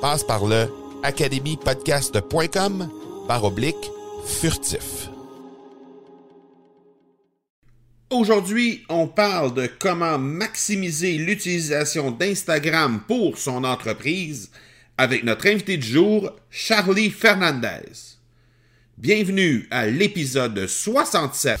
Passe 0.00 0.24
par 0.24 0.46
le 0.46 0.66
academypodcast.com 1.02 2.88
par 3.28 3.44
oblique 3.44 3.90
furtif. 4.26 5.08
Aujourd'hui, 8.08 8.84
on 8.88 9.06
parle 9.06 9.54
de 9.54 9.66
comment 9.66 10.18
maximiser 10.18 11.18
l'utilisation 11.18 12.10
d'Instagram 12.10 13.02
pour 13.06 13.38
son 13.38 13.62
entreprise 13.62 14.50
avec 14.96 15.22
notre 15.22 15.46
invité 15.46 15.76
du 15.76 15.86
jour, 15.86 16.32
Charlie 16.50 17.10
Fernandez. 17.10 18.16
Bienvenue 18.98 19.68
à 19.70 19.86
l'épisode 19.86 20.66
67. 20.66 21.60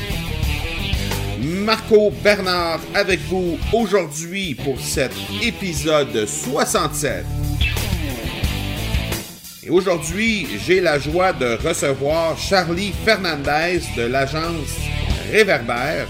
Marco 1.41 2.11
Bernard 2.23 2.79
avec 2.93 3.19
vous 3.21 3.57
aujourd'hui 3.73 4.53
pour 4.53 4.79
cet 4.79 5.11
épisode 5.41 6.27
67. 6.27 7.25
Et 9.63 9.69
aujourd'hui, 9.71 10.45
j'ai 10.63 10.81
la 10.81 10.99
joie 10.99 11.33
de 11.33 11.57
recevoir 11.67 12.37
Charlie 12.37 12.93
Fernandez 13.05 13.81
de 13.97 14.03
l'agence 14.03 14.77
Réverbère, 15.31 16.07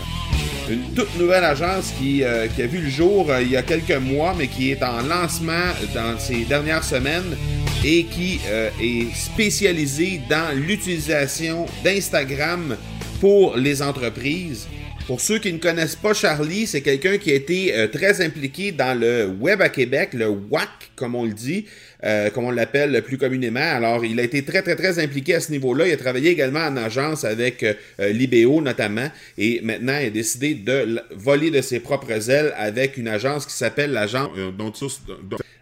une 0.69 0.93
toute 0.93 1.17
nouvelle 1.17 1.45
agence 1.45 1.93
qui, 1.97 2.23
euh, 2.23 2.47
a 2.47 2.65
vu 2.65 2.79
le 2.79 2.89
jour 2.89 3.31
euh, 3.31 3.41
il 3.41 3.51
y 3.51 3.57
a 3.57 3.61
quelques 3.61 3.91
mois, 3.91 4.35
mais 4.37 4.47
qui 4.47 4.71
est 4.71 4.83
en 4.83 5.01
lancement 5.01 5.71
dans 5.93 6.19
ces 6.19 6.43
dernières 6.43 6.83
semaines 6.83 7.37
et 7.85 8.03
qui 8.03 8.41
euh, 8.47 8.69
est 8.81 9.15
spécialisée 9.15 10.19
dans 10.29 10.53
l'utilisation 10.53 11.67
d'Instagram 11.85 12.75
pour 13.21 13.55
les 13.55 13.81
entreprises. 13.81 14.67
Pour 15.07 15.19
ceux 15.19 15.39
qui 15.39 15.51
ne 15.51 15.57
connaissent 15.57 15.95
pas 15.95 16.13
Charlie, 16.13 16.67
c'est 16.67 16.81
quelqu'un 16.81 17.17
qui 17.17 17.31
a 17.31 17.35
été 17.35 17.75
euh, 17.75 17.87
très 17.87 18.23
impliqué 18.23 18.71
dans 18.71 18.97
le 18.97 19.27
web 19.27 19.61
à 19.61 19.69
Québec, 19.69 20.09
le 20.13 20.29
WAC 20.29 20.69
comme 20.95 21.15
on 21.15 21.25
le 21.25 21.33
dit, 21.33 21.65
euh, 22.03 22.29
comme 22.31 22.45
on 22.45 22.51
l'appelle 22.51 23.01
plus 23.03 23.17
communément. 23.17 23.59
Alors, 23.59 24.03
il 24.03 24.19
a 24.19 24.23
été 24.23 24.43
très, 24.43 24.61
très, 24.61 24.75
très 24.75 24.99
impliqué 24.99 25.35
à 25.35 25.39
ce 25.39 25.51
niveau-là. 25.51 25.87
Il 25.87 25.93
a 25.93 25.97
travaillé 25.97 26.31
également 26.31 26.61
en 26.61 26.75
agence 26.77 27.23
avec 27.23 27.63
euh, 27.63 28.09
Libéo 28.11 28.61
notamment. 28.61 29.07
Et 29.37 29.61
maintenant, 29.63 29.97
il 29.99 30.07
a 30.07 30.09
décidé 30.09 30.55
de 30.55 30.99
voler 31.11 31.51
de 31.51 31.61
ses 31.61 31.79
propres 31.79 32.29
ailes 32.29 32.53
avec 32.57 32.97
une 32.97 33.07
agence 33.07 33.45
qui 33.45 33.53
s'appelle 33.53 33.91
l'agence... 33.91 34.29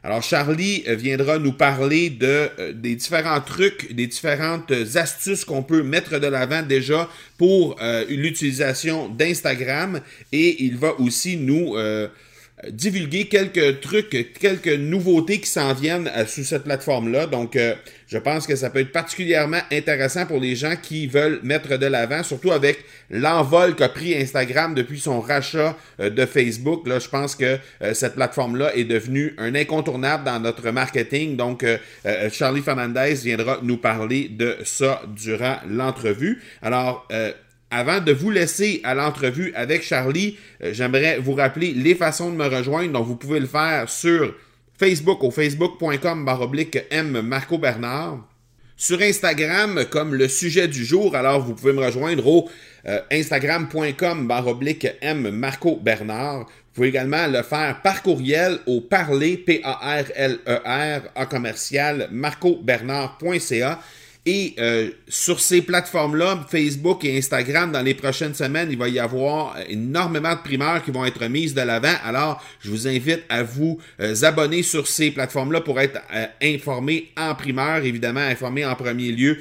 Alors, 0.02 0.24
Charlie 0.24 0.86
viendra 0.88 1.40
nous 1.40 1.52
parler 1.52 2.10
de, 2.10 2.72
des 2.72 2.96
différents 2.96 3.42
trucs, 3.42 3.94
des 3.94 4.08
différentes 4.08 4.72
astuces 4.96 5.44
qu'on 5.44 5.62
peut 5.62 5.84
mettre 5.84 6.20
de 6.20 6.28
l'avant 6.28 6.62
déjà 6.62 7.10
pour 7.38 7.76
l'utilisation 8.08 9.10
d'Instagram. 9.10 10.00
Et 10.32 10.64
il 10.64 10.78
va 10.78 10.98
aussi 11.02 11.36
nous 11.36 11.76
divulguer 12.72 13.28
quelques 13.28 13.80
trucs, 13.80 14.34
quelques 14.40 14.68
nouveautés 14.68 15.40
qui 15.40 15.50
s'en 15.50 15.74
viennent 15.74 16.10
euh, 16.16 16.26
sous 16.26 16.44
cette 16.44 16.64
plateforme-là. 16.64 17.28
Donc, 17.28 17.56
euh, 17.56 17.76
je 18.08 18.18
pense 18.18 18.46
que 18.48 18.56
ça 18.56 18.70
peut 18.70 18.80
être 18.80 18.92
particulièrement 18.92 19.62
intéressant 19.72 20.26
pour 20.26 20.40
les 20.40 20.56
gens 20.56 20.76
qui 20.82 21.08
veulent 21.08 21.40
mettre 21.44 21.78
de 21.78 21.86
l'avant, 21.86 22.22
surtout 22.24 22.52
avec 22.52 22.84
l'envol 23.10 23.76
qu'a 23.76 23.90
pris 23.90 24.16
Instagram 24.16 24.74
depuis 24.74 25.00
son 25.00 25.22
rachat 25.22 25.78
euh, 26.00 26.10
de 26.10 26.26
Facebook. 26.26 26.88
Là, 26.88 27.00
je 27.00 27.08
pense 27.08 27.36
que 27.36 27.58
cette 27.94 28.16
plateforme-là 28.16 28.76
est 28.76 28.84
devenue 28.84 29.36
un 29.38 29.56
incontournable 29.56 30.24
dans 30.24 30.40
notre 30.40 30.72
marketing. 30.72 31.38
Donc, 31.38 31.66
Charlie 32.32 32.62
Fernandez 32.62 33.14
viendra 33.24 33.60
nous 33.64 33.78
parler 33.78 34.30
de 34.30 34.58
ça 34.64 35.02
durant 35.16 35.58
l'entrevue. 35.68 36.42
Alors, 36.62 37.08
avant 37.72 38.00
de 38.00 38.12
vous 38.12 38.32
laisser 38.32 38.82
à 38.84 38.96
l'entrevue 38.96 39.54
avec 39.56 39.84
Charlie, 39.84 40.38
euh, 40.64 40.72
j'aimerais 40.74 41.20
vous 41.20 41.34
rappeler 41.34 41.72
les 41.74 41.96
façons 41.96 42.32
de 42.32 42.36
me 42.36 42.48
rejoindre. 42.48 42.94
Donc, 42.94 43.06
vous 43.06 43.16
pouvez 43.16 43.40
le 43.40 43.48
faire 43.48 43.90
sur 43.90 44.34
Facebook 44.78 45.24
au 45.24 45.32
facebook.com 45.32 46.26
baroblique 46.26 46.80
M 46.90 47.22
Marco 47.22 47.58
Bernard. 47.58 48.26
Sur 48.76 49.02
Instagram, 49.02 49.84
comme 49.90 50.16
le 50.16 50.30
sujet 50.30 50.70
du 50.70 50.86
jour, 50.86 51.14
alors 51.14 51.42
vous 51.42 51.54
pouvez 51.54 51.74
me 51.74 51.84
rejoindre 51.84 52.26
au 52.26 52.50
euh, 52.88 53.02
instagram.com 53.12 54.26
baroblique 54.26 54.88
M 55.02 55.30
Marco 55.32 55.76
Bernard. 55.76 56.40
Vous 56.40 56.74
pouvez 56.74 56.88
également 56.88 57.28
le 57.28 57.44
faire 57.44 57.82
par 57.82 58.02
courriel 58.02 58.60
au 58.68 58.80
parler, 58.80 59.36
P-A-R-L-E-R, 59.36 61.02
e 61.14 61.26
commercial. 61.26 62.08
Et 64.26 64.56
euh, 64.60 64.90
sur 65.08 65.40
ces 65.40 65.62
plateformes-là, 65.62 66.46
Facebook 66.50 67.06
et 67.06 67.18
Instagram, 67.18 67.72
dans 67.72 67.82
les 67.82 67.94
prochaines 67.94 68.34
semaines, 68.36 68.68
il 68.70 68.78
va 68.78 68.90
y 68.90 69.00
avoir 69.00 69.56
énormément 69.70 70.36
de 70.36 70.42
primeurs 70.42 70.84
qui 70.84 70.92
vont 70.92 71.06
être 71.06 71.26
mises 71.28 71.54
de 71.54 71.62
l'avant. 71.62 71.94
Alors, 72.04 72.44
je 72.60 72.70
vous 72.70 72.86
invite 72.88 73.22
à 73.30 73.44
vous 73.44 73.80
euh, 74.02 74.14
abonner 74.24 74.62
sur 74.62 74.88
ces 74.88 75.12
plateformes-là 75.12 75.62
pour 75.62 75.80
être 75.80 76.02
euh, 76.14 76.26
informé 76.44 77.12
en 77.16 77.34
primeur, 77.34 77.78
évidemment, 77.86 78.20
informé 78.20 78.66
en 78.66 78.76
premier 78.76 79.14
lieu 79.14 79.40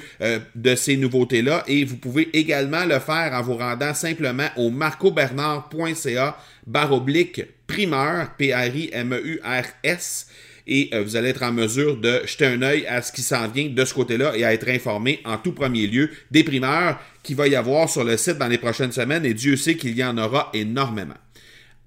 de 0.55 0.75
ces 0.75 0.95
nouveautés-là. 0.97 1.63
Et 1.67 1.83
vous 1.83 1.97
pouvez 1.97 2.29
également 2.33 2.85
le 2.85 2.99
faire 2.99 3.33
en 3.33 3.41
vous 3.41 3.57
rendant 3.57 3.93
simplement 3.93 4.47
au 4.55 4.69
marcobernard.ca 4.69 6.37
baroblique 6.65 7.41
primeur, 7.67 8.29
P-R-I-M-E-U-R-S 8.37 10.27
et 10.69 10.89
euh, 10.93 11.03
vous 11.03 11.15
allez 11.15 11.29
être 11.29 11.43
en 11.43 11.51
mesure 11.51 11.97
de 11.97 12.21
jeter 12.25 12.45
un 12.45 12.61
œil 12.61 12.85
à 12.85 13.01
ce 13.01 13.11
qui 13.11 13.23
s'en 13.23 13.47
vient 13.47 13.67
de 13.67 13.83
ce 13.83 13.93
côté-là 13.93 14.37
et 14.37 14.45
à 14.45 14.53
être 14.53 14.69
informé 14.69 15.19
en 15.25 15.37
tout 15.37 15.51
premier 15.51 15.87
lieu 15.87 16.11
des 16.29 16.43
primeurs 16.43 16.99
qu'il 17.23 17.35
va 17.35 17.47
y 17.47 17.55
avoir 17.55 17.89
sur 17.89 18.03
le 18.03 18.15
site 18.15 18.37
dans 18.37 18.47
les 18.47 18.59
prochaines 18.59 18.91
semaines 18.91 19.25
et 19.25 19.33
Dieu 19.33 19.57
sait 19.57 19.75
qu'il 19.75 19.97
y 19.97 20.03
en 20.03 20.17
aura 20.17 20.51
énormément. 20.53 21.15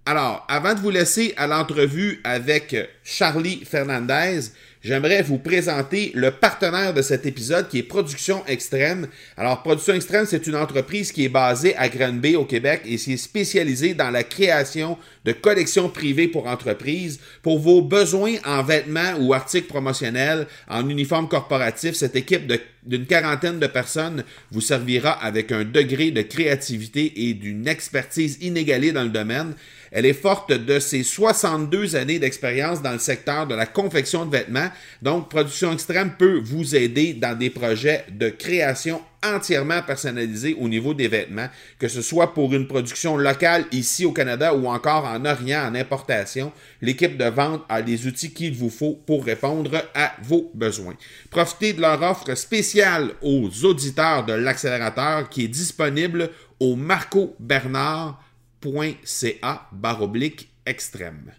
Alors, 0.05 0.45
avant 0.49 0.75
de 0.75 0.81
vous 0.81 0.91
laisser 0.91 1.33
à 1.37 1.47
l'entrevue 1.47 2.21
avec 2.25 2.77
Charlie 3.05 3.63
Fernandez, 3.65 4.41
j'aimerais 4.83 5.23
vous 5.23 5.39
présenter 5.39 6.13
le 6.15 6.31
partenaire 6.31 6.95
de 6.95 7.03
cet 7.03 7.27
épisode 7.27 7.69
qui 7.69 7.79
est 7.79 7.83
Production 7.83 8.45
Extrême. 8.47 9.07
Alors, 9.37 9.63
Production 9.63 9.95
Extrême, 9.95 10.27
c'est 10.27 10.47
une 10.47 10.57
entreprise 10.57 11.13
qui 11.13 11.25
est 11.25 11.29
basée 11.29 11.77
à 11.77 11.89
Granby 11.89 12.37
au 12.37 12.45
Québec 12.45 12.83
et 12.85 12.97
qui 12.97 13.13
est 13.13 13.17
spécialisée 13.17 13.95
dans 13.95 14.11
la 14.11 14.25
création 14.25 14.99
de 15.25 15.33
collections 15.33 15.89
privées 15.89 16.29
pour 16.29 16.47
entreprises. 16.47 17.21
Pour 17.43 17.59
vos 17.59 17.83
besoins 17.83 18.35
en 18.45 18.63
vêtements 18.63 19.15
ou 19.21 19.33
articles 19.35 19.69
promotionnels, 19.69 20.47
en 20.69 20.89
uniforme 20.89 21.29
corporatif, 21.29 21.95
cette 21.95 22.17
équipe 22.17 22.53
d'une 22.85 23.07
quarantaine 23.07 23.61
de 23.61 23.67
personnes 23.67 24.25
vous 24.51 24.61
servira 24.61 25.13
avec 25.13 25.53
un 25.53 25.65
degré 25.65 26.11
de 26.11 26.23
créativité 26.23 27.29
et 27.29 27.35
d'une 27.35 27.69
expertise 27.69 28.39
inégalée 28.41 28.93
dans 28.93 29.05
le 29.05 29.11
domaine. 29.11 29.55
Elle 29.93 30.07
est 30.07 30.15
forte 30.15 30.51
de 30.53 30.79
ses 30.79 31.03
62 31.03 31.97
années 31.97 32.19
d'expérience 32.19 32.81
dans 32.81 32.93
le 32.93 32.99
secteur 32.99 33.47
de 33.47 33.55
la 33.55 33.67
confection 33.67 34.25
de 34.25 34.31
vêtements. 34.31 34.71
Donc, 35.03 35.29
Production 35.29 35.73
Extrême 35.73 36.15
peut 36.19 36.41
vous 36.43 36.75
aider 36.75 37.13
dans 37.13 37.39
des 37.39 37.51
projets 37.51 38.07
de 38.11 38.31
création 38.31 39.03
entièrement 39.25 39.83
personnalisés 39.83 40.57
au 40.59 40.69
niveau 40.69 40.95
des 40.95 41.09
vêtements, 41.09 41.49
que 41.79 41.89
ce 41.89 42.03
soit 42.03 42.35
pour 42.35 42.53
une 42.55 42.67
production 42.67 43.17
locale 43.17 43.67
ici 43.71 44.05
au 44.05 44.13
Canada 44.13 44.55
ou 44.55 44.67
encore 44.67 45.05
en 45.05 45.25
Orient 45.25 45.69
en 45.69 45.75
importation. 45.75 46.53
L'équipe 46.81 47.17
de 47.17 47.27
vente 47.27 47.63
a 47.69 47.81
les 47.81 48.07
outils 48.07 48.33
qu'il 48.33 48.55
vous 48.55 48.71
faut 48.71 48.99
pour 49.07 49.25
répondre 49.25 49.85
à 49.95 50.15
vos 50.23 50.51
besoins. 50.55 50.95
Profitez 51.31 51.75
de 51.75 51.83
leur 51.83 52.03
offre 52.03 52.35
spéciale 52.35 53.11
aux 53.23 53.49
auditeurs 53.65 54.25
de 54.25 54.33
l'accélérateur 54.33 55.29
qui 55.29 55.45
est 55.45 55.49
disponible 55.49 56.31
au 56.59 56.77
Marco 56.77 57.37
Bernard 57.39 58.21
.ca 58.63 59.69
baroblique 59.73 60.55
extrême. 60.67 61.33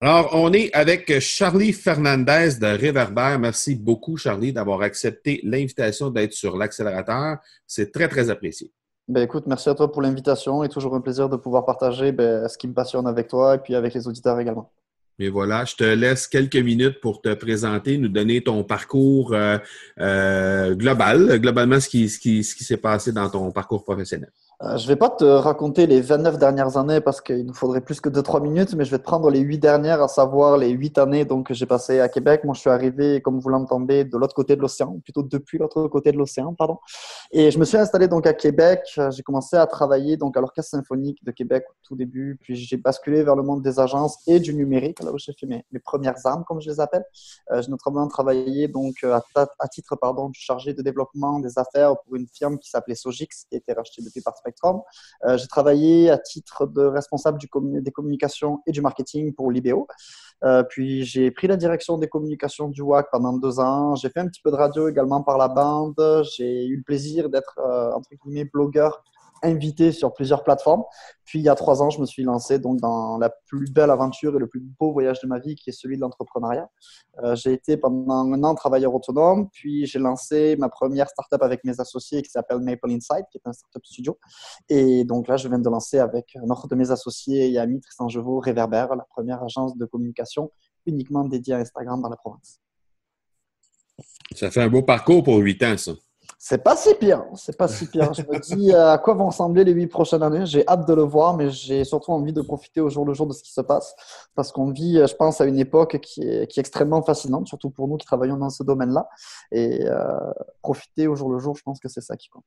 Alors, 0.00 0.30
on 0.32 0.52
est 0.52 0.74
avec 0.74 1.20
Charlie 1.20 1.72
Fernandez 1.72 2.56
de 2.60 2.66
Réverbère. 2.66 3.38
Merci 3.38 3.76
beaucoup, 3.76 4.16
Charlie, 4.16 4.52
d'avoir 4.52 4.82
accepté 4.82 5.40
l'invitation 5.44 6.10
d'être 6.10 6.32
sur 6.32 6.56
l'accélérateur. 6.56 7.38
C'est 7.68 7.92
très, 7.92 8.08
très 8.08 8.28
apprécié. 8.28 8.72
Ben, 9.06 9.22
écoute, 9.22 9.44
merci 9.46 9.68
à 9.68 9.74
toi 9.74 9.92
pour 9.92 10.02
l'invitation 10.02 10.64
et 10.64 10.68
toujours 10.68 10.94
un 10.96 11.00
plaisir 11.00 11.28
de 11.28 11.36
pouvoir 11.36 11.64
partager 11.64 12.10
ben, 12.10 12.48
ce 12.48 12.58
qui 12.58 12.66
me 12.66 12.74
passionne 12.74 13.06
avec 13.06 13.28
toi 13.28 13.54
et 13.54 13.58
puis 13.58 13.74
avec 13.76 13.94
les 13.94 14.08
auditeurs 14.08 14.40
également. 14.40 14.72
Mais 15.18 15.28
voilà, 15.28 15.64
je 15.64 15.76
te 15.76 15.84
laisse 15.84 16.26
quelques 16.26 16.56
minutes 16.56 17.00
pour 17.00 17.20
te 17.20 17.32
présenter, 17.34 17.98
nous 17.98 18.08
donner 18.08 18.42
ton 18.42 18.64
parcours 18.64 19.34
euh, 19.34 19.58
euh, 20.00 20.74
global, 20.74 21.38
globalement 21.38 21.78
ce 21.78 21.88
qui, 21.88 22.08
ce 22.08 22.18
qui, 22.18 22.42
ce 22.42 22.56
qui 22.56 22.64
s'est 22.64 22.76
passé 22.76 23.12
dans 23.12 23.28
ton 23.28 23.52
parcours 23.52 23.84
professionnel. 23.84 24.32
Euh, 24.64 24.76
je 24.76 24.84
ne 24.84 24.88
vais 24.88 24.96
pas 24.96 25.10
te 25.10 25.24
raconter 25.24 25.86
les 25.88 26.00
29 26.00 26.38
dernières 26.38 26.76
années 26.76 27.00
parce 27.00 27.20
qu'il 27.20 27.44
nous 27.44 27.54
faudrait 27.54 27.80
plus 27.80 28.00
que 28.00 28.08
2-3 28.08 28.40
minutes, 28.40 28.74
mais 28.74 28.84
je 28.84 28.92
vais 28.92 28.98
te 28.98 29.02
prendre 29.02 29.28
les 29.28 29.40
8 29.40 29.58
dernières, 29.58 30.00
à 30.00 30.06
savoir 30.06 30.56
les 30.56 30.70
8 30.70 30.98
années 30.98 31.24
donc, 31.24 31.48
que 31.48 31.54
j'ai 31.54 31.66
passées 31.66 31.98
à 31.98 32.08
Québec. 32.08 32.44
Moi, 32.44 32.54
je 32.54 32.60
suis 32.60 32.70
arrivé, 32.70 33.20
comme 33.20 33.40
vous 33.40 33.48
l'entendez, 33.48 34.04
de 34.04 34.16
l'autre 34.16 34.36
côté 34.36 34.54
de 34.54 34.60
l'océan, 34.60 35.00
plutôt 35.02 35.24
depuis 35.24 35.58
l'autre 35.58 35.88
côté 35.88 36.12
de 36.12 36.16
l'océan, 36.16 36.54
pardon. 36.54 36.78
Et 37.32 37.50
je 37.50 37.58
me 37.58 37.64
suis 37.64 37.76
installé 37.76 38.06
donc 38.06 38.24
à 38.24 38.34
Québec. 38.34 38.82
J'ai 39.10 39.22
commencé 39.24 39.56
à 39.56 39.66
travailler 39.66 40.16
donc 40.16 40.36
à 40.36 40.40
l'Orchestre 40.40 40.70
symphonique 40.70 41.24
de 41.24 41.32
Québec 41.32 41.64
au 41.68 41.74
tout 41.82 41.96
début, 41.96 42.38
puis 42.40 42.54
j'ai 42.54 42.76
basculé 42.76 43.24
vers 43.24 43.34
le 43.34 43.42
monde 43.42 43.62
des 43.62 43.80
agences 43.80 44.18
et 44.28 44.38
du 44.38 44.54
numérique, 44.54 45.02
là 45.02 45.10
où 45.12 45.18
j'ai 45.18 45.32
fait 45.32 45.46
mes, 45.46 45.64
premières 45.80 46.24
armes, 46.24 46.44
comme 46.46 46.60
je 46.60 46.70
les 46.70 46.78
appelle. 46.78 47.04
Euh, 47.50 47.62
j'ai 47.62 47.70
notamment 47.70 48.06
travaillé 48.06 48.68
donc 48.68 49.02
à, 49.02 49.22
à 49.34 49.68
titre 49.68 49.96
pardon, 49.96 50.30
chargé 50.34 50.72
de 50.72 50.82
développement 50.82 51.40
des 51.40 51.58
affaires 51.58 51.96
pour 52.04 52.14
une 52.14 52.28
firme 52.28 52.58
qui 52.58 52.70
s'appelait 52.70 52.94
Sogix, 52.94 53.26
qui 53.48 53.56
a 53.56 53.58
été 53.58 53.72
rachetée 53.72 54.02
depuis 54.02 54.20
euh, 55.24 55.36
j'ai 55.36 55.46
travaillé 55.46 56.10
à 56.10 56.18
titre 56.18 56.66
de 56.66 56.82
responsable 56.82 57.38
des 57.38 57.90
communications 57.90 58.60
et 58.66 58.72
du 58.72 58.80
marketing 58.80 59.34
pour 59.34 59.50
Libéo. 59.50 59.86
Euh, 60.44 60.62
puis 60.64 61.04
j'ai 61.04 61.30
pris 61.30 61.46
la 61.46 61.56
direction 61.56 61.98
des 61.98 62.08
communications 62.08 62.68
du 62.68 62.82
WAC 62.82 63.10
pendant 63.12 63.32
deux 63.34 63.60
ans. 63.60 63.94
J'ai 63.94 64.08
fait 64.08 64.20
un 64.20 64.26
petit 64.26 64.40
peu 64.42 64.50
de 64.50 64.56
radio 64.56 64.88
également 64.88 65.22
par 65.22 65.38
la 65.38 65.48
bande. 65.48 65.94
J'ai 66.36 66.66
eu 66.66 66.76
le 66.76 66.82
plaisir 66.82 67.28
d'être, 67.28 67.58
euh, 67.58 67.92
entre 67.92 68.10
guillemets, 68.24 68.44
blogueur 68.44 69.02
invité 69.42 69.92
sur 69.92 70.12
plusieurs 70.12 70.44
plateformes. 70.44 70.84
Puis 71.24 71.38
il 71.38 71.42
y 71.42 71.48
a 71.48 71.54
trois 71.54 71.82
ans, 71.82 71.90
je 71.90 72.00
me 72.00 72.06
suis 72.06 72.22
lancé 72.22 72.58
dans 72.58 73.18
la 73.18 73.30
plus 73.46 73.70
belle 73.70 73.90
aventure 73.90 74.34
et 74.36 74.38
le 74.38 74.46
plus 74.46 74.60
beau 74.60 74.92
voyage 74.92 75.20
de 75.20 75.26
ma 75.26 75.38
vie, 75.38 75.54
qui 75.54 75.70
est 75.70 75.72
celui 75.72 75.96
de 75.96 76.00
l'entrepreneuriat. 76.00 76.68
Euh, 77.22 77.34
j'ai 77.34 77.52
été 77.52 77.76
pendant 77.76 78.32
un 78.32 78.44
an 78.44 78.54
travailleur 78.54 78.94
autonome, 78.94 79.48
puis 79.50 79.86
j'ai 79.86 79.98
lancé 79.98 80.56
ma 80.56 80.68
première 80.68 81.08
startup 81.08 81.42
avec 81.42 81.64
mes 81.64 81.80
associés 81.80 82.22
qui 82.22 82.30
s'appelle 82.30 82.58
Maple 82.58 82.90
Insight, 82.90 83.24
qui 83.30 83.38
est 83.38 83.46
un 83.48 83.52
startup 83.52 83.84
studio. 83.84 84.18
Et 84.68 85.04
donc 85.04 85.28
là, 85.28 85.36
je 85.36 85.48
viens 85.48 85.58
de 85.58 85.68
lancer 85.68 85.98
avec 85.98 86.36
un 86.36 86.48
autre 86.50 86.68
de 86.68 86.74
mes 86.74 86.90
associés 86.90 87.50
et 87.50 87.58
amis, 87.58 87.80
Tristan 87.80 88.08
Jevaux, 88.08 88.40
Réverbère, 88.40 88.94
la 88.94 89.06
première 89.10 89.42
agence 89.42 89.76
de 89.76 89.84
communication 89.86 90.50
uniquement 90.86 91.24
dédiée 91.24 91.54
à 91.54 91.58
Instagram 91.58 92.00
dans 92.02 92.08
la 92.08 92.16
province. 92.16 92.60
Ça 94.34 94.50
fait 94.50 94.62
un 94.62 94.68
beau 94.68 94.82
parcours 94.82 95.22
pour 95.22 95.36
huit 95.36 95.62
ans, 95.62 95.76
ça. 95.76 95.92
C'est 96.44 96.64
pas 96.64 96.74
si 96.74 96.92
pire. 96.96 97.24
C'est 97.36 97.56
pas 97.56 97.68
si 97.68 97.86
pire. 97.86 98.12
Je 98.12 98.22
me 98.22 98.36
dis 98.40 98.72
euh, 98.72 98.94
à 98.94 98.98
quoi 98.98 99.14
vont 99.14 99.26
ressembler 99.26 99.62
les 99.62 99.70
huit 99.70 99.86
prochaines 99.86 100.24
années? 100.24 100.44
J'ai 100.44 100.66
hâte 100.66 100.88
de 100.88 100.92
le 100.92 101.02
voir, 101.02 101.36
mais 101.36 101.50
j'ai 101.50 101.84
surtout 101.84 102.10
envie 102.10 102.32
de 102.32 102.42
profiter 102.42 102.80
au 102.80 102.90
jour 102.90 103.06
le 103.06 103.14
jour 103.14 103.28
de 103.28 103.32
ce 103.32 103.44
qui 103.44 103.52
se 103.52 103.60
passe. 103.60 103.94
Parce 104.34 104.50
qu'on 104.50 104.72
vit, 104.72 104.98
euh, 104.98 105.06
je 105.06 105.14
pense, 105.14 105.40
à 105.40 105.44
une 105.44 105.60
époque 105.60 106.00
qui 106.00 106.20
est, 106.24 106.48
qui 106.48 106.58
est 106.58 106.62
extrêmement 106.62 107.00
fascinante, 107.00 107.46
surtout 107.46 107.70
pour 107.70 107.86
nous 107.86 107.96
qui 107.96 108.06
travaillons 108.06 108.38
dans 108.38 108.50
ce 108.50 108.64
domaine-là. 108.64 109.08
Et 109.52 109.84
euh, 109.84 109.94
profiter 110.62 111.06
au 111.06 111.14
jour 111.14 111.30
le 111.30 111.38
jour, 111.38 111.56
je 111.56 111.62
pense 111.62 111.78
que 111.78 111.88
c'est 111.88 112.00
ça 112.00 112.16
qui 112.16 112.28
compte. 112.28 112.44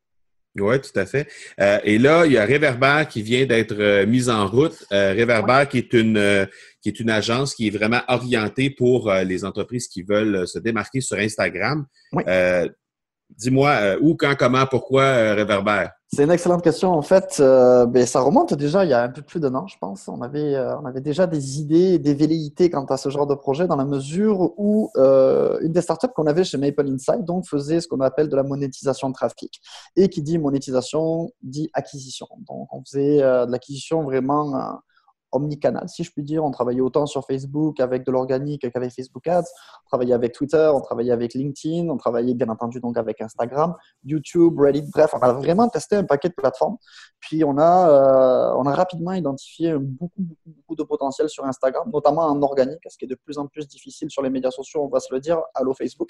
Oui, 0.60 0.76
tout 0.82 1.00
à 1.00 1.06
fait. 1.06 1.30
et 1.58 1.98
là, 1.98 2.26
il 2.26 2.34
y 2.34 2.38
a 2.38 2.46
Reverber 2.46 3.06
qui 3.10 3.22
vient 3.22 3.46
d'être 3.46 4.06
mise 4.06 4.30
en 4.30 4.46
route. 4.48 4.86
Reverber 4.92 5.66
qui 5.70 5.78
est 5.80 5.94
une 5.94 6.48
qui 6.82 6.90
est 6.90 7.00
une 7.00 7.10
agence 7.10 7.56
qui 7.56 7.68
est 7.68 7.72
vraiment 7.72 8.02
orientée 8.08 8.70
pour 8.70 9.12
les 9.12 9.44
entreprises 9.44 9.90
qui 9.90 10.02
veulent 10.04 10.48
se 10.48 10.60
démarquer 10.60 11.02
sur 11.02 11.18
Instagram. 11.18 11.86
Oui. 12.14 12.24
Dis-moi 13.30 13.70
euh, 13.70 14.00
où, 14.02 14.16
quand, 14.16 14.34
comment, 14.38 14.66
pourquoi 14.66 15.04
euh, 15.04 15.34
Réverbère? 15.34 15.92
C'est 16.08 16.24
une 16.24 16.32
excellente 16.32 16.64
question. 16.64 16.94
En 16.94 17.02
fait, 17.02 17.38
euh, 17.40 17.86
ben, 17.86 18.06
ça 18.06 18.22
remonte 18.22 18.54
déjà 18.54 18.86
il 18.86 18.92
y 18.92 18.94
a 18.94 19.04
un 19.04 19.10
peu 19.10 19.22
plus 19.22 19.42
d'un 19.42 19.54
an, 19.56 19.68
je 19.68 19.76
pense. 19.78 20.08
On 20.08 20.22
avait, 20.22 20.58
on 20.82 20.86
avait 20.86 21.02
déjà 21.02 21.28
des 21.28 21.60
idées 21.60 22.00
des 22.00 22.14
velléités 22.14 22.70
quant 22.70 22.86
à 22.86 22.96
ce 22.96 23.10
genre 23.10 23.28
de 23.28 23.36
projet 23.36 23.68
dans 23.68 23.76
la 23.76 23.84
mesure 23.84 24.54
où 24.58 24.90
une 24.96 25.74
des 25.74 25.82
startups 25.82 26.08
qu'on 26.16 26.28
avait 26.28 26.46
chez 26.46 26.58
Maple 26.58 26.88
Insight 26.88 27.26
donc, 27.26 27.46
faisait 27.46 27.82
ce 27.82 27.88
qu'on 27.90 28.00
appelle 28.00 28.30
de 28.30 28.36
la 28.38 28.44
monétisation 28.44 29.10
de 29.10 29.14
trafic. 29.14 29.60
Et 29.98 30.08
qui 30.08 30.22
dit 30.22 30.38
monétisation 30.38 31.32
dit 31.44 31.70
acquisition. 31.74 32.28
Donc, 32.48 32.70
on 32.72 32.82
faisait 32.86 33.18
de 33.18 33.52
l'acquisition 33.52 34.04
vraiment 34.04 34.80
omnicanal, 35.36 35.88
si 35.90 36.04
je 36.04 36.12
puis 36.12 36.24
dire. 36.24 36.44
On 36.44 36.52
travaillait 36.52 36.82
autant 36.82 37.06
sur 37.06 37.26
Facebook 37.26 37.80
avec 37.80 38.06
de 38.06 38.12
l'organique 38.12 38.70
qu'avec 38.72 38.92
Facebook 38.92 39.28
Ads. 39.28 39.44
On 39.86 39.88
travaillait 39.90 40.14
avec 40.14 40.34
Twitter, 40.34 40.72
on 40.74 40.82
travaillait 40.82 41.12
avec 41.12 41.34
LinkedIn, 41.34 41.90
on 41.90 41.98
travaillait 41.98 42.34
bien 42.34 42.50
entendu 42.50 42.80
donc 42.80 42.98
avec 42.98 43.22
Instagram, 43.22 43.76
YouTube, 44.04 44.60
Reddit. 44.60 44.90
Bref, 44.94 45.12
on 45.14 45.20
a 45.20 45.34
vraiment 45.34 45.68
testé 45.70 45.96
un 45.96 46.04
paquet 46.04 46.30
de 46.30 46.34
plateformes. 46.34 46.78
Puis 47.20 47.44
on 47.44 47.58
a, 47.58 47.90
euh, 47.90 48.56
on 48.58 48.66
a 48.66 48.74
rapidement 48.74 49.14
identifié 49.14 49.76
beaucoup, 49.78 50.22
beaucoup, 50.22 50.42
beaucoup 50.46 50.76
de 50.76 50.84
potentiel 50.84 51.30
sur 51.30 51.46
Instagram, 51.46 51.90
notamment 51.92 52.24
en 52.24 52.42
organique, 52.42 52.80
ce 52.88 52.98
qui 52.98 53.06
est 53.06 53.08
de 53.08 53.16
plus 53.16 53.38
en 53.38 53.48
plus 53.48 53.68
difficile 53.68 54.10
sur 54.10 54.22
les 54.22 54.30
médias 54.30 54.52
sociaux, 54.52 54.84
on 54.84 54.88
va 54.88 55.00
se 55.00 55.14
le 55.14 55.20
dire. 55.20 55.42
Allô 55.54 55.74
Facebook. 55.74 56.10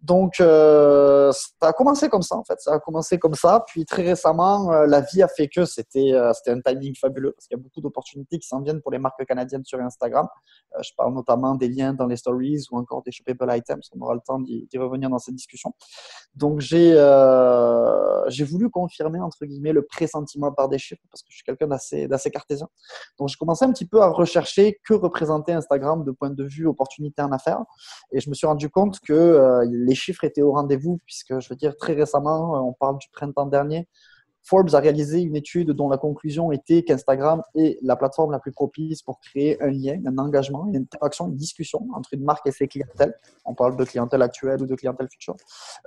Donc, 0.00 0.40
euh, 0.40 1.32
ça 1.32 1.68
a 1.68 1.72
commencé 1.72 2.08
comme 2.08 2.22
ça, 2.22 2.36
en 2.36 2.44
fait. 2.44 2.60
Ça 2.60 2.74
a 2.74 2.78
commencé 2.78 3.18
comme 3.18 3.34
ça. 3.34 3.64
Puis 3.66 3.84
très 3.84 4.02
récemment, 4.02 4.72
euh, 4.72 4.86
la 4.86 5.00
vie 5.00 5.22
a 5.22 5.28
fait 5.28 5.48
que 5.48 5.64
c'était 5.64 6.12
c'était 6.34 6.50
un 6.50 6.60
timing 6.60 6.94
fabuleux 6.96 7.32
parce 7.32 7.46
qu'il 7.46 7.56
y 7.56 7.60
a 7.60 7.62
beaucoup 7.62 7.80
d'opportunités 7.80 8.38
qui 8.38 8.48
s'en 8.50 8.60
viennent 8.60 8.80
pour 8.80 8.92
les 8.92 8.98
marques 8.98 9.24
canadiennes 9.24 9.64
sur 9.64 9.80
Instagram. 9.80 10.26
Euh, 10.74 10.82
je 10.82 10.90
parle 10.96 11.14
notamment 11.14 11.54
des 11.54 11.68
liens 11.68 11.94
dans 11.94 12.06
les 12.06 12.16
stories 12.16 12.64
ou 12.70 12.78
encore 12.78 13.02
des 13.02 13.12
shoppable 13.12 13.50
items. 13.56 13.90
On 13.96 14.00
aura 14.02 14.14
le 14.14 14.20
temps 14.20 14.40
d'y 14.40 14.78
revenir 14.78 15.08
dans 15.10 15.18
cette 15.18 15.34
discussion. 15.34 15.72
Donc, 16.34 16.60
j'ai 16.60 16.92
euh, 16.94 18.28
j'ai 18.28 18.44
voulu 18.44 18.70
confirmer, 18.70 19.20
entre 19.20 19.44
guillemets, 19.46 19.72
le 19.72 19.82
pressentiment 19.82 20.52
par 20.52 20.68
des 20.68 20.78
chiffres 20.78 21.02
parce 21.10 21.22
que 21.22 21.28
je 21.30 21.36
suis 21.36 21.44
quelqu'un 21.44 21.66
d'assez 21.66 22.30
cartésien. 22.30 22.68
Donc, 23.18 23.28
j'ai 23.28 23.36
commencé 23.36 23.64
un 23.64 23.72
petit 23.72 23.86
peu 23.86 24.00
à 24.00 24.08
rechercher 24.08 24.78
que 24.84 24.94
représentait 24.94 25.52
Instagram 25.52 26.04
de 26.04 26.10
point 26.10 26.30
de 26.30 26.44
vue 26.44 26.66
opportunité 26.66 27.22
en 27.22 27.32
affaires. 27.32 27.62
Et 28.12 28.20
je 28.20 28.28
me 28.30 28.34
suis 28.34 28.46
rendu 28.46 28.68
compte 28.70 29.00
que 29.00 29.12
euh, 29.12 29.66
les 29.70 29.94
chiffres 29.94 30.24
étaient 30.24 30.42
au 30.42 30.52
rendez-vous 30.52 31.00
puisque, 31.06 31.38
je 31.40 31.48
veux 31.48 31.56
dire, 31.56 31.76
très 31.76 31.94
récemment, 31.94 32.68
on 32.68 32.72
parle 32.72 32.98
du 32.98 33.08
printemps 33.10 33.46
dernier, 33.46 33.88
Forbes 34.42 34.74
a 34.74 34.80
réalisé 34.80 35.20
une 35.20 35.36
étude 35.36 35.70
dont 35.70 35.88
la 35.88 35.98
conclusion 35.98 36.50
était 36.52 36.82
qu'Instagram 36.82 37.42
est 37.54 37.78
la 37.82 37.96
plateforme 37.96 38.32
la 38.32 38.38
plus 38.38 38.52
propice 38.52 39.02
pour 39.02 39.20
créer 39.20 39.62
un 39.62 39.70
lien, 39.70 40.00
un 40.06 40.18
engagement, 40.18 40.66
une 40.66 40.76
interaction, 40.76 41.28
une 41.28 41.36
discussion 41.36 41.86
entre 41.94 42.14
une 42.14 42.24
marque 42.24 42.46
et 42.46 42.52
ses 42.52 42.66
clientèles. 42.66 43.14
On 43.44 43.54
parle 43.54 43.76
de 43.76 43.84
clientèle 43.84 44.22
actuelle 44.22 44.62
ou 44.62 44.66
de 44.66 44.74
clientèle 44.74 45.08
future. 45.10 45.36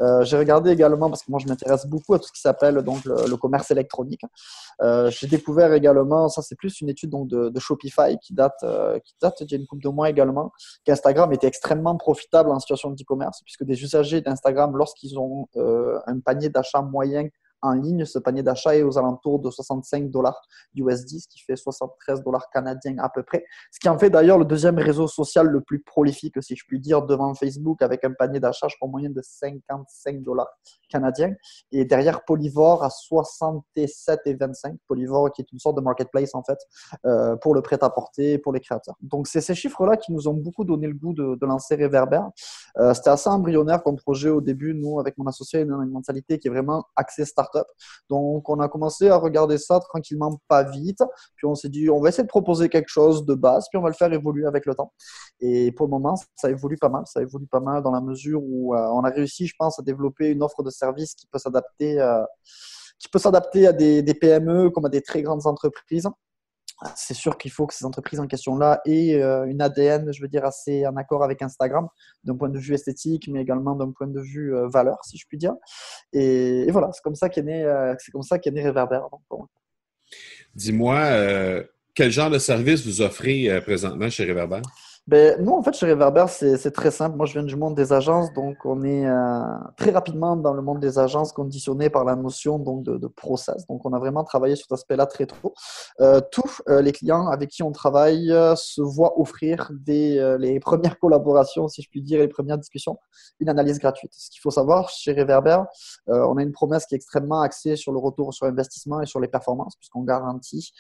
Euh, 0.01 0.24
j'ai 0.24 0.38
regardé 0.38 0.72
également, 0.72 1.10
parce 1.10 1.24
que 1.24 1.31
moi 1.31 1.39
je 1.39 1.48
m'intéresse 1.48 1.86
beaucoup 1.88 2.13
à 2.13 2.19
tout 2.19 2.27
ce 2.27 2.31
qui 2.31 2.41
s'appelle 2.41 2.75
donc 2.83 3.03
le, 3.05 3.36
commerce 3.38 3.72
électronique. 3.72 4.22
Euh, 4.81 5.10
j'ai 5.10 5.27
découvert 5.27 5.74
également, 5.74 6.29
ça 6.29 6.41
c'est 6.41 6.55
plus 6.55 6.79
une 6.81 6.89
étude 6.89 7.10
donc, 7.10 7.27
de, 7.27 7.60
Shopify 7.60 8.17
qui 8.22 8.33
date, 8.33 8.57
euh, 8.63 9.00
qui 9.00 9.15
date 9.22 9.43
d'il 9.43 9.51
y 9.51 9.55
a 9.55 9.60
une 9.60 9.67
couple 9.67 9.83
de 9.83 9.89
mois 9.89 10.10
également, 10.10 10.51
qu'Instagram 10.86 11.31
était 11.33 11.48
extrêmement 11.48 11.98
profitable 11.98 12.51
en 12.51 12.60
situation 12.60 12.91
de 12.91 12.95
e-commerce, 13.01 13.41
puisque 13.43 13.63
des 13.63 13.81
usagers 13.81 14.22
d'Instagram, 14.22 14.75
lorsqu'ils 14.75 15.17
ont 15.17 15.48
un 15.55 16.19
panier 16.19 16.50
d'achat 16.50 16.81
moyen 16.81 17.27
en 17.63 17.74
ligne. 17.74 18.05
Ce 18.05 18.20
panier 18.20 18.43
d'achat 18.43 18.75
est 18.75 18.84
aux 18.84 18.98
alentours 18.98 19.39
de 19.39 19.50
65 19.50 20.10
dollars 20.10 20.39
USD, 20.75 21.20
ce 21.20 21.27
qui 21.27 21.39
fait 21.39 21.55
73 21.55 22.24
dollars 22.24 22.50
canadiens 22.51 22.98
à 23.00 23.10
peu 23.10 23.24
près. 23.24 23.43
Ce 23.72 23.79
qui 23.79 23.89
en 23.89 23.98
fait 23.98 24.10
d'ailleurs 24.10 24.38
le 24.38 24.46
deuxième 24.46 24.77
réseau 24.77 25.08
social 25.08 25.48
le 25.48 25.62
plus 25.62 25.82
prolifique, 25.82 26.36
si 26.41 26.55
je 26.55 26.63
puis 26.67 26.79
dire, 26.79 27.03
devant 27.03 27.34
Facebook, 27.34 27.82
avec 27.82 28.03
un 28.03 28.12
panier 28.12 28.39
d'achat, 28.39 28.67
je 28.67 28.75
crois, 28.75 28.89
moyen 28.89 29.10
de 29.10 29.22
55 29.22 30.22
dollars 30.22 30.50
canadiens. 30.89 31.34
Et 31.72 31.86
derrière 31.86 32.24
Polyvore 32.25 32.84
à 32.84 32.89
67 32.89 34.22
et 34.25 34.36
25. 34.36 34.75
Polyvore 34.88 35.32
qui 35.32 35.41
est 35.41 35.51
une 35.51 35.60
sorte 35.60 35.77
de 35.77 35.82
marketplace 35.82 36.36
en 36.36 36.43
fait 36.43 36.60
euh, 37.05 37.36
pour 37.38 37.55
le 37.55 37.62
prêt-à-porter, 37.62 38.38
pour 38.38 38.53
les 38.53 38.60
créateurs. 38.60 38.96
Donc 39.01 39.27
c'est 39.27 39.41
ces 39.41 39.55
chiffres-là 39.55 39.98
qui 39.98 40.12
nous 40.12 40.27
ont 40.27 40.34
beaucoup 40.34 40.65
donné 40.65 40.88
le 40.88 40.93
goût 40.93 41.13
de, 41.13 41.46
lancer 41.46 41.75
Reverber. 41.75 42.22
Euh, 42.77 42.93
c'était 42.93 43.10
assez 43.10 43.29
embryonnaire 43.29 43.84
comme 43.84 43.98
projet 43.98 44.29
au 44.29 44.41
début. 44.41 44.74
Nous, 44.74 45.00
avec 45.00 45.17
mon 45.17 45.25
associé, 45.27 45.62
une 45.62 45.91
mentalité 45.91 46.39
qui 46.39 46.48
est 46.48 46.51
vraiment 46.51 46.86
axée 46.96 47.25
Donc 48.10 48.50
on 48.50 48.60
a 48.60 48.67
commencé 48.67 49.10
à 49.10 49.17
regarder 49.17 49.57
ça 49.57 49.79
tranquillement, 49.79 50.39
pas 50.48 50.63
vite. 50.63 51.01
Puis 51.36 51.48
on 51.48 51.55
s'est 51.55 51.69
dit, 51.69 51.89
on 51.89 52.00
va 52.00 52.10
essayer 52.10 52.24
de 52.24 52.29
proposer 52.29 52.69
quelque 52.69 52.89
chose 52.89 53.25
de 53.25 53.33
base, 53.36 53.67
puis 53.69 53.77
on 53.77 53.81
va 53.81 53.89
le 53.89 53.95
faire 53.95 54.12
évoluer 54.12 54.45
avec 54.45 54.65
le 54.65 54.75
temps. 54.75 54.93
Et 55.39 55.72
pour 55.72 55.88
le 55.88 55.91
moment, 55.91 56.15
ça 56.36 56.50
évolue 56.50 56.77
pas 56.77 56.89
mal. 56.89 57.03
Ça 57.05 57.22
évolue 57.22 57.48
pas 57.48 57.60
mal 57.60 57.83
dans 57.83 57.91
la 57.91 58.01
mesure 58.01 58.41
où 58.43 58.75
euh, 58.75 58.88
on 58.93 59.03
a 59.03 59.10
réussi, 59.10 59.48
je 59.48 59.53
pense, 59.57 59.79
à 59.79 59.81
développer 59.81 60.29
une 60.29 60.43
offre 60.43 60.63
de 60.63 60.69
service 60.69 61.15
qui 61.15 61.27
peut 61.27 61.39
s'adapter, 61.39 62.00
euh, 62.00 62.24
qui 63.00 63.10
peut 63.10 63.19
s'adapter 63.19 63.67
à 63.67 63.74
des, 63.74 64.03
PME 64.13 64.69
comme 64.69 64.86
à 64.86 64.89
des 64.89 65.01
très 65.01 65.22
grandes 65.22 65.45
entreprises. 65.48 66.07
C'est 66.96 67.13
sûr 67.13 67.38
qu'il 67.38 67.52
faut 67.52 67.68
que 67.68 67.74
ces 67.74 67.86
entreprises 67.86 68.20
en 68.20 68.28
question-là 68.28 68.82
aient 68.86 69.22
euh, 69.22 69.46
une 69.46 69.62
ADN, 69.62 70.12
je 70.12 70.22
veux 70.22 70.28
dire, 70.28 70.46
assez 70.46 70.86
en 70.86 70.96
accord 70.96 71.24
avec 71.24 71.42
Instagram, 71.42 71.88
d'un 72.24 72.36
point 72.36 72.50
de 72.50 72.60
vue 72.60 72.74
esthétique, 72.74 73.28
mais 73.32 73.42
également 73.42 73.75
d'un 73.75 73.92
point 73.92 74.08
de 74.08 74.20
vue 74.20 74.54
valeur, 74.72 74.98
si 75.04 75.18
je 75.18 75.25
puis 75.28 75.38
dire. 75.38 75.54
Et, 76.12 76.70
voilà, 76.72 76.90
c'est 76.94 77.02
comme 77.02 77.16
ça 77.16 77.30
qu'est 77.30 77.44
né, 77.44 77.66
c'est 78.00 78.12
comme 78.12 78.24
ça 78.24 78.40
qu'est 78.40 78.52
né 78.52 78.68
Reverber. 78.68 79.02
Dis-moi, 80.56 81.63
quel 81.96 82.12
genre 82.12 82.30
de 82.30 82.40
service 82.40 82.86
vous 82.86 83.02
offrez 83.02 83.62
présentement 83.62 84.10
chez 84.10 84.25
Reverber? 84.25 84.62
Ben, 85.05 85.36
nous, 85.43 85.51
en 85.51 85.62
fait, 85.62 85.74
chez 85.74 85.91
Reverber, 85.91 86.27
c'est 86.29 86.72
très 86.72 86.89
simple. 86.89 87.17
Moi, 87.17 87.25
je 87.25 87.33
viens 87.33 87.43
du 87.43 87.57
monde 87.57 87.75
des 87.75 87.91
agences, 87.91 88.31
donc 88.31 88.55
on 88.63 88.86
est 88.86 89.05
euh, 89.05 89.41
très 89.75 89.91
rapidement 89.91 90.38
dans 90.38 90.53
le 90.53 90.62
monde 90.62 90.79
des 90.79 90.98
agences 90.98 91.33
conditionné 91.33 91.89
par 91.89 92.05
la 92.05 92.15
notion 92.15 92.57
donc, 92.57 92.83
de, 92.83 93.07
process. 93.07 93.67
Donc, 93.67 93.86
on 93.86 93.91
a 93.91 94.00
vraiment 94.00 94.24
travaillé 94.24 94.55
sur 94.55 94.63
cet 94.63 94.72
aspect-là 94.72 95.05
très 95.05 95.25
tôt. 95.25 95.53
Euh, 96.00 96.22
tous 96.31 96.62
euh, 96.69 96.81
les 96.81 96.93
clients 96.93 97.27
avec 97.27 97.50
qui 97.50 97.63
on 97.63 97.74
travaille 97.74 98.29
se 98.55 98.81
voient 98.81 99.19
offrir 99.19 99.69
des, 99.74 100.38
les 100.39 100.62
premières 100.62 100.98
collaborations, 100.98 101.67
si 101.67 101.81
je 101.81 101.89
puis 101.89 102.01
dire, 102.01 102.19
les 102.19 102.29
premières 102.29 102.57
discussions, 102.57 102.98
une 103.41 103.50
analyse 103.50 103.79
gratuite. 103.79 104.13
Ce 104.13 104.29
qu'il 104.29 104.39
faut 104.39 104.51
savoir, 104.51 104.88
chez 104.88 105.12
Reverber, 105.12 105.63
on 106.07 106.38
a 106.38 106.41
une 106.41 106.53
promesse 106.53 106.86
qui 106.86 106.95
est 106.95 106.98
extrêmement 106.98 107.41
axée 107.41 107.75
sur 107.75 107.91
le 107.91 108.00
retour 108.00 108.33
sur 108.33 108.45
investissement 108.45 109.01
et 109.01 109.05
sur 109.05 109.19
les 109.19 109.27
performances, 109.27 109.75
puisqu'on 109.75 110.03
garantit 110.03 110.72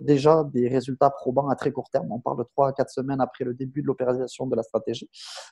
déjà 0.00 0.42
des 0.44 0.68
résultats 0.68 1.10
probants 1.10 1.50
à 1.50 1.54
très 1.54 1.70
court 1.70 1.90
terme. 1.90 2.10
On 2.10 2.20
parle 2.20 2.38
de 2.38 2.44
3 2.44 2.68
à 2.68 2.72
4 2.72 2.88
semaines 2.88 3.20
après 3.26 3.44
le 3.44 3.54
début 3.54 3.82
de 3.82 3.86
l'opération 3.86 4.46
de 4.46 4.56
la 4.56 4.62
stratégie. 4.62 5.08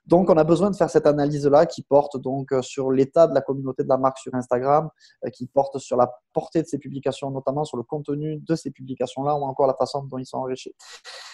Donc, 0.06 0.30
on 0.30 0.36
a 0.36 0.44
besoin 0.44 0.70
de 0.70 0.76
faire 0.76 0.90
cette 0.90 1.06
analyse-là 1.06 1.66
qui 1.66 1.82
porte 1.82 2.16
donc 2.16 2.52
euh, 2.52 2.62
sur 2.62 2.90
l'état 2.90 3.26
de 3.26 3.34
la 3.34 3.40
communauté 3.40 3.82
de 3.82 3.88
la 3.88 3.98
marque 3.98 4.18
sur 4.18 4.34
Instagram, 4.34 4.88
euh, 5.24 5.30
qui 5.30 5.46
porte 5.46 5.78
sur 5.78 5.96
la 5.96 6.10
portée 6.32 6.62
de 6.62 6.66
ses 6.66 6.78
publications, 6.78 7.30
notamment 7.30 7.64
sur 7.64 7.76
le 7.76 7.82
contenu 7.82 8.38
de 8.38 8.54
ces 8.54 8.70
publications-là 8.70 9.34
ou 9.36 9.42
encore 9.42 9.66
la 9.66 9.74
façon 9.74 10.02
dont 10.04 10.18
ils 10.18 10.26
sont 10.26 10.38
enrichis. 10.38 10.74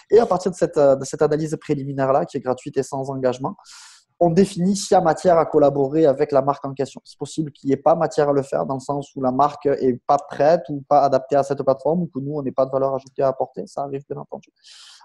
Et 0.09 0.19
à 0.19 0.25
partir 0.25 0.51
de 0.51 0.55
cette, 0.55 0.77
euh, 0.77 0.95
de 0.95 1.05
cette 1.05 1.21
analyse 1.21 1.57
préliminaire-là, 1.59 2.25
qui 2.25 2.37
est 2.37 2.41
gratuite 2.41 2.77
et 2.77 2.83
sans 2.83 3.09
engagement, 3.09 3.55
on 4.23 4.29
définit 4.29 4.75
s'il 4.75 4.93
y 4.93 4.97
a 4.97 5.01
matière 5.01 5.39
à 5.39 5.47
collaborer 5.47 6.05
avec 6.05 6.31
la 6.31 6.43
marque 6.43 6.63
en 6.63 6.73
question. 6.75 7.01
C'est 7.03 7.17
possible 7.17 7.51
qu'il 7.51 7.69
n'y 7.69 7.73
ait 7.73 7.77
pas 7.77 7.95
matière 7.95 8.29
à 8.29 8.33
le 8.33 8.43
faire 8.43 8.67
dans 8.67 8.75
le 8.75 8.79
sens 8.79 9.15
où 9.15 9.21
la 9.21 9.31
marque 9.31 9.65
est 9.65 9.99
pas 10.05 10.17
prête 10.17 10.61
ou 10.69 10.83
pas 10.87 11.01
adaptée 11.01 11.35
à 11.35 11.41
cette 11.41 11.63
plateforme 11.63 12.03
ou 12.03 12.05
que 12.05 12.19
nous, 12.19 12.33
on 12.35 12.43
n'ait 12.43 12.51
pas 12.51 12.67
de 12.67 12.71
valeur 12.71 12.93
ajoutée 12.93 13.23
à 13.23 13.29
apporter. 13.29 13.65
Ça 13.65 13.81
arrive 13.81 14.03
bien 14.07 14.19
entendu. 14.19 14.49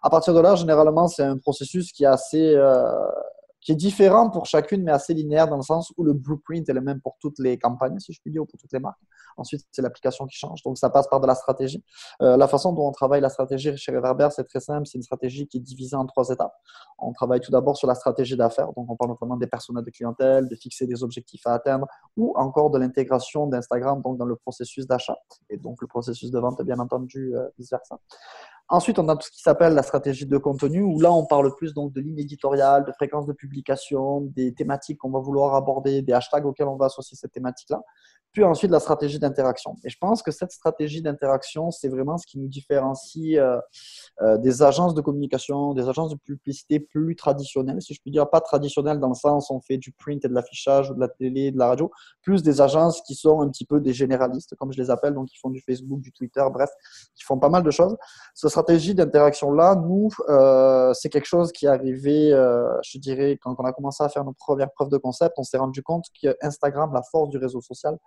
À 0.03 0.11
partir 0.11 0.35
de 0.35 0.41
là, 0.41 0.55
généralement, 0.55 1.09
c'est 1.09 1.23
un 1.23 1.39
processus 1.39 1.93
qui 1.93 2.05
est 2.05 2.09
assez 2.09 2.55
euh, 2.55 2.91
qui 3.61 3.73
est 3.73 3.77
différent 3.77 4.31
pour 4.31 4.47
chacune, 4.47 4.83
mais 4.85 4.93
assez 4.93 5.15
linéaire 5.15 5.49
dans 5.49 5.57
le 5.57 5.63
sens 5.63 5.93
où 5.97 6.05
le 6.05 6.13
blueprint 6.13 6.69
est 6.69 6.73
le 6.73 6.81
même 6.81 7.01
pour 7.01 7.17
toutes 7.21 7.39
les 7.39 7.59
campagnes, 7.59 7.99
si 7.99 8.13
je 8.13 8.21
puis 8.21 8.31
dire, 8.31 8.43
ou 8.43 8.47
pour 8.47 8.59
toutes 8.59 8.73
les 8.73 8.79
marques. 8.79 9.01
Ensuite, 9.37 9.63
c'est 9.71 9.83
l'application 9.83 10.27
qui 10.27 10.37
change. 10.37 10.63
Donc, 10.63 10.79
ça 10.79 10.89
passe 10.89 11.09
par 11.09 11.21
de 11.21 11.27
la 11.27 11.35
stratégie. 11.35 11.85
Euh, 12.23 12.37
la 12.37 12.49
façon 12.49 12.73
dont 12.73 12.89
on 12.89 12.93
travaille 12.93 13.21
la 13.21 13.29
stratégie 13.29 13.77
chez 13.77 13.95
Reverber, 13.95 14.29
c'est 14.31 14.45
très 14.45 14.61
simple. 14.61 14.87
C'est 14.87 14.97
une 14.97 15.03
stratégie 15.03 15.47
qui 15.47 15.59
est 15.59 15.61
divisée 15.61 15.97
en 15.97 16.07
trois 16.07 16.29
étapes. 16.31 16.55
On 16.99 17.13
travaille 17.13 17.41
tout 17.41 17.51
d'abord 17.51 17.77
sur 17.77 17.89
la 17.89 17.95
stratégie 17.95 18.37
d'affaires. 18.37 18.73
Donc, 18.77 18.91
on 18.91 18.97
parle 18.97 19.11
notamment 19.11 19.37
des 19.37 19.47
personas 19.47 19.83
de 19.83 19.91
clientèle, 19.91 20.49
de 20.49 20.55
fixer 20.55 20.87
des 20.87 21.03
objectifs 21.03 21.47
à 21.47 21.55
atteindre, 21.55 21.87
ou 22.17 22.33
encore 22.37 22.71
de 22.71 22.79
l'intégration 22.79 23.47
d'Instagram 23.47 24.01
donc 24.03 24.19
dans 24.19 24.25
le 24.25 24.37
processus 24.37 24.87
d'achat 24.87 25.17
et 25.51 25.57
donc 25.57 25.81
le 25.81 25.87
processus 25.87 26.31
de 26.31 26.39
vente, 26.39 26.63
bien 26.63 26.79
entendu, 26.79 27.35
euh, 27.35 27.49
vice-versa. 27.59 27.99
Ensuite, 28.69 28.99
on 28.99 29.09
a 29.09 29.17
tout 29.17 29.27
ce 29.27 29.31
qui 29.31 29.43
s'appelle 29.43 29.75
la 29.75 29.83
stratégie 29.83 30.27
de 30.27 30.39
contenu, 30.39 30.83
où 30.83 31.01
là, 31.01 31.13
on 31.13 31.25
parle 31.25 31.55
plus 31.55 31.73
donc 31.73 31.93
de 31.93 32.01
ligne 32.01 32.19
éditoriale, 32.19 32.85
de 32.85 32.93
fréquence 32.93 33.27
de 33.27 33.33
publication, 33.33 34.23
des 34.35 34.55
thématiques 34.55 34.99
qu'on 34.99 35.11
va 35.11 35.21
vouloir 35.21 35.55
aborder, 35.55 36.03
des 36.03 36.13
hashtags 36.13 36.45
auxquels 36.45 36.67
on 36.67 36.77
va 36.77 36.87
associer 36.87 37.17
cette 37.17 37.33
thématique-là 37.33 37.81
puis 38.37 38.45
ensuite 38.45 38.71
la 38.71 38.81
stratégie 38.81 39.19
d'interaction. 39.19 39.77
Et 39.83 39.89
je 39.89 39.97
pense 39.99 40.23
que 40.23 40.31
cette 40.31 40.53
stratégie 40.53 41.01
d'interaction, 41.01 41.71
c'est 41.71 41.89
vraiment 41.89 42.19
ce 42.19 42.27
qui 42.27 42.39
nous 42.39 42.49
différencie 42.49 43.39
euh, 43.39 43.59
euh, 44.21 44.37
des 44.37 44.63
agences 44.63 44.93
de 44.93 45.01
communication, 45.01 45.73
des 45.73 45.89
agences 45.89 46.11
de 46.11 46.17
publicité 46.17 46.79
plus 46.79 47.17
traditionnelles, 47.17 47.81
si 47.81 47.95
je 47.95 48.01
puis 48.03 48.11
dire, 48.11 48.29
pas 48.29 48.43
traditionnelles 48.43 49.01
dans 49.01 49.09
le 49.09 49.15
sens 49.15 49.49
où 49.49 49.55
on 49.55 49.61
fait 49.63 49.79
du 49.79 49.91
print 49.91 50.23
et 50.23 50.29
de 50.29 50.35
l'affichage 50.35 50.91
de 50.91 51.01
la 51.01 51.09
télé, 51.09 51.51
de 51.51 51.57
la 51.57 51.69
radio, 51.69 51.91
plus 52.21 52.43
des 52.43 52.61
agences 52.61 53.01
qui 53.07 53.15
sont 53.15 53.41
un 53.41 53.49
petit 53.49 53.65
peu 53.65 53.81
des 53.81 53.95
généralistes, 53.95 54.55
comme 54.57 54.71
je 54.71 54.83
les 54.83 54.91
appelle, 54.91 55.15
donc 55.15 55.29
qui 55.29 55.39
font 55.39 55.49
du 55.49 55.63
Facebook, 55.63 56.03
du 56.03 56.13
Twitter, 56.13 56.45
bref, 56.53 56.69
qui 57.15 57.25
font 57.25 57.39
pas 57.39 57.49
mal 57.49 57.63
de 57.63 57.71
choses. 57.71 57.97
Stratégie 58.57 58.95
d'interaction-là, 58.95 59.77
nous, 59.77 60.09
euh, 60.29 60.93
c'est 60.95 61.11
quelque 61.11 61.27
chose 61.27 61.53
qui 61.53 61.67
est 61.67 61.69
arrivé, 61.69 62.31
je 62.83 62.99
dirais, 62.99 63.39
quand 63.43 63.55
on 63.59 63.65
a 63.65 63.73
commencé 63.73 64.03
à 64.03 64.09
faire 64.09 64.25
nos 64.25 64.33
premières 64.33 64.73
preuves 64.73 64.89
de 64.89 64.97
concept, 64.97 65.35
on 65.37 65.43
s'est 65.43 65.59
rendu 65.59 65.83
compte 65.83 66.07
que 66.23 66.35
Instagram, 66.41 66.91
la 66.95 67.03
force 67.03 67.29
du 67.29 67.37
réseau 67.37 67.61
social, 67.61 67.99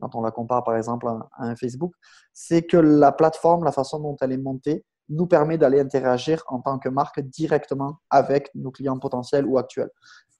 quand 0.00 0.14
on 0.14 0.20
la 0.20 0.30
compare 0.30 0.62
par 0.62 0.76
exemple 0.76 1.06
à 1.08 1.28
un 1.38 1.56
Facebook, 1.56 1.92
c'est 2.32 2.62
que 2.62 2.76
la 2.76 3.12
plateforme, 3.12 3.64
la 3.64 3.72
façon 3.72 3.98
dont 3.98 4.16
elle 4.20 4.32
est 4.32 4.38
montée, 4.38 4.84
nous 5.08 5.26
permet 5.26 5.56
d'aller 5.56 5.80
interagir 5.80 6.42
en 6.48 6.60
tant 6.60 6.78
que 6.78 6.88
marque 6.88 7.20
directement 7.20 7.96
avec 8.10 8.50
nos 8.54 8.70
clients 8.70 8.98
potentiels 8.98 9.46
ou 9.46 9.58
actuels. 9.58 9.90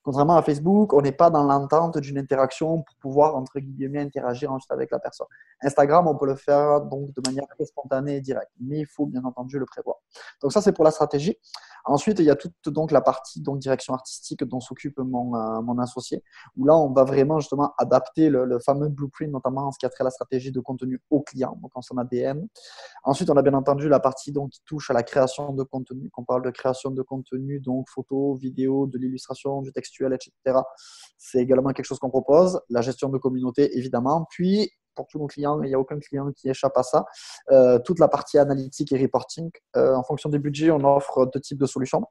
Contrairement 0.09 0.38
à 0.38 0.43
Facebook, 0.43 0.95
on 0.95 1.03
n'est 1.03 1.12
pas 1.12 1.29
dans 1.29 1.45
l'entente 1.45 1.99
d'une 1.99 2.17
interaction 2.17 2.81
pour 2.81 2.97
pouvoir, 2.97 3.37
entre 3.37 3.61
guillemets, 3.61 4.00
interagir 4.00 4.50
ensuite 4.50 4.73
avec 4.73 4.91
la 4.91 4.99
personne. 4.99 5.27
Instagram, 5.61 6.07
on 6.07 6.17
peut 6.17 6.25
le 6.25 6.35
faire 6.35 6.81
donc 6.81 7.12
de 7.12 7.21
manière 7.27 7.47
très 7.47 7.67
spontanée 7.67 8.17
et 8.17 8.21
directe, 8.23 8.50
mais 8.59 8.79
il 8.79 8.87
faut 8.87 9.05
bien 9.05 9.23
entendu 9.25 9.59
le 9.59 9.67
prévoir. 9.67 9.97
Donc 10.41 10.55
ça, 10.55 10.62
c'est 10.62 10.73
pour 10.73 10.87
la 10.87 10.93
stratégie. 10.93 11.37
Ensuite, 11.85 12.19
il 12.21 12.25
y 12.25 12.31
a 12.31 12.37
toute 12.37 12.55
donc 12.67 12.91
la 12.91 13.00
partie 13.00 13.41
donc 13.41 13.59
direction 13.59 13.93
artistique 13.93 14.45
dont 14.45 14.61
s'occupe 14.61 14.99
mon, 14.99 15.35
euh, 15.35 15.61
mon 15.61 15.79
associé, 15.79 16.23
où 16.57 16.65
là, 16.65 16.77
on 16.77 16.91
va 16.91 17.05
vraiment 17.05 17.38
justement 17.41 17.75
adapter 17.79 18.31
le, 18.31 18.59
fameux 18.61 18.88
blueprint, 18.88 19.31
notamment 19.31 19.67
en 19.67 19.73
ce 19.73 19.79
qui 19.79 19.87
a 19.87 19.91
trait 19.91 20.03
à 20.03 20.05
la 20.05 20.11
stratégie 20.11 20.53
de 20.53 20.61
contenu 20.61 21.03
au 21.11 21.21
client, 21.21 21.59
donc 21.62 21.73
en 21.75 21.83
son 21.83 21.99
ADN. 21.99 22.47
Ensuite, 23.05 23.29
on 23.31 23.37
a 23.37 23.43
bien 23.43 23.55
entendu 23.55 23.88
la 23.88 24.00
partie 24.00 24.33
donc 24.33 24.50
qui 24.50 24.62
touche 24.65 24.91
à 24.91 24.95
la 24.95 25.03
création 25.03 25.53
de 25.53 25.62
contenu. 25.62 26.09
Quand 26.11 26.23
on 26.23 26.25
parle 26.25 26.45
de 26.45 26.50
création 26.50 26.91
de 26.91 27.03
contenu, 27.03 27.61
donc 27.61 27.88
photos, 27.88 28.38
vidéos, 28.38 28.87
de 28.87 28.99
l'illustration, 28.99 29.62
du 29.62 29.73
etc. 30.07 30.33
C'est 31.17 31.38
également 31.38 31.71
quelque 31.71 31.87
chose 31.87 31.99
qu'on 31.99 32.11
propose. 32.11 32.61
La 32.71 32.81
gestion 32.81 33.09
de 33.09 33.19
communauté, 33.19 33.76
évidemment. 33.76 34.26
Puis 34.31 34.71
pour 34.95 35.07
tous 35.07 35.19
nos 35.19 35.28
clients, 35.28 35.62
il 35.62 35.69
n'y 35.69 35.75
a 35.75 35.78
aucun 35.78 35.99
client 35.99 36.33
qui 36.33 36.49
échappe 36.49 36.76
à 36.76 36.83
ça. 36.83 37.05
Euh, 37.52 37.78
toute 37.78 38.00
la 38.00 38.09
partie 38.09 38.37
analytique 38.37 38.93
et 38.93 39.00
reporting. 39.00 39.50
Euh, 39.76 39.95
en 39.95 40.02
fonction 40.02 40.28
des 40.28 40.40
budgets, 40.40 40.73
on 40.73 40.83
offre 40.85 41.26
deux 41.33 41.40
types 41.40 41.59
de 41.59 41.67
solutions 41.67 42.02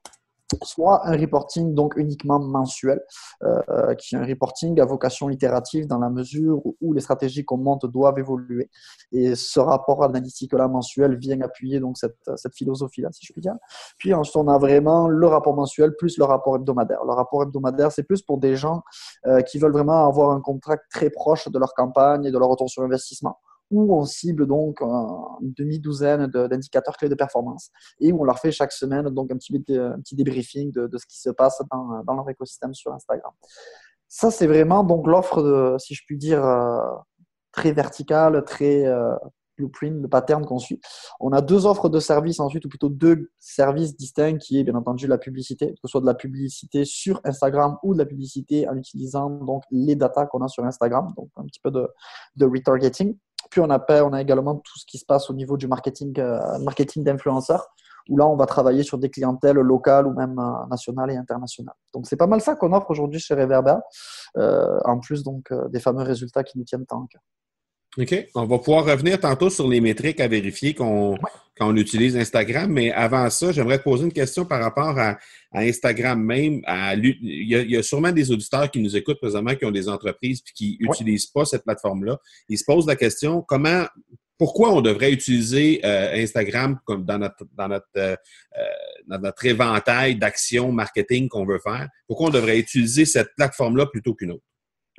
soit 0.62 1.06
un 1.06 1.16
reporting 1.16 1.74
donc 1.74 1.96
uniquement 1.96 2.38
mensuel, 2.38 3.00
euh, 3.42 3.94
qui 3.94 4.14
est 4.14 4.18
un 4.18 4.26
reporting 4.26 4.80
à 4.80 4.84
vocation 4.84 5.30
itérative 5.30 5.86
dans 5.86 5.98
la 5.98 6.10
mesure 6.10 6.62
où 6.80 6.92
les 6.92 7.00
stratégies 7.00 7.44
qu'on 7.44 7.58
monte 7.58 7.86
doivent 7.86 8.18
évoluer. 8.18 8.70
Et 9.12 9.34
ce 9.34 9.60
rapport 9.60 10.02
analytique-là 10.04 10.68
mensuel 10.68 11.16
vient 11.16 11.40
appuyer 11.40 11.80
donc 11.80 11.98
cette, 11.98 12.18
cette 12.36 12.54
philosophie-là, 12.54 13.08
si 13.12 13.26
je 13.26 13.32
puis 13.32 13.42
dire. 13.42 13.56
Puis 13.98 14.14
ensuite, 14.14 14.36
on 14.36 14.48
a 14.48 14.58
vraiment 14.58 15.08
le 15.08 15.26
rapport 15.26 15.54
mensuel 15.54 15.94
plus 15.96 16.18
le 16.18 16.24
rapport 16.24 16.56
hebdomadaire. 16.56 17.04
Le 17.04 17.12
rapport 17.12 17.42
hebdomadaire, 17.42 17.92
c'est 17.92 18.02
plus 18.02 18.22
pour 18.22 18.38
des 18.38 18.56
gens 18.56 18.82
euh, 19.26 19.40
qui 19.42 19.58
veulent 19.58 19.72
vraiment 19.72 20.06
avoir 20.06 20.30
un 20.30 20.40
contrat 20.40 20.76
très 20.90 21.10
proche 21.10 21.48
de 21.48 21.58
leur 21.58 21.74
campagne 21.74 22.24
et 22.24 22.30
de 22.30 22.38
leur 22.38 22.48
retour 22.48 22.68
sur 22.68 22.82
investissement 22.82 23.38
où 23.70 23.94
on 23.94 24.04
cible 24.04 24.46
donc 24.46 24.80
une 24.80 25.52
demi-douzaine 25.52 26.26
d'indicateurs 26.26 26.96
clés 26.96 27.08
de 27.08 27.14
performance 27.14 27.70
et 28.00 28.12
où 28.12 28.20
on 28.20 28.24
leur 28.24 28.38
fait 28.38 28.52
chaque 28.52 28.72
semaine 28.72 29.08
donc 29.10 29.30
un 29.30 29.36
petit, 29.36 29.54
un 29.70 30.00
petit 30.00 30.14
débriefing 30.14 30.72
de, 30.72 30.86
de, 30.86 30.98
ce 30.98 31.06
qui 31.06 31.20
se 31.20 31.30
passe 31.30 31.62
dans, 31.70 32.02
dans, 32.04 32.14
leur 32.14 32.28
écosystème 32.30 32.74
sur 32.74 32.92
Instagram. 32.92 33.32
Ça, 34.08 34.30
c'est 34.30 34.46
vraiment 34.46 34.84
donc 34.84 35.06
l'offre, 35.06 35.76
si 35.78 35.94
je 35.94 36.02
puis 36.06 36.16
dire, 36.16 36.44
euh, 36.44 36.78
très 37.52 37.72
verticale, 37.72 38.42
très, 38.44 38.86
euh, 38.86 39.14
blueprint, 39.58 40.00
le 40.00 40.08
pattern 40.08 40.46
qu'on 40.46 40.58
suit. 40.58 40.80
On 41.20 41.32
a 41.32 41.42
deux 41.42 41.66
offres 41.66 41.88
de 41.88 42.00
services 42.00 42.40
ensuite, 42.40 42.64
ou 42.64 42.68
plutôt 42.68 42.88
deux 42.88 43.30
services 43.38 43.96
distincts, 43.96 44.38
qui 44.38 44.58
est 44.58 44.64
bien 44.64 44.74
entendu 44.74 45.06
la 45.06 45.18
publicité, 45.18 45.72
que 45.72 45.78
ce 45.82 45.88
soit 45.88 46.00
de 46.00 46.06
la 46.06 46.14
publicité 46.14 46.84
sur 46.84 47.20
Instagram 47.24 47.76
ou 47.82 47.92
de 47.92 47.98
la 47.98 48.06
publicité 48.06 48.68
en 48.68 48.76
utilisant 48.76 49.28
donc 49.30 49.64
les 49.70 49.96
datas 49.96 50.26
qu'on 50.26 50.42
a 50.42 50.48
sur 50.48 50.64
Instagram, 50.64 51.12
donc 51.16 51.28
un 51.36 51.44
petit 51.44 51.60
peu 51.60 51.70
de, 51.70 51.86
de 52.36 52.46
retargeting. 52.46 53.16
Puis 53.50 53.60
on 53.60 53.70
a, 53.70 53.84
on 54.02 54.12
a 54.12 54.20
également 54.20 54.56
tout 54.56 54.78
ce 54.78 54.84
qui 54.86 54.98
se 54.98 55.04
passe 55.04 55.30
au 55.30 55.34
niveau 55.34 55.56
du 55.56 55.68
marketing, 55.68 56.18
euh, 56.18 56.58
marketing 56.60 57.04
d'influenceurs, 57.04 57.66
où 58.08 58.16
là 58.16 58.26
on 58.26 58.36
va 58.36 58.46
travailler 58.46 58.82
sur 58.82 58.98
des 58.98 59.10
clientèles 59.10 59.56
locales 59.56 60.06
ou 60.06 60.12
même 60.12 60.38
euh, 60.38 60.66
nationales 60.70 61.10
et 61.10 61.16
internationales. 61.16 61.76
Donc 61.92 62.06
c'est 62.06 62.16
pas 62.16 62.26
mal 62.26 62.40
ça 62.40 62.56
qu'on 62.56 62.72
offre 62.72 62.90
aujourd'hui 62.90 63.20
chez 63.20 63.34
Reverber, 63.34 63.76
euh, 64.36 64.78
en 64.84 64.98
plus 64.98 65.22
donc 65.22 65.52
des 65.70 65.80
fameux 65.80 66.02
résultats 66.02 66.44
qui 66.44 66.58
nous 66.58 66.64
tiennent 66.64 66.86
tant 66.86 67.06
cœur. 67.06 67.22
OK? 67.98 68.28
On 68.34 68.46
va 68.46 68.58
pouvoir 68.58 68.84
revenir 68.84 69.18
tantôt 69.18 69.50
sur 69.50 69.68
les 69.68 69.80
métriques 69.80 70.20
à 70.20 70.28
vérifier 70.28 70.72
qu'on, 70.72 71.16
quand 71.58 71.68
on 71.68 71.76
utilise 71.76 72.16
Instagram, 72.16 72.70
mais 72.70 72.92
avant 72.92 73.28
ça, 73.28 73.50
j'aimerais 73.50 73.78
te 73.78 73.82
poser 73.82 74.04
une 74.04 74.12
question 74.12 74.44
par 74.44 74.60
rapport 74.60 74.96
à, 74.98 75.18
Instagram 75.52 76.22
même. 76.22 76.60
il, 77.02 77.48
y 77.48 77.76
a, 77.76 77.82
sûrement 77.82 78.12
des 78.12 78.30
auditeurs 78.30 78.70
qui 78.70 78.80
nous 78.80 78.96
écoutent 78.96 79.18
présentement 79.18 79.54
qui 79.54 79.64
ont 79.64 79.70
des 79.70 79.88
entreprises 79.88 80.42
et 80.46 80.52
qui 80.54 80.78
n'utilisent 80.80 81.26
pas 81.26 81.44
cette 81.44 81.64
plateforme-là. 81.64 82.18
Ils 82.48 82.58
se 82.58 82.64
posent 82.64 82.86
la 82.86 82.96
question 82.96 83.42
comment, 83.42 83.86
pourquoi 84.36 84.72
on 84.72 84.80
devrait 84.80 85.10
utiliser 85.10 85.80
euh, 85.84 86.14
Instagram 86.14 86.78
comme 86.84 87.04
dans 87.04 87.18
notre, 87.18 87.44
dans 87.56 87.68
notre, 87.68 87.86
euh, 87.96 88.14
euh, 88.58 88.62
dans 89.08 89.18
notre 89.18 89.44
éventail 89.46 90.16
d'actions 90.16 90.70
marketing 90.70 91.28
qu'on 91.28 91.46
veut 91.46 91.60
faire? 91.60 91.88
Pourquoi 92.06 92.28
on 92.28 92.30
devrait 92.30 92.58
utiliser 92.58 93.06
cette 93.06 93.34
plateforme-là 93.36 93.86
plutôt 93.86 94.14
qu'une 94.14 94.32
autre? 94.32 94.44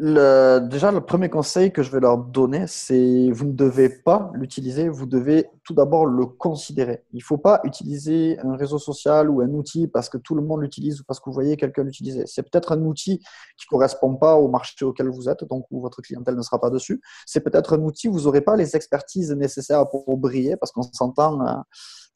Le, 0.02 0.60
déjà, 0.60 0.94
le 0.94 1.02
premier 1.02 1.30
conseil 1.30 1.74
que 1.74 1.84
je 1.84 1.92
vais 1.92 2.00
leur 2.00 2.18
donner, 2.18 2.68
c'est 2.68 3.30
vous 3.32 3.46
ne 3.46 3.52
devez 3.52 3.90
pas 3.90 4.32
l'utiliser, 4.34 4.88
vous 4.88 5.06
devez 5.06 5.50
tout 5.66 5.74
d'abord 5.74 6.06
le 6.06 6.26
considérer. 6.26 7.04
Il 7.12 7.18
ne 7.18 7.24
faut 7.24 7.38
pas 7.38 7.60
utiliser 7.66 8.40
un 8.40 8.56
réseau 8.56 8.80
social 8.80 9.30
ou 9.30 9.42
un 9.42 9.50
outil 9.50 9.88
parce 9.88 10.08
que 10.08 10.18
tout 10.18 10.36
le 10.36 10.42
monde 10.42 10.62
l'utilise 10.62 11.02
ou 11.02 11.04
parce 11.04 11.20
que 11.20 11.26
vous 11.26 11.34
voyez 11.34 11.58
quelqu'un 11.58 11.84
l'utiliser. 11.84 12.24
C'est 12.28 12.44
peut-être 12.44 12.72
un 12.72 12.82
outil 12.86 13.18
qui 13.58 13.66
ne 13.66 13.70
correspond 13.72 14.16
pas 14.16 14.36
au 14.36 14.48
marché 14.48 14.86
auquel 14.86 15.10
vous 15.10 15.28
êtes, 15.28 15.44
donc 15.44 15.66
où 15.70 15.82
votre 15.82 16.02
clientèle 16.02 16.38
ne 16.38 16.44
sera 16.44 16.62
pas 16.62 16.70
dessus. 16.70 17.02
C'est 17.26 17.42
peut-être 17.42 17.74
un 17.74 17.82
outil 17.82 18.08
où 18.08 18.14
vous 18.14 18.22
n'aurez 18.22 18.42
pas 18.42 18.56
les 18.56 18.78
expertises 18.78 19.34
nécessaires 19.34 19.86
pour, 19.90 20.18
briller 20.18 20.56
parce 20.56 20.72
qu'on 20.72 20.84
s'entend. 20.84 21.46
Euh, 21.46 21.56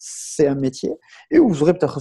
c'est 0.06 0.48
un 0.48 0.56
métier 0.56 0.94
et 1.32 1.40
vous 1.40 1.56
n'aurez 1.56 1.74
peut-être 1.74 1.98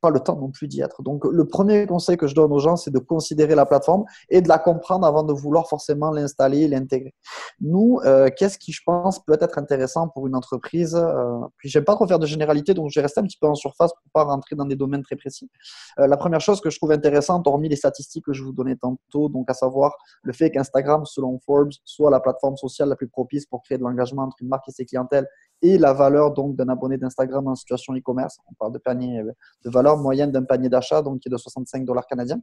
pas 0.00 0.10
le 0.10 0.20
temps 0.20 0.36
non 0.36 0.52
plus 0.52 0.68
d'y 0.68 0.82
être. 0.82 1.02
Donc, 1.02 1.24
le 1.24 1.44
premier 1.46 1.84
conseil 1.84 2.16
que 2.16 2.28
je 2.28 2.34
donne 2.36 2.52
aux 2.52 2.60
gens, 2.60 2.76
c'est 2.76 2.92
de 2.92 3.00
considérer 3.00 3.56
la 3.56 3.66
plateforme 3.66 4.04
et 4.28 4.40
de 4.40 4.48
la 4.48 4.58
comprendre 4.58 5.04
avant 5.04 5.24
de 5.24 5.32
vouloir 5.32 5.68
forcément 5.68 6.12
l'installer 6.12 6.60
et 6.60 6.68
l'intégrer. 6.68 7.12
Nous, 7.60 7.98
euh, 8.04 8.28
qu'est-ce 8.36 8.56
qui, 8.56 8.70
je 8.70 8.82
pense, 8.86 9.24
peut 9.24 9.36
être 9.40 9.58
intéressant 9.58 10.08
pour 10.08 10.28
une 10.28 10.36
entreprise 10.36 10.94
euh, 10.94 11.40
Puis, 11.56 11.68
j'aime 11.68 11.84
pas 11.84 11.96
trop 11.96 12.06
faire 12.06 12.20
de 12.20 12.26
généralité, 12.26 12.72
donc 12.72 12.90
je 12.90 13.00
vais 13.00 13.02
rester 13.02 13.20
un 13.20 13.24
petit 13.24 13.38
peu 13.40 13.48
en 13.48 13.56
surface 13.56 13.90
pour 13.92 14.12
pas 14.12 14.22
rentrer 14.22 14.54
dans 14.54 14.66
des 14.66 14.76
domaines 14.76 15.02
très 15.02 15.16
précis. 15.16 15.50
Euh, 15.98 16.06
la 16.06 16.16
première 16.16 16.40
chose 16.40 16.60
que 16.60 16.70
je 16.70 16.76
trouve 16.76 16.92
intéressante, 16.92 17.48
hormis 17.48 17.68
les 17.68 17.76
statistiques 17.76 18.26
que 18.26 18.32
je 18.32 18.44
vous 18.44 18.52
donnais 18.52 18.76
tantôt, 18.76 19.28
donc 19.28 19.50
à 19.50 19.54
savoir 19.54 19.96
le 20.22 20.32
fait 20.32 20.52
qu'Instagram, 20.52 21.04
selon 21.04 21.40
Forbes, 21.44 21.72
soit 21.84 22.10
la 22.10 22.20
plateforme 22.20 22.56
sociale 22.56 22.88
la 22.88 22.96
plus 22.96 23.08
propice 23.08 23.46
pour 23.46 23.62
créer 23.62 23.78
de 23.78 23.82
l'engagement 23.82 24.22
entre 24.22 24.36
une 24.40 24.48
marque 24.48 24.68
et 24.68 24.72
ses 24.72 24.84
clientèles 24.84 25.26
et 25.62 25.78
la 25.78 25.92
valeur 25.92 26.32
donc 26.32 26.56
d'un 26.56 26.68
abonné 26.68 26.96
d'Instagram 26.96 27.46
en 27.46 27.54
situation 27.54 27.94
e-commerce. 27.94 28.38
On 28.50 28.54
parle 28.54 28.72
de 28.72 28.78
panier, 28.78 29.22
de 29.64 29.70
valeur 29.70 29.96
moyenne 29.98 30.30
d'un 30.30 30.44
panier 30.44 30.68
d'achat 30.68 31.02
donc 31.02 31.20
qui 31.20 31.28
est 31.28 31.32
de 31.32 31.36
65 31.36 31.84
dollars 31.84 32.06
canadiens. 32.06 32.40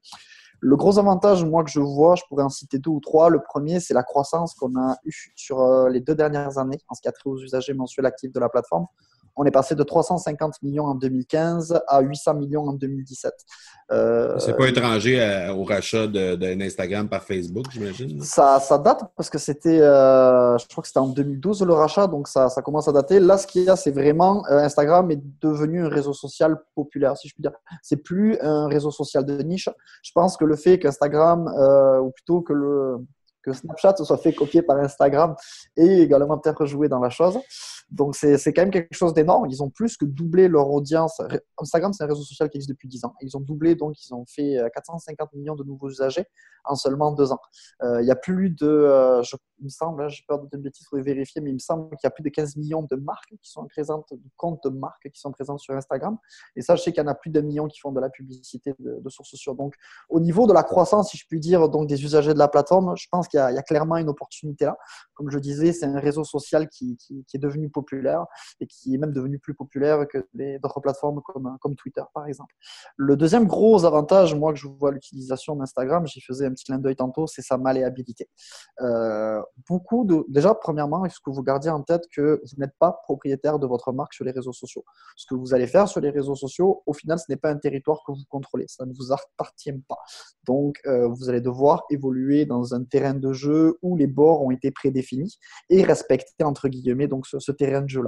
Le 0.59 0.75
gros 0.75 0.97
avantage, 0.97 1.43
moi, 1.45 1.63
que 1.63 1.69
je 1.69 1.79
vois, 1.79 2.15
je 2.15 2.24
pourrais 2.27 2.43
en 2.43 2.50
citer 2.50 2.79
deux 2.79 2.89
ou 2.89 3.00
trois. 3.00 3.29
Le 3.29 3.41
premier, 3.41 3.79
c'est 3.79 3.93
la 3.93 4.03
croissance 4.03 4.55
qu'on 4.55 4.75
a 4.75 4.97
eue 5.05 5.31
sur 5.36 5.62
euh, 5.62 5.89
les 5.89 6.01
deux 6.01 6.15
dernières 6.15 6.57
années 6.57 6.79
en 6.89 6.95
ce 6.95 7.01
qui 7.01 7.07
a 7.07 7.12
trait 7.12 7.29
aux 7.29 7.38
usagers 7.38 7.74
mensuels 7.74 8.05
actifs 8.07 8.31
de 8.31 8.39
la 8.39 8.50
plateforme 8.50 8.88
on 9.38 9.46
est 9.46 9.51
passé 9.51 9.75
de 9.75 9.84
350 9.84 10.62
millions 10.63 10.86
en 10.86 10.96
2015 10.96 11.79
à 11.88 12.01
800 12.01 12.34
millions 12.34 12.67
en 12.67 12.74
2017. 12.74 13.32
Euh, 13.91 14.38
c'est 14.39 14.58
pas 14.58 14.67
étranger 14.67 15.50
au 15.56 15.63
rachat 15.63 16.08
d'Instagram 16.08 17.08
par 17.08 17.24
Facebook, 17.24 17.65
j'imagine? 17.72 18.22
Ça, 18.22 18.60
ça, 18.60 18.77
date 18.77 19.03
parce 19.15 19.29
que 19.29 19.38
c'était, 19.38 19.79
euh, 19.79 20.58
je 20.58 20.67
crois 20.67 20.82
que 20.82 20.88
c'était 20.88 21.00
en 21.00 21.08
2012 21.08 21.63
le 21.63 21.74
rachat, 21.74 22.08
donc 22.08 22.27
ça, 22.27 22.50
ça 22.50 22.62
commence 22.62 22.88
à 22.88 22.91
dater. 22.91 23.20
Là, 23.20 23.38
ce 23.38 23.48
qu'il 23.48 23.63
y 23.63 23.70
a, 23.70 23.75
c'est 23.75 23.91
vraiment 23.91 24.44
euh, 24.50 24.58
Instagram 24.58 25.10
est 25.12 25.22
devenu 25.41 25.86
un 25.86 25.89
réseau 25.89 26.13
social 26.13 26.58
populaire, 26.75 27.15
si 27.15 27.29
je 27.29 27.34
puis 27.34 27.44
dire. 27.44 27.53
C'est 27.82 27.98
plus 27.98 28.38
un 28.41 28.67
réseau 28.67 28.91
social 28.91 29.24
de 29.24 29.41
niche. 29.41 29.70
Je 30.03 30.12
pense 30.13 30.36
que 30.36 30.44
le 30.44 30.56
fait 30.56 30.79
qu'Instagram, 30.79 31.48
ou 32.01 32.12
plutôt 32.12 32.41
que 32.41 32.53
le 32.53 32.98
que 33.48 33.54
Snapchat 33.54 33.96
se 33.96 34.04
soit 34.04 34.18
fait 34.18 34.34
copier 34.34 34.62
par 34.62 34.77
Instagram 34.77 35.36
et 35.77 36.01
également 36.01 36.38
peut-être 36.38 36.66
jouer 36.66 36.89
dans 36.89 37.00
la 37.00 37.10
chose. 37.10 37.39
Donc, 37.89 38.16
c'est 38.16 38.38
quand 38.54 38.63
même 38.63 38.72
quelque 38.72 38.94
chose 38.94 39.13
d'énorme. 39.13 39.48
Ils 39.50 39.63
ont 39.63 39.70
plus 39.70 39.96
que 39.96 40.04
doublé 40.04 40.50
leur 40.50 40.70
audience. 40.70 41.22
Instagram, 41.58 41.94
c'est 41.94 42.04
un 42.04 42.08
réseau 42.08 42.24
social 42.24 42.50
qui 42.50 42.58
existe 42.58 42.70
depuis 42.70 42.89
10 42.89 43.06
ans. 43.06 43.13
Ils 43.22 43.38
ont 43.38 43.39
doublé, 43.39 43.75
donc 43.75 43.96
ils 44.04 44.13
ont 44.13 44.25
fait 44.27 44.57
450 44.74 45.29
euh, 45.33 45.38
millions 45.38 45.55
de 45.55 45.64
nouveaux 45.64 45.90
usagers 45.90 46.25
en 46.66 46.75
seulement 46.75 47.14
deux 47.14 47.31
ans. 47.31 47.40
Euh, 47.83 48.01
il 48.01 48.07
y 48.07 48.12
a 48.12 48.16
plus 48.16 48.50
de, 48.50 48.68
euh, 48.68 49.24
je, 49.24 49.38
il 49.59 49.65
me 49.65 49.70
semble, 49.70 50.03
hein, 50.03 50.07
j'ai 50.07 50.24
peur 50.27 50.39
de 50.39 50.48
dire 50.48 50.57
une 50.57 50.63
bêtise, 50.63 50.87
il 50.93 51.01
vérifier, 51.01 51.41
mais 51.41 51.50
il 51.50 51.55
me 51.55 51.59
semble 51.59 51.89
qu'il 51.98 52.05
y 52.05 52.07
a 52.07 52.11
plus 52.11 52.24
de 52.24 52.29
15 52.29 52.55
millions 52.57 52.83
de 52.83 52.96
marques 52.96 53.35
qui 53.41 53.50
sont 53.50 53.65
présentes, 53.67 54.07
de 54.11 54.29
comptes 54.35 54.63
de 54.63 54.70
marques 54.70 55.09
qui 55.11 55.20
sont 55.20 55.31
présents 55.31 55.57
sur 55.57 55.74
Instagram. 55.75 56.17
Et 56.55 56.61
ça, 56.61 56.75
je 56.75 56.83
sais 56.83 56.91
qu'il 56.91 57.01
y 57.01 57.05
en 57.05 57.09
a 57.09 57.15
plus 57.15 57.29
d'un 57.29 57.41
million 57.41 57.67
qui 57.67 57.79
font 57.79 57.91
de 57.91 58.00
la 58.00 58.09
publicité 58.09 58.74
de, 58.79 59.00
de 59.00 59.09
sources 59.09 59.29
sociaux. 59.29 59.53
Donc, 59.53 59.75
au 60.09 60.20
niveau 60.20 60.48
de 60.48 60.53
la 60.53 60.63
croissance, 60.63 61.11
si 61.11 61.17
je 61.17 61.25
puis 61.27 61.39
dire, 61.39 61.70
donc 61.70 61.87
des 61.87 62.03
usagers 62.03 62.33
de 62.33 62.39
la 62.39 62.48
plateforme, 62.48 62.96
je 62.98 63.07
pense 63.11 63.27
qu'il 63.27 63.39
y, 63.39 63.41
a 63.41 63.63
clairement 63.63 63.98
une 63.98 64.09
opportunité 64.09 64.65
là. 64.65 64.77
Comme 65.13 65.29
je 65.29 65.39
disais, 65.39 65.74
c'est 65.74 65.85
un 65.85 66.00
réseau 66.00 66.24
social 66.24 66.67
qui, 66.70 66.98
est 67.33 67.37
devenu 67.37 67.70
populaire 67.70 68.25
et 68.59 68.67
qui 68.67 68.96
est 68.96 68.98
même 68.98 69.13
devenu 69.13 69.39
plus 69.39 69.53
populaire 69.53 70.07
que 70.07 70.25
d'autres 70.33 70.79
plateformes 70.79 71.22
comme, 71.22 71.57
comme 71.61 71.75
Twitter, 71.75 72.03
par 72.13 72.27
exemple. 72.27 72.53
Le 72.96 73.15
deuxième 73.15 73.48
gros 73.48 73.85
avantage, 73.85 74.35
moi, 74.35 74.53
que 74.53 74.59
je 74.59 74.67
vois 74.67 74.91
l'utilisation 74.91 75.55
d'Instagram, 75.55 76.05
j'y 76.07 76.22
faisais 76.22 76.46
un 76.46 76.51
petit 76.51 76.65
clin 76.65 76.79
d'œil 76.79 76.96
tantôt, 76.96 77.27
c'est 77.27 77.41
sa 77.41 77.57
malléabilité. 77.57 78.29
Euh, 78.81 79.41
beaucoup 79.68 80.05
de, 80.05 80.25
déjà, 80.29 80.53
premièrement, 80.53 81.05
il 81.05 81.12
faut 81.12 81.22
que 81.25 81.31
vous 81.31 81.44
gardiez 81.44 81.70
en 81.70 81.81
tête 81.81 82.03
que 82.12 82.42
vous 82.44 82.60
n'êtes 82.62 82.74
pas 82.79 82.92
propriétaire 83.03 83.60
de 83.60 83.68
votre 83.68 83.92
marque 83.92 84.14
sur 84.14 84.25
les 84.25 84.31
réseaux 84.31 84.53
sociaux? 84.53 84.83
Ce 85.16 85.25
que 85.25 85.36
vous 85.36 85.53
allez 85.53 85.68
faire 85.68 85.88
sur 85.88 86.01
les 86.01 86.10
réseaux 86.10 86.36
sociaux, 86.36 86.83
au 86.86 86.94
final, 86.94 87.20
ce 87.20 87.25
n'est 87.29 87.38
pas 87.38 87.50
un 87.50 87.57
territoire 87.57 88.01
que 88.05 88.12
vous 88.12 88.24
contrôlez. 88.29 88.66
Ça 88.68 88.86
ne 88.86 88.94
vous 88.94 89.12
appartient 89.12 89.74
pas. 89.88 89.98
Donc, 90.46 90.77
euh, 90.86 91.07
vous 91.07 91.29
allez 91.29 91.42
devoir 91.42 91.83
évoluer 91.90 92.46
dans 92.46 92.74
un 92.74 92.83
terrain 92.83 93.14
de 93.14 93.33
jeu 93.33 93.77
où 93.81 93.96
les 93.96 94.07
bords 94.07 94.44
ont 94.44 94.51
été 94.51 94.72
prédéfinis 94.72 95.38
et 95.70 95.83
respecter, 95.83 96.44
entre 96.44 96.68
guillemets, 96.68 97.07
donc 97.07 97.27
ce, 97.27 97.51
terrain 97.51 97.81
de 97.81 97.90
jeu 97.90 98.01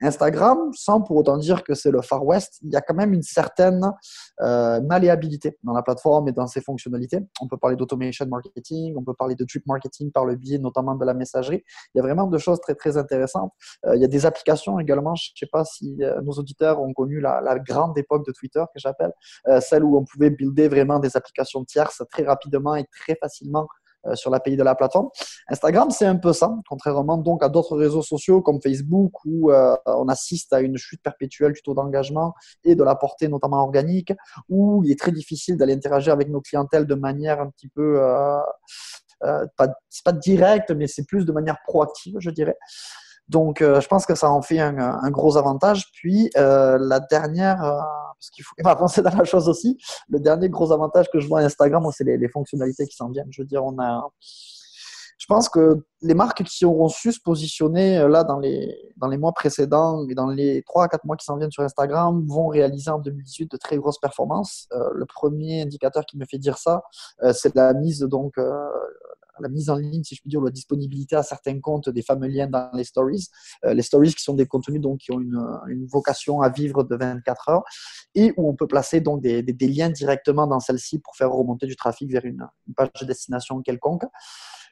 Instagram, 0.00 0.70
sans 0.72 1.02
pour 1.02 1.16
autant 1.16 1.36
dire 1.36 1.62
que 1.62 1.74
c'est 1.74 1.90
le 1.90 2.00
Far 2.02 2.24
West, 2.24 2.58
il 2.62 2.72
y 2.72 2.76
a 2.76 2.80
quand 2.80 2.94
même 2.94 3.12
une 3.12 3.22
certaine 3.22 3.92
euh, 4.40 4.80
malléabilité 4.80 5.58
dans 5.62 5.72
la 5.72 5.82
plateforme 5.82 6.28
et 6.28 6.32
dans 6.32 6.46
ses 6.46 6.60
fonctionnalités. 6.60 7.18
On 7.40 7.48
peut 7.48 7.56
parler 7.56 7.76
d'automation 7.76 8.26
marketing, 8.26 8.94
on 8.96 9.04
peut 9.04 9.14
parler 9.14 9.34
de 9.34 9.44
drip 9.44 9.66
marketing 9.66 10.10
par 10.10 10.24
le 10.24 10.36
biais 10.36 10.58
notamment 10.58 10.75
de 10.82 11.04
la 11.04 11.14
messagerie. 11.14 11.62
Il 11.94 11.98
y 11.98 12.00
a 12.00 12.02
vraiment 12.02 12.26
de 12.26 12.38
choses 12.38 12.60
très 12.60 12.74
très 12.74 12.96
intéressantes. 12.96 13.52
Euh, 13.86 13.96
il 13.96 14.02
y 14.02 14.04
a 14.04 14.08
des 14.08 14.26
applications 14.26 14.78
également, 14.78 15.14
je 15.14 15.30
ne 15.34 15.38
sais 15.38 15.50
pas 15.50 15.64
si 15.64 15.96
euh, 16.02 16.20
nos 16.22 16.32
auditeurs 16.32 16.80
ont 16.80 16.92
connu 16.92 17.20
la, 17.20 17.58
grande 17.66 17.96
époque 17.96 18.26
de 18.26 18.32
Twitter 18.32 18.62
que 18.74 18.78
j'appelle, 18.78 19.12
celle 19.60 19.82
où 19.82 19.96
on 19.96 20.04
pouvait 20.04 20.30
builder 20.30 20.68
vraiment 20.68 20.98
des 20.98 21.16
applications 21.16 21.64
tierces 21.64 22.02
très 22.10 22.24
rapidement 22.24 22.74
et 22.74 22.84
très 22.84 23.16
facilement 23.16 23.66
euh, 24.06 24.14
sur 24.14 24.30
l'API 24.30 24.56
de 24.56 24.62
la 24.62 24.74
plateforme. 24.74 25.08
Instagram, 25.48 25.90
c'est 25.90 26.06
un 26.06 26.16
peu 26.16 26.32
ça, 26.32 26.54
contrairement 26.68 27.18
donc 27.18 27.42
à 27.42 27.48
d'autres 27.48 27.76
réseaux 27.76 28.02
sociaux 28.02 28.40
comme 28.40 28.60
Facebook 28.60 29.12
où 29.24 29.50
euh, 29.50 29.74
on 29.86 30.08
assiste 30.08 30.52
à 30.52 30.60
une 30.60 30.76
chute 30.76 31.02
perpétuelle 31.02 31.52
du 31.52 31.62
taux 31.62 31.74
d'engagement 31.74 32.34
et 32.64 32.74
de 32.74 32.84
la 32.84 32.94
portée 32.94 33.28
notamment 33.28 33.62
organique, 33.62 34.12
où 34.48 34.82
il 34.84 34.92
est 34.92 34.98
très 34.98 35.12
difficile 35.12 35.56
d'aller 35.56 35.72
interagir 35.72 36.12
avec 36.12 36.28
nos 36.28 36.40
clientèles 36.40 36.86
de 36.86 36.94
manière 36.94 37.40
un 37.40 37.50
petit 37.50 37.68
peu, 37.68 38.00
euh, 38.00 38.38
euh 39.24 39.46
pas, 39.56 39.68
pas 40.04 40.12
direct, 40.12 40.70
mais 40.72 40.86
c'est 40.86 41.04
plus 41.06 41.24
de 41.24 41.32
manière 41.32 41.58
proactive, 41.66 42.16
je 42.18 42.30
dirais. 42.30 42.56
Donc, 43.28 43.60
euh, 43.60 43.80
je 43.80 43.88
pense 43.88 44.06
que 44.06 44.14
ça 44.14 44.30
en 44.30 44.40
fait 44.40 44.60
un, 44.60 45.10
gros 45.10 45.36
avantage. 45.36 45.86
Puis, 45.92 46.30
euh, 46.36 46.78
la 46.80 47.00
dernière, 47.00 47.58
parce 47.58 48.30
qu'il 48.30 48.44
faut 48.44 48.54
avancer 48.68 49.02
dans 49.02 49.16
la 49.16 49.24
chose 49.24 49.48
aussi, 49.48 49.78
le 50.08 50.20
dernier 50.20 50.48
gros 50.48 50.72
avantage 50.72 51.06
que 51.12 51.18
je 51.18 51.26
vois 51.26 51.40
à 51.40 51.44
Instagram, 51.44 51.84
c'est 51.90 52.04
les, 52.04 52.18
les, 52.18 52.28
fonctionnalités 52.28 52.86
qui 52.86 52.94
s'en 52.94 53.10
viennent. 53.10 53.28
Je 53.30 53.42
veux 53.42 53.46
dire, 53.46 53.64
on 53.64 53.78
a, 53.80 54.08
je 55.18 55.26
pense 55.26 55.48
que 55.48 55.84
les 56.02 56.14
marques 56.14 56.44
qui 56.44 56.64
auront 56.64 56.88
su 56.88 57.12
se 57.12 57.20
positionner 57.20 57.98
euh, 57.98 58.08
là 58.08 58.22
dans 58.22 58.38
les, 58.38 58.92
dans 58.96 59.08
les 59.08 59.16
mois 59.16 59.32
précédents 59.32 60.06
et 60.08 60.14
dans 60.14 60.28
les 60.28 60.62
3 60.62 60.84
à 60.84 60.88
4 60.88 61.04
mois 61.04 61.16
qui 61.16 61.24
s'en 61.24 61.36
viennent 61.36 61.50
sur 61.50 61.62
Instagram 61.62 62.24
vont 62.26 62.48
réaliser 62.48 62.90
en 62.90 62.98
2018 62.98 63.50
de 63.50 63.56
très 63.56 63.76
grosses 63.76 63.98
performances. 63.98 64.68
Euh, 64.72 64.90
le 64.94 65.06
premier 65.06 65.62
indicateur 65.62 66.04
qui 66.04 66.18
me 66.18 66.26
fait 66.26 66.38
dire 66.38 66.58
ça, 66.58 66.82
euh, 67.22 67.32
c'est 67.32 67.54
la 67.54 67.72
mise 67.72 68.00
donc 68.00 68.34
la 69.38 69.50
mise 69.50 69.68
en 69.68 69.76
ligne, 69.76 70.02
si 70.02 70.14
je 70.14 70.22
puis 70.22 70.30
dire, 70.30 70.40
ou 70.40 70.46
la 70.46 70.50
disponibilité 70.50 71.14
à 71.14 71.22
certains 71.22 71.60
comptes 71.60 71.90
des 71.90 72.00
fameux 72.00 72.26
liens 72.26 72.46
dans 72.46 72.70
les 72.72 72.84
stories. 72.84 73.28
Les 73.64 73.82
stories 73.82 74.14
qui 74.14 74.22
sont 74.22 74.32
des 74.32 74.46
contenus 74.46 74.80
donc, 74.80 75.00
qui 75.00 75.12
ont 75.12 75.20
une, 75.20 75.38
une, 75.68 75.84
vocation 75.84 76.40
à 76.40 76.48
vivre 76.48 76.84
de 76.84 76.96
24 76.96 77.50
heures 77.50 77.64
et 78.14 78.32
où 78.38 78.48
on 78.48 78.54
peut 78.54 78.66
placer 78.66 79.02
donc 79.02 79.20
des, 79.20 79.42
des, 79.42 79.52
des 79.52 79.68
liens 79.68 79.90
directement 79.90 80.46
dans 80.46 80.58
celle-ci 80.58 81.00
pour 81.00 81.14
faire 81.16 81.30
remonter 81.30 81.66
du 81.66 81.76
trafic 81.76 82.10
vers 82.10 82.24
une, 82.24 82.46
une 82.66 82.74
page 82.74 82.88
de 82.98 83.04
destination 83.04 83.60
quelconque. 83.60 84.04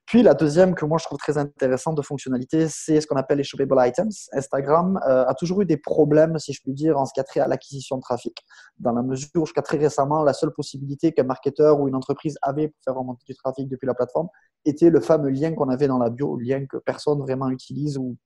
Puis 0.06 0.22
la 0.22 0.34
deuxième 0.34 0.74
que 0.74 0.84
moi 0.84 0.98
je 0.98 1.06
trouve 1.06 1.18
très 1.18 1.38
intéressante 1.38 1.96
de 1.96 2.02
fonctionnalité, 2.02 2.68
c'est 2.68 3.00
ce 3.00 3.06
qu'on 3.06 3.16
appelle 3.16 3.38
les 3.38 3.44
shoppable 3.44 3.74
items. 3.78 4.28
Instagram 4.32 5.00
euh, 5.08 5.24
a 5.26 5.34
toujours 5.34 5.62
eu 5.62 5.66
des 5.66 5.78
problèmes, 5.78 6.38
si 6.38 6.52
je 6.52 6.60
puis 6.62 6.72
dire, 6.72 6.98
en 6.98 7.06
ce 7.06 7.14
qui 7.14 7.20
a 7.20 7.24
trait 7.24 7.40
à 7.40 7.48
l'acquisition 7.48 7.96
de 7.96 8.02
trafic, 8.02 8.44
dans 8.78 8.92
la 8.92 9.02
mesure 9.02 9.30
où 9.36 9.46
jusqu'à 9.46 9.62
très 9.62 9.78
récemment, 9.78 10.22
la 10.22 10.34
seule 10.34 10.52
possibilité 10.52 11.12
qu'un 11.12 11.24
marketeur 11.24 11.80
ou 11.80 11.88
une 11.88 11.94
entreprise 11.94 12.36
avait 12.42 12.68
pour 12.68 12.82
faire 12.84 12.94
remonter 12.94 13.24
du 13.26 13.34
trafic 13.34 13.68
depuis 13.68 13.86
la 13.86 13.94
plateforme 13.94 14.28
était 14.66 14.90
le 14.90 15.00
fameux 15.00 15.30
lien 15.30 15.54
qu'on 15.54 15.68
avait 15.70 15.88
dans 15.88 15.98
la 15.98 16.10
bio, 16.10 16.38
lien 16.38 16.66
que 16.66 16.76
personne 16.76 17.20
vraiment 17.20 17.48
utilise 17.48 17.96
ou 17.96 18.16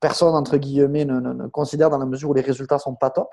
personne, 0.00 0.34
entre 0.34 0.56
guillemets, 0.56 1.04
ne, 1.04 1.20
ne, 1.20 1.46
considère 1.48 1.90
dans 1.90 1.98
la 1.98 2.06
mesure 2.06 2.30
où 2.30 2.34
les 2.34 2.42
résultats 2.42 2.78
sont 2.78 2.94
pas 2.96 3.10
top 3.10 3.28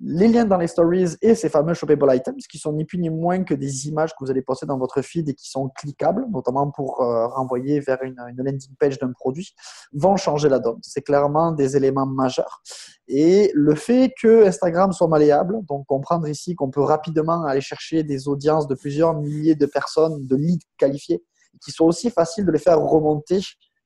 les 0.00 0.26
liens 0.26 0.44
dans 0.44 0.56
les 0.56 0.66
stories 0.66 1.16
et 1.22 1.34
ces 1.34 1.48
fameux 1.48 1.74
shoppable 1.74 2.12
items 2.14 2.46
qui 2.48 2.58
sont 2.58 2.72
ni 2.72 2.84
plus 2.84 2.98
ni 2.98 3.10
moins 3.10 3.44
que 3.44 3.54
des 3.54 3.88
images 3.88 4.10
que 4.10 4.24
vous 4.24 4.30
allez 4.30 4.42
poster 4.42 4.66
dans 4.66 4.76
votre 4.76 5.02
feed 5.02 5.28
et 5.28 5.34
qui 5.34 5.48
sont 5.48 5.68
cliquables, 5.68 6.26
notamment 6.30 6.70
pour 6.70 7.00
euh, 7.00 7.28
renvoyer 7.28 7.78
vers 7.80 8.02
une, 8.02 8.16
landing 8.36 8.74
page 8.78 8.98
d'un 8.98 9.12
produit, 9.12 9.54
vont 9.92 10.16
changer 10.16 10.48
la 10.48 10.58
donne. 10.58 10.78
C'est 10.82 11.02
clairement 11.02 11.52
des 11.52 11.76
éléments 11.76 12.06
majeurs. 12.06 12.60
Et 13.06 13.52
le 13.54 13.74
fait 13.74 14.12
que 14.20 14.46
Instagram 14.46 14.92
soit 14.92 15.08
malléable, 15.08 15.64
donc 15.66 15.86
comprendre 15.86 16.26
ici 16.28 16.56
qu'on 16.56 16.70
peut 16.70 16.82
rapidement 16.82 17.44
aller 17.44 17.60
chercher 17.60 18.02
des 18.02 18.26
audiences 18.26 18.66
de 18.66 18.74
plusieurs 18.74 19.14
milliers 19.14 19.54
de 19.54 19.66
personnes, 19.66 20.26
de 20.26 20.36
leads 20.36 20.66
qualifiés, 20.76 21.22
qui 21.64 21.70
sont 21.70 21.84
aussi 21.84 22.10
faciles 22.10 22.44
de 22.44 22.50
les 22.50 22.58
faire 22.58 22.80
remonter 22.80 23.40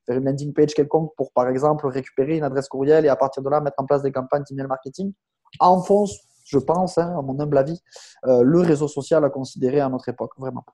vers 0.07 0.17
une 0.17 0.25
landing 0.25 0.53
page 0.53 0.73
quelconque 0.73 1.11
pour, 1.15 1.31
par 1.33 1.47
exemple, 1.49 1.85
récupérer 1.87 2.37
une 2.37 2.43
adresse 2.43 2.67
courriel 2.67 3.05
et 3.05 3.09
à 3.09 3.15
partir 3.15 3.43
de 3.43 3.49
là 3.49 3.61
mettre 3.61 3.75
en 3.77 3.85
place 3.85 4.01
des 4.01 4.11
campagnes 4.11 4.43
d'email 4.49 4.65
marketing 4.65 5.13
enfonce, 5.59 6.17
je 6.45 6.57
pense, 6.57 6.97
hein, 6.97 7.15
à 7.17 7.21
mon 7.21 7.39
humble 7.39 7.57
avis, 7.57 7.79
euh, 8.25 8.41
le 8.43 8.61
réseau 8.61 8.87
social 8.87 9.23
à 9.23 9.29
considérer 9.29 9.79
à 9.79 9.89
notre 9.89 10.09
époque, 10.09 10.31
vraiment. 10.37 10.65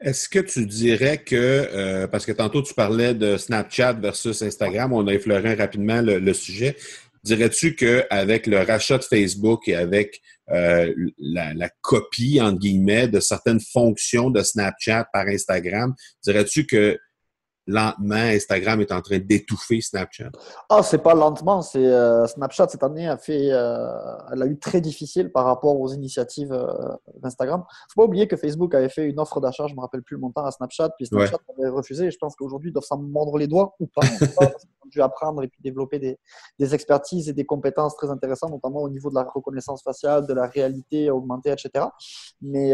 Est-ce 0.00 0.28
que 0.28 0.40
tu 0.40 0.66
dirais 0.66 1.18
que, 1.18 1.34
euh, 1.34 2.06
parce 2.06 2.26
que 2.26 2.32
tantôt 2.32 2.62
tu 2.62 2.74
parlais 2.74 3.14
de 3.14 3.38
Snapchat 3.38 3.94
versus 3.94 4.42
Instagram, 4.42 4.92
on 4.92 5.06
a 5.06 5.14
effleuré 5.14 5.54
rapidement 5.54 6.02
le, 6.02 6.32
sujet, 6.34 6.76
dirais-tu 7.24 7.74
qu'avec 7.74 8.46
le 8.46 8.58
rachat 8.58 8.98
de 8.98 9.04
Facebook 9.04 9.68
et 9.68 9.74
avec 9.74 10.20
euh, 10.50 10.92
la, 11.18 11.70
copie, 11.80 12.40
entre 12.42 12.58
guillemets, 12.58 13.08
de 13.08 13.20
certaines 13.20 13.60
fonctions 13.60 14.28
de 14.28 14.42
Snapchat 14.42 15.08
par 15.14 15.26
Instagram, 15.28 15.94
dirais-tu 16.22 16.66
que 16.66 16.98
lentement, 17.66 18.14
Instagram 18.14 18.80
est 18.80 18.92
en 18.92 19.00
train 19.00 19.18
d'étouffer 19.18 19.80
Snapchat? 19.80 20.30
Ah, 20.68 20.82
c'est 20.82 21.02
pas 21.02 21.14
lentement. 21.14 21.62
C'est 21.62 21.84
euh, 21.84 22.26
Snapchat 22.26 22.68
cette 22.68 22.82
année 22.82 23.08
a 23.08 23.16
fait, 23.16 23.50
euh, 23.50 23.88
elle 24.32 24.42
a 24.42 24.46
eu 24.46 24.58
très 24.58 24.80
difficile 24.80 25.30
par 25.32 25.44
rapport 25.44 25.78
aux 25.78 25.92
initiatives 25.92 26.52
euh, 26.52 26.72
d'Instagram. 27.20 27.64
Faut 27.92 28.02
pas 28.02 28.06
oublier 28.06 28.28
que 28.28 28.36
Facebook 28.36 28.74
avait 28.74 28.88
fait 28.88 29.06
une 29.06 29.18
offre 29.18 29.40
d'achat, 29.40 29.66
je 29.66 29.74
me 29.74 29.80
rappelle 29.80 30.02
plus 30.02 30.14
le 30.14 30.20
montant 30.20 30.44
à 30.44 30.50
Snapchat, 30.50 30.90
puis 30.90 31.06
Snapchat 31.06 31.38
avait 31.58 31.68
refusé. 31.68 32.06
Et 32.06 32.10
je 32.10 32.18
pense 32.18 32.36
qu'aujourd'hui 32.36 32.70
ils 32.70 32.72
doivent 32.72 32.84
s'en 32.84 32.98
mordre 32.98 33.38
les 33.38 33.46
doigts 33.46 33.74
ou 33.80 33.86
pas. 33.86 34.02
ont 34.46 34.88
dû 34.88 35.02
apprendre 35.02 35.42
et 35.42 35.48
puis 35.48 35.60
développer 35.62 35.98
des, 35.98 36.18
des, 36.60 36.74
expertises 36.74 37.28
et 37.28 37.32
des 37.32 37.44
compétences 37.44 37.96
très 37.96 38.08
intéressantes, 38.08 38.52
notamment 38.52 38.82
au 38.82 38.88
niveau 38.88 39.10
de 39.10 39.16
la 39.16 39.24
reconnaissance 39.24 39.82
faciale, 39.82 40.26
de 40.26 40.32
la 40.32 40.46
réalité 40.46 41.10
augmentée, 41.10 41.50
etc. 41.50 41.86
Mais 42.40 42.72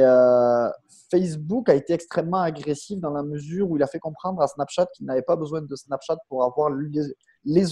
Facebook 1.10 1.68
a 1.68 1.74
été 1.74 1.92
extrêmement 1.92 2.40
agressif 2.40 2.98
dans 2.98 3.10
la 3.10 3.22
mesure 3.22 3.70
où 3.70 3.76
il 3.76 3.82
a 3.82 3.86
fait 3.86 3.98
comprendre 3.98 4.40
à 4.42 4.46
Snapchat 4.46 4.81
qu'il 4.90 5.06
n'avait 5.06 5.22
pas 5.22 5.36
besoin 5.36 5.62
de 5.62 5.76
Snapchat 5.76 6.16
pour 6.28 6.44
avoir 6.44 6.70
les 6.70 7.02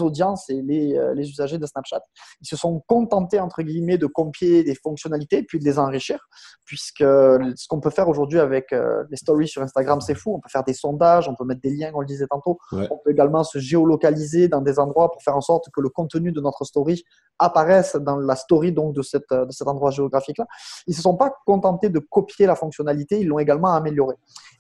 audiences 0.01 0.49
et 0.51 0.63
les, 0.63 0.97
euh, 0.97 1.15
les, 1.15 1.29
usagers 1.29 1.59
de 1.59 1.67
Snapchat. 1.67 2.01
Ils 2.41 2.47
se 2.47 2.57
sont 2.57 2.81
contentés, 2.87 3.41
entre 3.41 3.63
guillemets, 3.63 3.99
de 3.99 4.07
copier 4.07 4.65
des 4.65 4.75
fonctionnalités 4.75 5.43
puis 5.43 5.59
de 5.59 5.65
les 5.65 5.79
enrichir, 5.79 6.29
puisque 6.65 7.01
ce 7.01 7.69
qu'on 7.69 7.81
peut 7.81 7.91
faire 7.91 8.09
aujourd'hui 8.09 8.41
avec 8.41 8.73
euh, 8.73 9.05
les 9.11 9.17
stories 9.17 9.49
sur 9.49 9.63
Instagram, 9.63 10.01
c'est 10.01 10.15
fou. 10.15 10.35
On 10.35 10.41
peut 10.41 10.49
faire 10.51 10.65
des 10.65 10.75
sondages, 10.75 11.29
on 11.29 11.35
peut 11.35 11.45
mettre 11.45 11.61
des 11.61 11.75
liens, 11.75 11.91
on 11.95 12.01
le 12.01 12.07
disait 12.07 12.27
tantôt. 12.27 12.59
On 12.73 12.99
peut 13.05 13.11
également 13.11 13.45
se 13.45 13.59
géolocaliser 13.59 14.49
dans 14.49 14.61
des 14.61 14.79
endroits 14.79 15.11
pour 15.11 15.23
faire 15.23 15.37
en 15.37 15.41
sorte 15.41 15.67
que 15.73 15.81
le 15.81 15.89
contenu 15.89 16.33
de 16.33 16.41
notre 16.41 16.65
story 16.65 17.05
apparaisse 17.39 17.97
dans 17.97 18.17
la 18.17 18.37
story 18.37 18.73
donc 18.73 18.95
de, 18.95 19.03
cette, 19.03 19.31
de 19.31 19.51
cet 19.51 19.67
endroit 19.67 19.91
géographique-là. 19.91 20.47
Ils 20.87 20.95
se 20.95 21.03
sont 21.03 21.17
pas 21.17 21.33
contentés 21.47 21.89
de 21.89 21.99
copier 21.99 22.47
la 22.47 22.55
fonctionnalité, 22.55 23.21
ils 23.21 23.27
l'ont 23.27 23.39
également 23.39 23.73
améliorée. 23.73 24.17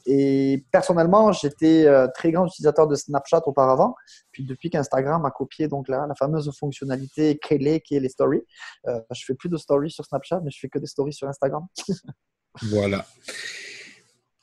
Et 0.06 0.64
personnellement, 0.72 1.32
j'étais 1.32 1.86
euh, 1.86 2.08
très 2.14 2.32
grand 2.32 2.46
utilisateur 2.46 2.86
de 2.86 2.94
Snapchat 2.94 3.42
auparavant. 3.46 3.94
Puis 4.40 4.46
depuis 4.46 4.70
qu'Instagram 4.70 5.22
a 5.26 5.30
copié 5.30 5.68
donc 5.68 5.86
la, 5.86 6.06
la 6.06 6.14
fameuse 6.14 6.50
fonctionnalité 6.58 7.36
clé 7.36 7.82
qui 7.82 7.94
est 7.94 8.00
les 8.00 8.08
stories, 8.08 8.40
euh, 8.88 8.98
je 9.10 9.22
fais 9.26 9.34
plus 9.34 9.50
de 9.50 9.58
stories 9.58 9.90
sur 9.90 10.06
Snapchat, 10.06 10.40
mais 10.42 10.50
je 10.50 10.58
fais 10.58 10.70
que 10.70 10.78
des 10.78 10.86
stories 10.86 11.12
sur 11.12 11.28
Instagram. 11.28 11.66
voilà. 12.62 13.04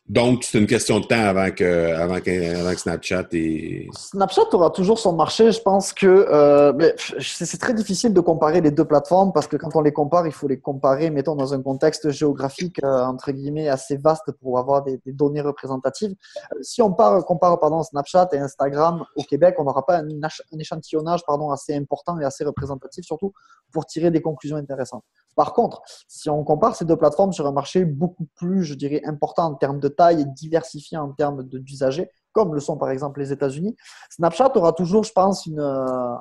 Donc, 0.10 0.46
c'est 0.46 0.58
une 0.58 0.68
question 0.68 1.02
de 1.02 1.06
temps 1.06 1.20
avant 1.20 1.52
que, 1.52 1.94
avant 1.94 2.22
que, 2.22 2.76
Snapchat 2.78 3.26
et... 3.34 3.90
Snapchat 3.94 4.54
aura 4.54 4.70
toujours 4.70 5.00
son 5.00 5.14
marché. 5.14 5.52
Je 5.52 5.60
pense 5.62 5.92
que 5.92 6.08
euh, 6.08 6.92
c'est 7.20 7.60
très 7.60 7.74
difficile 7.74 8.14
de 8.14 8.22
comparer 8.22 8.62
les 8.62 8.72
deux 8.72 8.86
plateformes 8.86 9.34
parce 9.34 9.48
que 9.48 9.58
quand 9.58 9.76
on 9.76 9.82
les 9.82 9.92
compare, 9.92 10.26
il 10.26 10.32
faut 10.32 10.48
les 10.48 10.62
comparer, 10.62 11.10
mettons, 11.10 11.36
dans 11.36 11.54
un 11.54 11.62
contexte 11.62 12.10
géographique, 12.12 12.82
euh, 12.86 13.04
entre 13.04 13.32
guillemets, 13.34 13.68
assez 13.68 13.98
vaste 13.98 14.32
pour 14.42 14.60
avoir 14.60 14.84
des, 14.84 14.98
données 15.08 15.42
représentatives. 15.42 16.16
Euh, 16.54 16.60
si 16.62 16.82
on 16.82 16.94
part, 16.94 17.26
compare 17.26 17.60
pardon, 17.60 17.84
Snapchat 17.84 18.30
et 18.32 18.38
Instagram 18.38 19.04
au 19.18 19.24
Québec, 19.24 19.56
on 19.58 19.66
n'aura 19.66 19.86
pas 19.86 19.98
un, 19.98 20.08
un, 20.08 20.60
échantillonnage 20.60 21.26
pardon, 21.26 21.52
assez 21.52 21.76
important 21.76 22.18
et 22.18 22.24
assez 22.24 22.46
représentatif, 22.46 23.04
surtout 23.04 23.34
pour 23.74 23.86
tirer 23.86 24.10
des 24.10 24.22
conclusions 24.22 24.56
intéressantes. 24.56 25.04
Par 25.38 25.54
contre, 25.54 25.84
si 26.08 26.32
on 26.32 26.44
compare 26.44 26.76
ces 26.76 26.84
deux 26.84 26.98
plateformes 26.98 27.32
sur 27.32 27.46
un 27.46 27.52
marché 27.52 27.86
beaucoup 27.86 28.26
plus, 28.36 28.64
je 28.64 28.74
dirais, 28.74 29.02
important 29.06 29.46
en 29.46 29.54
termes 29.54 29.80
de 29.80 29.88
taille 29.88 30.22
et 30.22 30.26
diversifié 30.26 30.98
en 30.98 31.12
termes 31.14 31.44
d'usagers, 31.44 32.10
comme 32.32 32.56
le 32.56 32.60
sont 32.60 32.76
par 32.76 32.90
exemple 32.90 33.20
les 33.20 33.32
États-Unis, 33.32 33.78
Snapchat 34.10 34.58
aura 34.58 34.74
toujours, 34.74 35.04
je 35.04 35.14
pense, 35.14 35.46
une, 35.46 35.60
euh, 35.60 36.16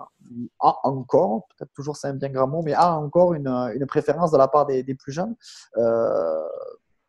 encore, 0.60 1.48
peut-être 1.56 1.72
toujours 1.72 1.96
c'est 1.96 2.08
un 2.08 2.14
bien 2.14 2.28
grand 2.28 2.46
mot, 2.46 2.60
mais 2.62 2.74
a 2.74 2.94
encore 2.98 3.32
une, 3.32 3.48
une 3.48 3.86
préférence 3.86 4.32
de 4.32 4.36
la 4.36 4.48
part 4.48 4.66
des, 4.66 4.82
des 4.82 4.94
plus 4.94 5.12
jeunes. 5.12 5.34
Euh, 5.78 6.42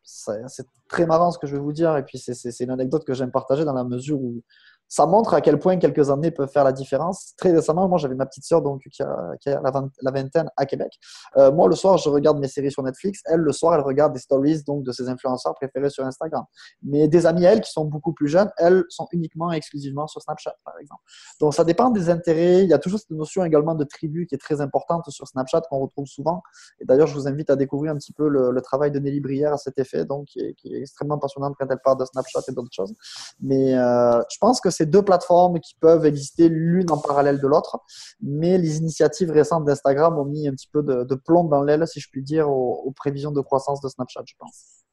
c'est 0.02 0.66
très 0.88 1.04
marrant 1.04 1.30
ce 1.30 1.38
que 1.38 1.46
je 1.46 1.56
vais 1.56 1.62
vous 1.62 1.74
dire, 1.74 1.94
et 1.98 2.02
puis 2.02 2.18
c'est 2.18 2.64
une 2.64 2.70
anecdote 2.70 3.04
que 3.04 3.12
j'aime 3.12 3.30
partager 3.30 3.66
dans 3.66 3.74
la 3.74 3.84
mesure 3.84 4.18
où 4.18 4.42
ça 4.88 5.06
montre 5.06 5.34
à 5.34 5.40
quel 5.40 5.58
point 5.58 5.76
quelques 5.76 6.10
années 6.10 6.30
peuvent 6.30 6.50
faire 6.50 6.64
la 6.64 6.72
différence. 6.72 7.34
Très 7.36 7.52
récemment, 7.52 7.88
moi, 7.88 7.98
j'avais 7.98 8.14
ma 8.14 8.26
petite 8.26 8.44
sœur 8.44 8.62
donc 8.62 8.82
qui 8.90 9.02
a, 9.02 9.36
qui 9.40 9.50
la, 9.50 10.10
vingtaine 10.10 10.50
à 10.56 10.66
Québec. 10.66 10.98
Euh, 11.36 11.52
moi, 11.52 11.68
le 11.68 11.74
soir, 11.74 11.98
je 11.98 12.08
regarde 12.08 12.38
mes 12.38 12.48
séries 12.48 12.70
sur 12.70 12.82
Netflix. 12.82 13.20
Elle, 13.26 13.40
le 13.40 13.52
soir, 13.52 13.74
elle 13.74 13.82
regarde 13.82 14.12
des 14.14 14.18
stories 14.18 14.62
donc 14.66 14.84
de 14.84 14.92
ses 14.92 15.08
influenceurs 15.08 15.54
préférés 15.54 15.90
sur 15.90 16.04
Instagram. 16.04 16.44
Mais 16.82 17.06
des 17.06 17.26
amis, 17.26 17.44
elles, 17.44 17.60
qui 17.60 17.70
sont 17.70 17.84
beaucoup 17.84 18.12
plus 18.12 18.28
jeunes, 18.28 18.50
elles 18.56 18.84
sont 18.88 19.06
uniquement 19.12 19.52
et 19.52 19.56
exclusivement 19.56 20.06
sur 20.06 20.22
Snapchat, 20.22 20.54
par 20.64 20.74
exemple. 20.80 21.02
Donc, 21.40 21.54
ça 21.54 21.64
dépend 21.64 21.90
des 21.90 22.08
intérêts. 22.08 22.64
Il 22.64 22.70
y 22.70 22.74
a 22.74 22.78
toujours 22.78 22.98
cette 22.98 23.10
notion 23.10 23.44
également 23.44 23.74
de 23.74 23.84
tribu 23.84 24.26
qui 24.26 24.34
est 24.34 24.38
très 24.38 24.60
importante 24.60 25.08
sur 25.10 25.28
Snapchat 25.28 25.62
qu'on 25.68 25.80
retrouve 25.80 26.06
souvent. 26.06 26.42
Et 26.80 26.86
d'ailleurs, 26.86 27.06
je 27.06 27.14
vous 27.14 27.28
invite 27.28 27.50
à 27.50 27.56
découvrir 27.56 27.92
un 27.92 27.96
petit 27.96 28.12
peu 28.12 28.28
le, 28.28 28.58
travail 28.62 28.90
de 28.90 28.98
Nelly 28.98 29.20
Brière 29.20 29.52
à 29.52 29.56
cet 29.56 29.78
effet, 29.78 30.04
donc 30.04 30.26
qui 30.26 30.40
est, 30.40 30.54
qui 30.54 30.74
est, 30.74 30.80
extrêmement 30.80 31.16
passionnante 31.18 31.54
quand 31.58 31.66
elle 31.70 31.78
parle 31.82 31.98
de 31.98 32.04
Snapchat 32.04 32.40
et 32.48 32.52
d'autres 32.52 32.72
choses. 32.72 32.92
Mais 33.40 33.74
euh, 33.74 34.20
je 34.30 34.36
pense 34.40 34.60
que 34.60 34.70
ces 34.78 34.86
deux 34.86 35.02
plateformes 35.02 35.58
qui 35.58 35.74
peuvent 35.80 36.06
exister 36.06 36.48
l'une 36.48 36.88
en 36.92 36.98
parallèle 36.98 37.40
de 37.40 37.46
l'autre, 37.48 37.80
mais 38.22 38.58
les 38.58 38.78
initiatives 38.78 39.32
récentes 39.32 39.64
d'Instagram 39.64 40.16
ont 40.16 40.24
mis 40.24 40.46
un 40.46 40.52
petit 40.52 40.68
peu 40.72 40.84
de, 40.84 41.14
plomb 41.16 41.44
dans 41.44 41.64
l'aile, 41.64 41.84
si 41.88 41.98
je 41.98 42.08
puis 42.10 42.22
dire, 42.22 42.48
aux, 42.48 42.92
prévisions 42.94 43.32
de 43.32 43.40
croissance 43.40 43.80
de 43.80 43.88
Snapchat, 43.88 44.22
je 44.24 44.34
pense. 44.38 44.84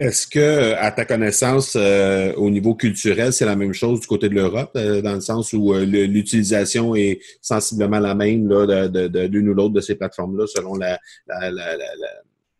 Est-ce 0.00 0.26
que, 0.26 0.74
à 0.76 0.90
ta 0.92 1.04
connaissance, 1.04 1.76
euh, 1.76 2.32
au 2.36 2.48
niveau 2.48 2.74
culturel, 2.74 3.32
c'est 3.32 3.44
la 3.44 3.56
même 3.56 3.74
chose 3.74 4.00
du 4.00 4.06
côté 4.06 4.30
de 4.30 4.34
l'Europe, 4.34 4.70
euh, 4.76 5.02
dans 5.02 5.14
le 5.14 5.20
sens 5.20 5.52
où 5.52 5.74
euh, 5.74 5.84
l'utilisation 5.84 6.94
est 6.94 7.20
sensiblement 7.42 7.98
la 7.98 8.14
même 8.14 8.48
là, 8.48 8.88
de, 8.88 9.38
ou 9.38 9.54
l'autre 9.54 9.74
de 9.74 9.80
ces 9.80 9.96
plateformes-là, 9.96 10.46
selon 10.46 10.74
la, 10.76 10.98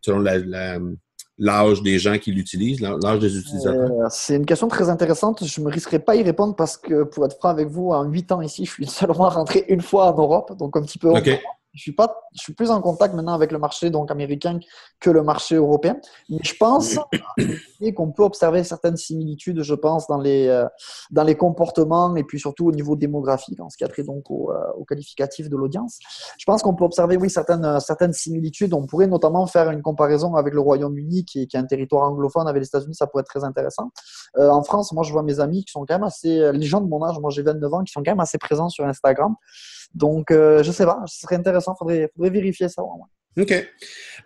selon 0.02 0.18
la, 0.18 0.78
l'âge 1.38 1.82
des 1.82 1.98
gens 1.98 2.18
qui 2.18 2.32
l'utilisent, 2.32 2.80
l'âge 2.80 3.18
des 3.20 3.38
utilisateurs? 3.38 3.90
Euh, 3.90 4.06
c'est 4.10 4.36
une 4.36 4.46
question 4.46 4.68
très 4.68 4.88
intéressante. 4.90 5.44
Je 5.44 5.60
ne 5.60 5.66
me 5.66 5.70
risquerai 5.70 5.98
pas 5.98 6.16
y 6.16 6.22
répondre 6.22 6.54
parce 6.56 6.76
que, 6.76 7.04
pour 7.04 7.24
être 7.24 7.36
franc 7.36 7.48
avec 7.50 7.68
vous, 7.68 7.90
en 7.90 8.04
huit 8.04 8.30
ans 8.32 8.40
ici, 8.40 8.64
je 8.64 8.72
suis 8.72 8.86
seulement 8.86 9.28
rentré 9.28 9.64
une 9.68 9.80
fois 9.80 10.12
en 10.12 10.18
Europe, 10.18 10.56
donc 10.58 10.76
un 10.76 10.82
petit 10.82 10.98
peu. 10.98 11.12
Je 11.78 11.82
suis 11.82 11.92
pas, 11.92 12.28
je 12.34 12.42
suis 12.42 12.54
plus 12.54 12.72
en 12.72 12.80
contact 12.80 13.14
maintenant 13.14 13.34
avec 13.34 13.52
le 13.52 13.58
marché 13.58 13.88
donc 13.90 14.10
américain 14.10 14.58
que 14.98 15.10
le 15.10 15.22
marché 15.22 15.54
européen. 15.54 15.96
Mais 16.28 16.38
je 16.42 16.54
pense 16.58 16.98
qu'on 17.96 18.10
peut 18.10 18.24
observer 18.24 18.64
certaines 18.64 18.96
similitudes, 18.96 19.62
je 19.62 19.74
pense, 19.74 20.08
dans 20.08 20.18
les 20.18 20.48
euh, 20.48 20.66
dans 21.12 21.22
les 21.22 21.36
comportements 21.36 22.16
et 22.16 22.24
puis 22.24 22.40
surtout 22.40 22.66
au 22.66 22.72
niveau 22.72 22.96
démographique, 22.96 23.60
en 23.60 23.70
ce 23.70 23.76
qui 23.76 23.84
a 23.84 23.88
trait 23.88 24.02
donc 24.02 24.28
au, 24.28 24.50
euh, 24.50 24.56
au 24.76 24.84
qualificatif 24.84 25.48
de 25.48 25.56
l'audience. 25.56 26.00
Je 26.36 26.44
pense 26.46 26.62
qu'on 26.62 26.74
peut 26.74 26.84
observer, 26.84 27.16
oui, 27.16 27.30
certaines 27.30 27.78
certaines 27.78 28.12
similitudes. 28.12 28.74
On 28.74 28.84
pourrait 28.84 29.06
notamment 29.06 29.46
faire 29.46 29.70
une 29.70 29.82
comparaison 29.82 30.34
avec 30.34 30.54
le 30.54 30.60
Royaume-Uni, 30.60 31.24
qui, 31.24 31.46
qui, 31.46 31.56
est 31.56 31.60
un 31.60 31.64
territoire 31.64 32.10
anglophone, 32.10 32.48
avec 32.48 32.60
les 32.60 32.66
États-Unis, 32.66 32.96
ça 32.96 33.06
pourrait 33.06 33.20
être 33.20 33.28
très 33.28 33.44
intéressant. 33.44 33.92
Euh, 34.36 34.50
en 34.50 34.64
France, 34.64 34.92
moi, 34.92 35.04
je 35.04 35.12
vois 35.12 35.22
mes 35.22 35.38
amis 35.38 35.64
qui 35.64 35.70
sont 35.70 35.86
quand 35.86 35.94
même 35.94 36.02
assez, 36.02 36.50
les 36.52 36.66
gens 36.66 36.80
de 36.80 36.88
mon 36.88 37.04
âge, 37.04 37.20
moi 37.20 37.30
j'ai 37.30 37.42
29 37.42 37.72
ans, 37.72 37.84
qui 37.84 37.92
sont 37.92 38.02
quand 38.02 38.10
même 38.10 38.20
assez 38.20 38.38
présents 38.38 38.68
sur 38.68 38.84
Instagram. 38.84 39.36
Donc, 39.94 40.30
euh, 40.30 40.62
je 40.62 40.70
sais 40.70 40.84
pas, 40.84 41.02
ce 41.06 41.20
serait 41.20 41.36
intéressant, 41.36 41.74
il 41.74 42.08
faudrait, 42.16 42.30
vérifier 42.30 42.68
ça. 42.68 42.82
OK. 42.82 43.68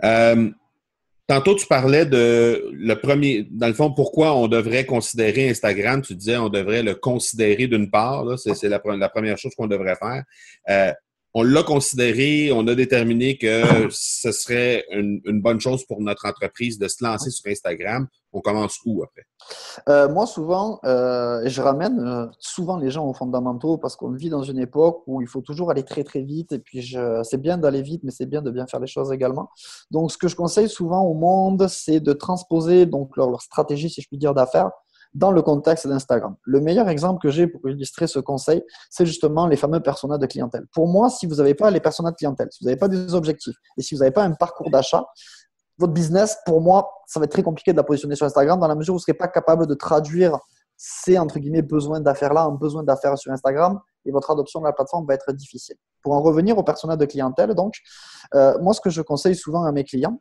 Euh, 0.05 0.51
Tantôt, 1.29 1.55
tu 1.55 1.66
parlais 1.66 2.05
de 2.05 2.68
le 2.72 2.94
premier, 2.94 3.46
dans 3.51 3.68
le 3.68 3.72
fond, 3.72 3.92
pourquoi 3.92 4.37
on 4.37 4.48
devrait 4.48 4.85
considérer 4.85 5.48
Instagram. 5.48 6.03
Tu 6.03 6.14
disais 6.14 6.37
on 6.37 6.48
devrait 6.48 6.83
le 6.83 6.94
considérer 6.94 7.68
d'une 7.68 7.90
part. 7.90 8.38
C'est 8.38 8.68
la, 8.68 8.83
la, 8.85 9.09
première 9.09 9.38
chose 9.38 9.55
qu'on 9.55 9.68
devrait 9.68 9.96
faire. 9.96 10.25
Euh, 10.68 10.92
on 11.33 11.42
l'a 11.42 11.62
considéré, 11.62 12.51
on 12.53 12.66
a 12.66 12.75
déterminé 12.75 13.38
que 13.38 13.62
ce 13.90 14.33
serait 14.33 14.85
une, 14.90 15.22
bonne 15.40 15.61
chose 15.61 15.87
pour 15.87 16.03
notre 16.03 16.27
entreprise 16.27 16.79
de 16.79 16.88
se 16.88 17.03
lancer 17.03 17.31
sur 17.31 17.51
Instagram. 17.51 18.09
On 18.33 18.40
commence 18.40 18.79
où 18.87 19.03
après? 19.03 19.23
Euh, 19.88 20.09
moi, 20.09 20.27
souvent, 20.27 20.81
euh, 20.85 21.42
je 21.45 21.61
ramène 21.61 22.01
euh, 22.01 22.27
souvent 22.38 22.77
les 22.77 22.90
gens 22.90 23.07
aux 23.07 23.12
fondamentaux 23.12 23.77
parce 23.77 23.97
qu'on 23.97 24.11
vit 24.11 24.31
dans 24.31 24.42
une 24.42 24.59
époque 24.59 25.03
où 25.07 25.21
il 25.21 25.27
faut 25.27 25.42
toujours 25.42 25.71
aller 25.71 25.83
très 25.83 26.05
très 26.05 26.23
vite 26.23 26.53
et 26.53 26.59
puis 26.59 26.97
c'est 27.25 27.40
bien 27.40 27.59
d'aller 27.59 27.83
vite, 27.83 28.03
mais 28.05 28.11
c'est 28.11 28.27
bien 28.27 28.42
de 28.42 28.51
bien 28.51 28.66
faire 28.66 28.81
les 28.81 28.87
choses 28.87 29.12
également. 29.12 29.51
Donc, 29.90 30.12
ce 30.12 30.18
que 30.18 30.29
je 30.29 30.37
conseille 30.37 30.68
souvent 30.68 31.03
au 31.03 31.14
monde, 31.14 31.66
c'est 31.68 32.01
de 32.01 32.12
transposer 32.12 32.87
donc 32.87 33.16
leur 33.16 33.40
stratégie, 33.42 33.90
si 33.90 34.01
je 34.01 34.09
puis 34.09 34.18
dire, 34.18 34.35
d'affaires 34.35 34.71
dans 35.14 35.31
le 35.31 35.42
contexte 35.42 35.87
d'Instagram. 35.87 36.37
Le 36.42 36.61
meilleur 36.61 36.88
exemple 36.88 37.21
que 37.21 37.31
j'ai 37.31 37.47
pour 37.47 37.68
illustrer 37.68 38.07
ce 38.07 38.18
conseil, 38.18 38.62
c'est 38.90 39.07
justement 39.07 39.47
les 39.47 39.57
fameux 39.57 39.81
personas 39.81 40.18
de 40.18 40.27
clientèle. 40.27 40.66
Pour 40.73 40.88
moi, 40.88 41.11
si 41.11 41.27
vous 41.27 41.37
n'avez 41.37 41.55
pas 41.55 41.71
les 41.71 41.81
personas 41.81 42.11
de 42.11 42.16
clientèle, 42.16 42.49
si 42.51 42.64
vous 42.64 42.66
n'avez 42.66 42.79
pas 42.79 42.88
des 42.88 43.14
objectifs 43.14 43.57
et 43.77 43.83
si 43.83 43.95
vous 43.95 44.01
n'avez 44.01 44.12
pas 44.12 44.25
un 44.25 44.33
parcours 44.33 44.71
d'achat, 44.71 45.05
votre 45.83 45.92
business, 45.92 46.38
pour 46.47 46.61
moi, 46.61 46.90
ça 47.07 47.21
va 47.21 47.25
être 47.25 47.33
très 47.33 47.42
compliqué 47.42 47.73
de 47.73 47.77
la 47.77 47.83
positionner 47.83 48.14
sur 48.14 48.25
Instagram 48.25 48.59
dans 48.59 48.68
la 48.68 48.75
mesure 48.75 48.95
où 48.95 48.97
vous 48.97 49.01
ne 49.01 49.03
serez 49.03 49.14
pas 49.14 49.29
capable 49.29 49.66
de 49.66 49.75
traduire 49.75 50.38
ces 50.77 51.18
entre 51.18 51.38
guillemets 51.38 51.62
besoins 51.62 52.01
d'affaires-là 52.01 52.49
en 52.49 52.53
besoin 52.53 52.83
d'affaires 52.83 53.16
sur 53.18 53.31
Instagram 53.33 53.79
et 54.05 54.11
votre 54.11 54.31
adoption 54.31 54.61
de 54.61 54.66
la 54.66 54.73
plateforme 54.73 55.07
va 55.07 55.14
être 55.14 55.33
difficile. 55.33 55.77
Pour 56.03 56.14
en 56.14 56.23
revenir 56.23 56.57
au 56.59 56.64
persona 56.64 56.97
de 56.97 57.05
clientèle, 57.05 57.55
donc, 57.55 57.75
euh, 58.35 58.59
moi, 58.61 58.75
ce 58.75 58.81
que 58.81 58.90
je 58.90 59.03
conseille 59.03 59.37
souvent 59.37 59.64
à 59.64 59.73
mes 59.73 59.85
clients, 59.85 60.21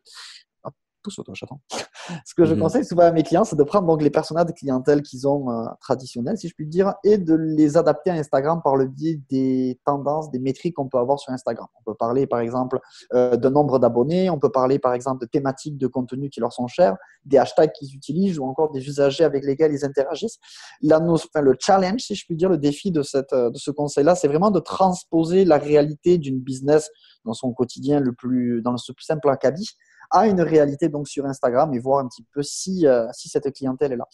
pousse 1.02 1.20
toi, 1.24 1.34
chaton. 1.34 1.60
Ce 2.26 2.34
que 2.34 2.46
je 2.46 2.54
mhm. 2.54 2.62
conseille 2.62 2.86
souvent 2.86 3.04
à 3.04 3.12
mes 3.12 3.24
clients, 3.24 3.44
c'est 3.44 3.56
de 3.56 3.64
prendre 3.64 3.88
donc 3.88 4.02
les 4.02 4.10
personnages 4.10 4.46
de 4.46 4.52
clientèle 4.52 5.02
qu'ils 5.02 5.28
ont 5.28 5.50
euh, 5.50 5.66
traditionnels, 5.80 6.38
si 6.38 6.48
je 6.48 6.56
puis 6.56 6.68
dire, 6.68 6.94
et 7.04 7.18
de 7.18 7.36
les 7.36 7.78
adapter 7.78 8.12
à 8.12 8.16
Instagram 8.16 8.62
par 8.64 8.76
le 8.76 8.88
biais 8.88 9.20
des 9.30 9.80
tendances, 9.86 10.32
des 10.32 10.40
métriques 10.40 10.76
qu'on 10.76 10.88
peut 10.88 10.98
avoir 10.98 11.20
sur 11.20 11.32
Instagram. 11.32 11.68
On 11.80 11.92
peut 11.92 11.96
parler 11.96 12.28
par 12.28 12.40
exemple 12.40 12.80
euh, 13.14 13.36
de 13.36 13.50
nombre 13.50 13.80
d'abonnés, 13.80 14.30
on 14.30 14.40
peut 14.40 14.52
parler 14.52 14.80
par 14.80 14.94
exemple 14.94 15.22
de 15.22 15.30
thématiques 15.30 15.78
de 15.78 15.88
contenu 15.88 16.30
qui 16.30 16.40
leur 16.40 16.54
sont 16.54 16.68
chers, 16.68 16.96
des 17.26 17.38
hashtags 17.38 17.72
qu'ils 17.72 17.96
utilisent 17.96 18.40
ou 18.40 18.46
encore 18.46 18.72
des 18.72 18.88
usagers 18.88 19.24
avec 19.24 19.46
lesquels 19.46 19.74
ils 19.74 19.86
interagissent. 19.86 20.40
La 20.82 21.02
enfin, 21.02 21.42
le 21.42 21.56
challenge, 21.60 22.02
si 22.02 22.16
je 22.16 22.26
puis 22.26 22.36
dire, 22.36 22.50
le 22.50 22.58
défi 22.58 22.92
de, 22.92 23.02
cette, 23.02 23.34
de 23.34 23.58
ce 23.58 23.72
conseil-là, 23.72 24.16
c'est 24.16 24.28
vraiment 24.28 24.52
de 24.52 24.60
transposer 24.60 25.46
la 25.46 25.58
réalité 25.58 26.18
d'une 26.18 26.40
business 26.40 26.90
dans 27.26 27.34
son 27.34 27.52
quotidien 27.54 28.00
le 28.00 28.14
plus, 28.14 28.62
dans 28.62 28.72
le 28.72 28.94
plus 28.94 29.06
simple 29.06 29.30
acabit 29.30 29.76
à 30.12 30.28
une 30.28 30.42
réalité 30.42 30.90
donc 30.90 31.08
sur 31.08 31.26
Instagram 31.26 31.74
et 31.74 31.80
voir 31.80 32.00
un 32.00 32.08
petit 32.08 32.26
peu 32.34 32.44
si, 32.44 32.86
euh, 32.86 33.08
si 33.14 33.30
cette 33.30 33.52
clientèle 33.54 33.94
est 33.94 33.98
là. 33.98 34.08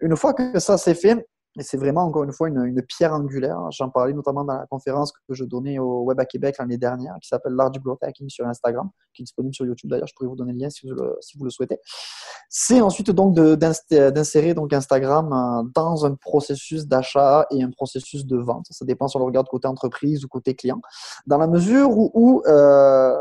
Une 0.00 0.16
fois 0.16 0.34
que 0.34 0.58
ça 0.58 0.78
s'est 0.78 0.94
fait, 0.94 1.26
et 1.58 1.62
c'est 1.62 1.76
vraiment, 1.76 2.04
encore 2.04 2.24
une 2.24 2.32
fois, 2.32 2.48
une, 2.48 2.64
une 2.64 2.82
pierre 2.82 3.12
angulaire. 3.12 3.58
J'en 3.72 3.90
parlais 3.90 4.14
notamment 4.14 4.44
dans 4.44 4.56
la 4.56 4.66
conférence 4.66 5.12
que 5.12 5.34
je 5.34 5.44
donnais 5.44 5.78
au 5.78 6.02
Web 6.04 6.18
à 6.18 6.24
Québec 6.24 6.56
l'année 6.58 6.78
dernière, 6.78 7.14
qui 7.20 7.28
s'appelle 7.28 7.52
Large 7.52 7.78
Growth 7.80 8.02
Hacking 8.02 8.28
sur 8.30 8.46
Instagram, 8.46 8.88
qui 9.12 9.22
est 9.22 9.24
disponible 9.24 9.54
sur 9.54 9.66
YouTube 9.66 9.90
d'ailleurs. 9.90 10.06
Je 10.06 10.14
pourrais 10.14 10.28
vous 10.28 10.36
donner 10.36 10.52
le 10.52 10.58
lien 10.58 10.70
si 10.70 10.88
vous 10.88 11.44
le, 11.44 11.50
souhaitez. 11.50 11.78
C'est 12.48 12.80
ensuite 12.80 13.10
donc 13.10 13.34
d'insérer 13.34 14.54
donc 14.54 14.72
Instagram 14.72 15.32
euh, 15.32 15.68
dans 15.74 16.04
un 16.04 16.14
processus 16.14 16.86
d'achat 16.86 17.46
et 17.50 17.62
un 17.62 17.70
processus 17.70 18.26
de 18.26 18.36
vente. 18.36 18.66
Ça 18.70 18.84
dépend 18.84 19.08
si 19.08 19.16
on 19.16 19.20
le 19.20 19.26
regarde 19.26 19.48
côté 19.48 19.68
entreprise 19.68 20.24
ou 20.24 20.28
côté 20.28 20.54
client. 20.54 20.80
Dans 21.26 21.38
la 21.38 21.46
mesure 21.46 21.90
où, 21.90 22.42
euh, 22.46 23.14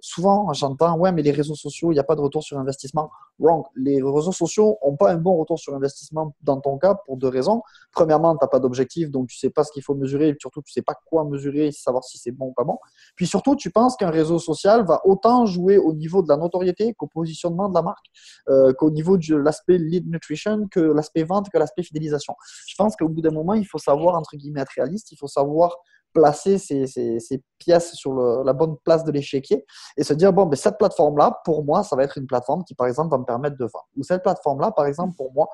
souvent 0.00 0.52
j'entends, 0.52 0.98
ouais, 0.98 1.12
mais 1.12 1.22
les 1.22 1.30
réseaux 1.30 1.54
sociaux, 1.54 1.92
il 1.92 1.94
n'y 1.94 2.00
a 2.00 2.04
pas 2.04 2.16
de 2.16 2.20
retour 2.20 2.42
sur 2.42 2.58
investissement. 2.58 3.10
Wrong. 3.38 3.64
Les 3.74 4.00
réseaux 4.02 4.32
sociaux 4.32 4.78
n'ont 4.84 4.96
pas 4.96 5.12
un 5.12 5.16
bon 5.16 5.36
retour 5.36 5.58
sur 5.58 5.74
investissement 5.74 6.34
dans 6.42 6.60
ton 6.60 6.78
cas 6.78 6.94
pour 7.06 7.16
deux 7.16 7.28
raisons. 7.28 7.62
Premièrement, 7.92 8.36
tu 8.36 8.44
n'as 8.44 8.48
pas 8.48 8.60
d'objectif, 8.60 9.10
donc 9.10 9.28
tu 9.28 9.36
ne 9.36 9.40
sais 9.40 9.50
pas 9.50 9.64
ce 9.64 9.72
qu'il 9.72 9.82
faut 9.82 9.94
mesurer, 9.94 10.28
et 10.28 10.36
surtout 10.40 10.62
tu 10.62 10.70
ne 10.70 10.74
sais 10.74 10.82
pas 10.82 10.94
quoi 11.06 11.24
mesurer, 11.24 11.72
savoir 11.72 12.04
si 12.04 12.18
c'est 12.18 12.30
bon 12.30 12.46
ou 12.46 12.52
pas 12.52 12.64
bon. 12.64 12.78
Puis 13.16 13.26
surtout, 13.26 13.56
tu 13.56 13.70
penses 13.70 13.96
qu'un 13.96 14.10
réseau 14.10 14.38
social 14.38 14.84
va 14.84 15.00
autant 15.04 15.33
jouer 15.46 15.78
au 15.78 15.92
niveau 15.92 16.22
de 16.22 16.28
la 16.28 16.36
notoriété 16.36 16.94
qu'au 16.94 17.06
positionnement 17.06 17.68
de 17.68 17.74
la 17.74 17.82
marque, 17.82 18.06
euh, 18.48 18.72
qu'au 18.72 18.90
niveau 18.90 19.16
de 19.16 19.36
l'aspect 19.36 19.78
lead 19.78 20.08
nutrition, 20.10 20.66
que 20.70 20.80
l'aspect 20.80 21.24
vente, 21.24 21.48
que 21.50 21.58
l'aspect 21.58 21.82
fidélisation. 21.82 22.34
Je 22.66 22.74
pense 22.76 22.96
qu'au 22.96 23.08
bout 23.08 23.20
d'un 23.20 23.30
moment, 23.30 23.54
il 23.54 23.66
faut 23.66 23.78
savoir, 23.78 24.16
entre 24.16 24.36
guillemets, 24.36 24.60
être 24.60 24.72
réaliste, 24.76 25.12
il 25.12 25.16
faut 25.16 25.28
savoir 25.28 25.76
placer 26.14 26.58
ces, 26.58 27.42
pièces 27.58 27.94
sur 27.94 28.14
la 28.44 28.52
bonne 28.52 28.76
place 28.84 29.04
de 29.04 29.12
l'échiquier 29.12 29.64
et 29.96 30.04
se 30.04 30.14
dire, 30.14 30.32
bon, 30.32 30.46
ben, 30.46 30.56
cette 30.56 30.78
plateforme-là, 30.78 31.40
pour 31.44 31.64
moi, 31.64 31.82
ça 31.82 31.96
va 31.96 32.04
être 32.04 32.18
une 32.18 32.26
plateforme 32.26 32.62
qui, 32.64 32.74
par 32.74 32.86
exemple, 32.86 33.10
va 33.10 33.18
me 33.18 33.24
permettre 33.24 33.56
de 33.56 33.64
vendre. 33.64 33.86
Ou 33.96 34.02
cette 34.02 34.22
plateforme-là, 34.22 34.70
par 34.72 34.86
exemple, 34.86 35.16
pour 35.16 35.32
moi, 35.32 35.48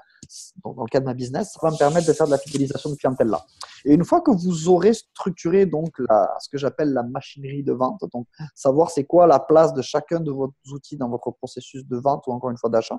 dans, 0.64 0.75
le 0.79 0.88
cas 0.88 1.01
de 1.01 1.05
ma 1.07 1.14
business, 1.14 1.53
ça 1.53 1.61
va 1.62 1.70
me 1.70 1.77
permettre 1.77 2.07
de 2.07 2.12
faire 2.12 2.27
de 2.27 2.33
la 2.33 2.38
fidélisation 2.38 2.90
de 2.90 2.96
clientèle-là. 2.96 3.40
Et 3.85 3.94
une 3.94 4.05
fois 4.05 4.20
que 4.20 4.31
vous 4.31 4.68
aurez 4.68 4.92
structuré 4.92 5.66
donc 5.66 5.94
ce 5.99 6.49
que 6.49 6.59
j'appelle 6.59 6.92
la 6.92 7.03
machinerie 7.03 7.62
de 7.62 7.73
vente, 7.73 8.03
donc 8.12 8.27
savoir 8.55 8.90
c'est 8.90 9.05
quoi 9.05 9.27
la 9.27 9.40
place 9.40 9.73
de 9.73 9.83
chacun 9.83 10.20
de 10.20 10.31
vos 10.31 10.53
outils 10.73 10.96
dans 10.96 11.09
votre 11.09 11.31
processus 11.31 11.87
de 11.87 11.96
vente 11.96 12.27
ou 12.27 12.33
encore 12.33 12.51
une 12.51 12.59
fois 12.59 12.70
d'achat, 12.70 12.99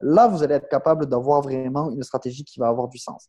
Là, 0.00 0.28
vous 0.28 0.42
allez 0.42 0.54
être 0.54 0.68
capable 0.68 1.06
d'avoir 1.06 1.42
vraiment 1.42 1.90
une 1.90 2.02
stratégie 2.02 2.44
qui 2.44 2.58
va 2.58 2.68
avoir 2.68 2.88
du 2.88 2.98
sens. 2.98 3.28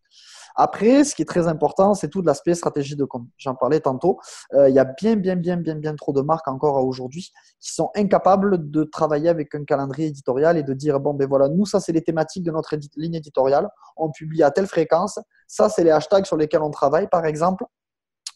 Après, 0.56 1.04
ce 1.04 1.16
qui 1.16 1.22
est 1.22 1.26
très 1.26 1.48
important, 1.48 1.94
c'est 1.94 2.10
tout 2.10 2.22
l'aspect 2.22 2.56
stratégie 2.56 2.96
de 2.96 3.06
compte. 3.06 3.28
J'en 3.38 3.56
parlais 3.56 3.80
tantôt. 3.80 4.20
Euh, 4.54 4.70
il 4.70 4.76
y 4.76 4.80
a 4.80 4.86
bien, 4.86 5.16
bien, 5.16 5.36
bien, 5.36 5.58
bien, 5.58 5.76
bien 5.76 5.96
trop 5.96 6.14
de 6.14 6.22
marques 6.22 6.48
encore 6.48 6.84
aujourd'hui 6.86 7.32
qui 7.60 7.74
sont 7.74 7.90
incapables 7.96 8.70
de 8.70 8.84
travailler 8.84 9.30
avec 9.30 9.54
un 9.56 9.64
calendrier 9.64 10.08
éditorial 10.08 10.58
et 10.58 10.64
de 10.64 10.74
dire 10.74 11.00
bon, 11.00 11.14
ben 11.14 11.28
voilà, 11.28 11.48
nous, 11.48 11.66
ça, 11.66 11.80
c'est 11.80 11.92
les 11.92 12.04
thématiques 12.04 12.44
de 12.44 12.52
notre 12.52 12.76
ligne 12.96 13.16
éditoriale. 13.16 13.70
On 13.98 14.12
publie 14.12 14.44
à 14.44 14.52
telle 14.52 14.68
fréquence. 14.68 15.20
Ça, 15.48 15.70
c'est 15.70 15.84
les 15.84 15.92
hashtags 15.92 16.26
sur 16.26 16.38
lesquels 16.38 16.62
on 16.62 16.72
travaille, 16.72 17.08
par 17.08 17.26
exemple. 17.26 17.66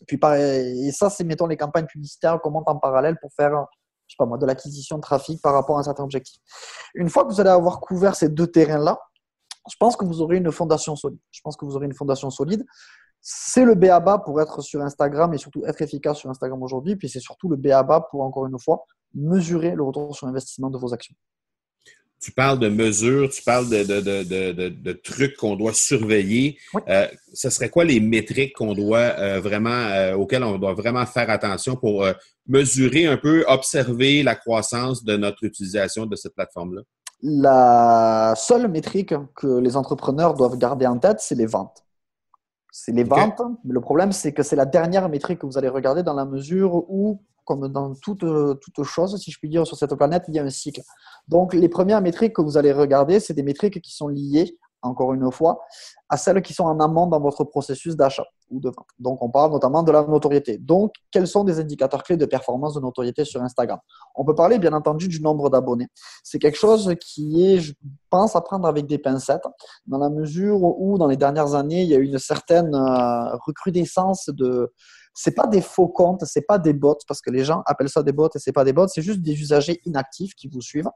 Puis, 0.08 0.19
et 0.24 0.91
ça, 0.91 1.10
c'est, 1.10 1.24
mettons, 1.24 1.48
les 1.48 1.58
campagnes 1.58 1.86
publicitaires 1.86 2.39
qu'on 2.41 2.52
monte 2.52 2.67
en 2.67 2.78
parallèle 2.78 3.17
pour 3.21 3.32
faire 3.34 3.65
je 4.08 4.13
sais 4.13 4.18
pas 4.18 4.26
moi, 4.26 4.38
de 4.38 4.46
l'acquisition 4.46 4.98
de 4.98 5.02
trafic 5.02 5.41
par 5.41 5.54
rapport 5.54 5.78
à 5.78 5.80
un 5.80 5.84
certain 5.84 6.04
objectif. 6.04 6.39
Une 6.94 7.10
fois 7.10 7.26
que 7.26 7.30
vous 7.30 7.41
allez 7.41 7.50
avoir 7.50 7.80
couvert 7.80 8.15
ces 8.15 8.30
deux 8.30 8.48
terrains-là, 8.48 9.00
je 9.70 9.76
pense 9.80 9.96
que 9.96 10.06
vous 10.06 10.22
aurez 10.22 10.38
une 10.38 10.52
fondation 10.52 10.96
solide. 10.96 11.20
Je 11.32 11.41
pense 11.44 11.58
que 11.58 11.65
vous 11.65 11.76
aurez 11.76 11.88
une 11.88 11.96
fondation 11.96 12.30
solide. 12.30 12.63
C'est 13.22 13.65
le 13.65 13.74
BABA 13.74 14.20
pour 14.20 14.39
être 14.39 14.62
sur 14.62 14.82
Instagram 14.82 15.34
et 15.34 15.39
surtout 15.39 15.65
être 15.65 15.82
efficace 15.82 16.18
sur 16.18 16.30
Instagram 16.30 16.62
aujourd'hui. 16.62 16.96
Puis 16.96 17.10
c'est 17.10 17.20
surtout 17.20 17.50
le 17.50 17.56
BABA 17.56 18.02
pour, 18.12 18.22
encore 18.22 18.46
une 18.46 18.60
fois, 18.60 18.86
mesurer 19.15 19.72
le 19.72 19.82
retour 19.82 20.15
sur 20.15 20.28
investissement 20.28 20.70
de 20.70 20.78
vos 20.78 20.94
actions 20.94 21.15
tu 22.26 22.32
parles 22.32 22.58
de 22.58 22.70
mesures, 22.70 23.30
tu 23.30 23.44
parles 23.44 23.70
de, 23.70 23.84
de, 23.84 24.92
trucs 24.94 25.38
qu'on 25.38 25.56
doit 25.56 25.76
surveiller. 25.76 26.58
Euh, 26.90 27.08
ce 27.32 27.52
serait 27.52 27.70
quoi 27.70 27.86
les 27.86 28.00
métriques 28.00 28.56
qu'on 28.56 28.74
doit 28.74 29.14
euh, 29.20 29.40
vraiment, 29.40 29.70
euh, 29.70 30.16
auxquelles 30.16 30.44
on 30.44 30.58
doit 30.58 30.74
vraiment 30.74 31.06
faire 31.06 31.30
attention 31.30 31.76
pour 31.76 32.04
mesurer 32.48 33.06
un 33.06 33.18
peu, 33.18 33.46
observer 33.48 34.24
la 34.24 34.34
croissance 34.34 35.04
de 35.04 35.16
notre 35.18 35.44
utilisation 35.44 36.08
de 36.08 36.16
cette 36.16 36.34
plateforme-là? 36.34 36.82
La 37.22 38.34
seule 38.36 38.70
métrique 38.70 39.14
que 39.36 39.60
les 39.60 39.78
entrepreneurs 39.78 40.34
doivent 40.34 40.58
garder 40.58 40.88
en 40.88 40.98
tête, 40.98 41.18
c'est 41.20 41.36
les 41.36 41.46
ventes. 41.46 41.86
C'est 42.72 42.92
les 42.92 43.04
ventes. 43.04 43.40
Mais 43.64 43.74
le 43.74 43.82
problème, 43.82 44.12
c'est 44.12 44.34
que 44.34 44.42
c'est 44.42 44.56
la 44.56 44.66
dernière 44.66 45.10
métrique 45.10 45.40
que 45.40 45.46
vous 45.46 45.60
allez 45.60 45.70
regarder 45.70 46.02
dans 46.02 46.16
la 46.16 46.26
mesure 46.26 46.74
où 46.90 47.22
comme 47.46 47.68
dans 47.70 47.94
toute, 47.96 48.26
toute 48.62 48.84
chose, 48.86 49.18
si 49.18 49.32
je 49.32 49.40
puis 49.40 49.50
dire, 49.50 49.66
sur 49.66 49.78
cette 49.78 49.96
planète, 49.96 50.26
il 50.28 50.36
y 50.36 50.40
a 50.40 50.44
un 50.44 50.50
cycle. 50.50 50.82
Donc, 51.28 51.54
les 51.54 51.70
premières 51.70 52.02
métriques 52.02 52.34
que 52.34 52.42
vous 52.42 52.58
allez 52.58 52.74
regarder, 52.74 53.20
c'est 53.20 53.34
des 53.34 53.44
métriques 53.44 53.82
qui 53.82 53.96
sont 53.96 54.08
liées, 54.08 54.58
encore 54.82 55.14
une 55.14 55.32
fois, 55.32 55.62
à 56.10 56.18
celles 56.18 56.42
qui 56.42 56.54
sont 56.54 56.66
en 56.66 56.80
amont 56.80 57.08
dans 57.08 57.20
votre 57.20 57.44
processus 57.44 57.96
d'achat 57.96 58.26
ou 58.52 58.60
de 58.60 58.70
vente. 58.70 58.88
Donc, 59.00 59.24
on 59.24 59.30
parle 59.30 59.52
notamment 59.52 59.82
de 59.82 59.92
la 59.92 60.04
notoriété. 60.04 60.60
Donc, 60.60 60.94
quels 61.10 61.28
sont 61.28 61.44
des 61.44 61.60
indicateurs 61.60 62.04
clés 62.04 62.18
de 62.18 62.26
performance 62.26 62.76
de 62.76 62.80
notoriété 62.80 63.26
sur 63.26 63.42
Instagram? 63.42 63.80
On 64.14 64.24
peut 64.24 64.36
parler, 64.36 64.60
bien 64.60 64.74
entendu, 64.74 65.08
du 65.08 65.22
nombre 65.22 65.50
d'abonnés. 65.50 65.88
C'est 66.24 66.38
quelque 66.38 66.58
chose 66.58 66.94
qui 67.02 67.46
est, 67.46 67.60
je 67.60 67.74
pense, 68.10 68.36
à 68.36 68.42
prendre 68.42 68.68
avec 68.68 68.86
des 68.86 69.00
pincettes, 69.00 69.48
dans 69.88 69.98
la 69.98 70.10
mesure 70.10 70.62
où, 70.62 70.98
dans 70.98 71.08
les 71.08 71.18
dernières 71.18 71.56
années, 71.56 71.82
il 71.82 71.90
y 71.90 71.96
a 71.96 71.98
eu 71.98 72.06
une 72.06 72.20
certaine 72.20 72.76
euh, 72.76 73.36
recrudescence 73.38 74.30
de 74.30 74.72
c'est 75.15 75.34
pas 75.34 75.47
des 75.47 75.62
faux 75.62 75.88
comptes, 75.88 76.25
c'est 76.25 76.45
pas 76.45 76.60
des 76.60 76.73
bots 76.73 76.97
parce 77.08 77.21
que 77.21 77.32
les 77.32 77.45
gens 77.45 77.63
appellent 77.65 77.89
ça 77.89 78.04
des 78.04 78.12
bots 78.12 78.30
et 78.36 78.39
c'est 78.39 78.51
pas 78.51 78.65
des 78.65 78.73
bots, 78.73 78.88
c'est 78.88 79.01
juste 79.01 79.21
des 79.21 79.34
usagers 79.34 79.82
inactifs 79.86 80.36
qui 80.36 80.49
vous 80.49 80.62
suivent 80.62 80.89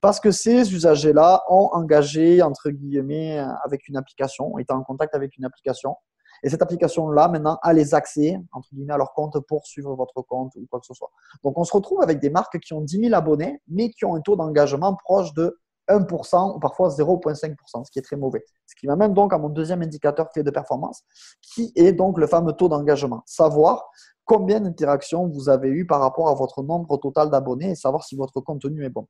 parce 0.00 0.18
que 0.18 0.32
ces 0.32 0.74
usagers-là 0.74 1.44
ont 1.48 1.70
engagé 1.72 2.42
entre 2.42 2.70
guillemets 2.70 3.38
avec 3.64 3.88
une 3.88 3.96
application, 3.96 4.58
étant 4.58 4.76
en 4.76 4.82
contact 4.82 5.14
avec 5.14 5.36
une 5.38 5.44
application 5.44 5.94
et 6.42 6.50
cette 6.50 6.62
application-là 6.62 7.28
maintenant 7.28 7.58
a 7.62 7.72
les 7.72 7.94
accès 7.94 8.36
entre 8.52 8.68
guillemets 8.72 8.94
à 8.94 8.98
leur 8.98 9.12
compte 9.12 9.38
pour 9.46 9.66
suivre 9.66 9.94
votre 9.94 10.20
compte 10.22 10.52
ou 10.56 10.66
quoi 10.68 10.80
que 10.80 10.86
ce 10.86 10.94
soit. 10.94 11.10
Donc 11.44 11.56
on 11.56 11.64
se 11.64 11.72
retrouve 11.72 12.02
avec 12.02 12.18
des 12.18 12.30
marques 12.30 12.58
qui 12.58 12.72
ont 12.74 12.80
10 12.80 13.00
000 13.04 13.14
abonnés 13.14 13.62
mais 13.68 13.90
qui 13.90 14.04
ont 14.04 14.16
un 14.16 14.20
taux 14.20 14.34
d'engagement 14.34 14.96
proche 14.96 15.32
de 15.34 15.60
1% 15.90 16.56
ou 16.56 16.58
parfois 16.60 16.88
0,5%, 16.88 17.84
ce 17.84 17.90
qui 17.90 17.98
est 17.98 18.02
très 18.02 18.16
mauvais. 18.16 18.44
Ce 18.66 18.74
qui 18.74 18.86
m'amène 18.86 19.14
donc 19.14 19.32
à 19.32 19.38
mon 19.38 19.48
deuxième 19.48 19.82
indicateur 19.82 20.30
clé 20.30 20.42
de 20.42 20.50
performance, 20.50 21.02
qui 21.42 21.72
est 21.76 21.92
donc 21.92 22.18
le 22.18 22.26
fameux 22.26 22.52
taux 22.52 22.68
d'engagement. 22.68 23.22
Savoir 23.26 23.90
combien 24.30 24.60
d'interactions 24.60 25.26
vous 25.26 25.48
avez 25.48 25.68
eues 25.68 25.86
par 25.86 26.00
rapport 26.00 26.28
à 26.28 26.34
votre 26.34 26.62
nombre 26.62 26.96
total 26.98 27.30
d'abonnés 27.30 27.70
et 27.70 27.74
savoir 27.74 28.04
si 28.04 28.14
votre 28.14 28.40
contenu 28.40 28.84
est 28.84 28.88
bon. 28.88 29.08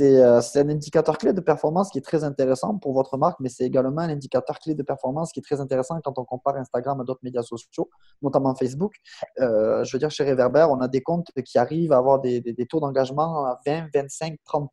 Euh, 0.00 0.40
c'est 0.40 0.60
un 0.60 0.68
indicateur 0.68 1.16
clé 1.16 1.32
de 1.32 1.40
performance 1.40 1.90
qui 1.90 1.98
est 1.98 2.02
très 2.02 2.24
intéressant 2.24 2.76
pour 2.76 2.92
votre 2.92 3.16
marque, 3.16 3.38
mais 3.38 3.48
c'est 3.48 3.64
également 3.64 4.02
un 4.02 4.08
indicateur 4.08 4.58
clé 4.58 4.74
de 4.74 4.82
performance 4.82 5.30
qui 5.32 5.38
est 5.38 5.44
très 5.44 5.60
intéressant 5.60 6.00
quand 6.02 6.18
on 6.18 6.24
compare 6.24 6.56
Instagram 6.56 7.00
à 7.00 7.04
d'autres 7.04 7.20
médias 7.22 7.42
sociaux, 7.42 7.88
notamment 8.20 8.52
Facebook. 8.56 8.94
Euh, 9.38 9.84
je 9.84 9.92
veux 9.92 10.00
dire, 10.00 10.10
chez 10.10 10.28
Reverber, 10.28 10.66
on 10.68 10.80
a 10.80 10.88
des 10.88 11.02
comptes 11.02 11.30
qui 11.44 11.58
arrivent 11.58 11.92
à 11.92 11.98
avoir 11.98 12.20
des 12.20 12.66
taux 12.68 12.80
d'engagement 12.80 13.44
à 13.44 13.60
20, 13.64 13.90
25, 13.94 14.38
30 14.44 14.72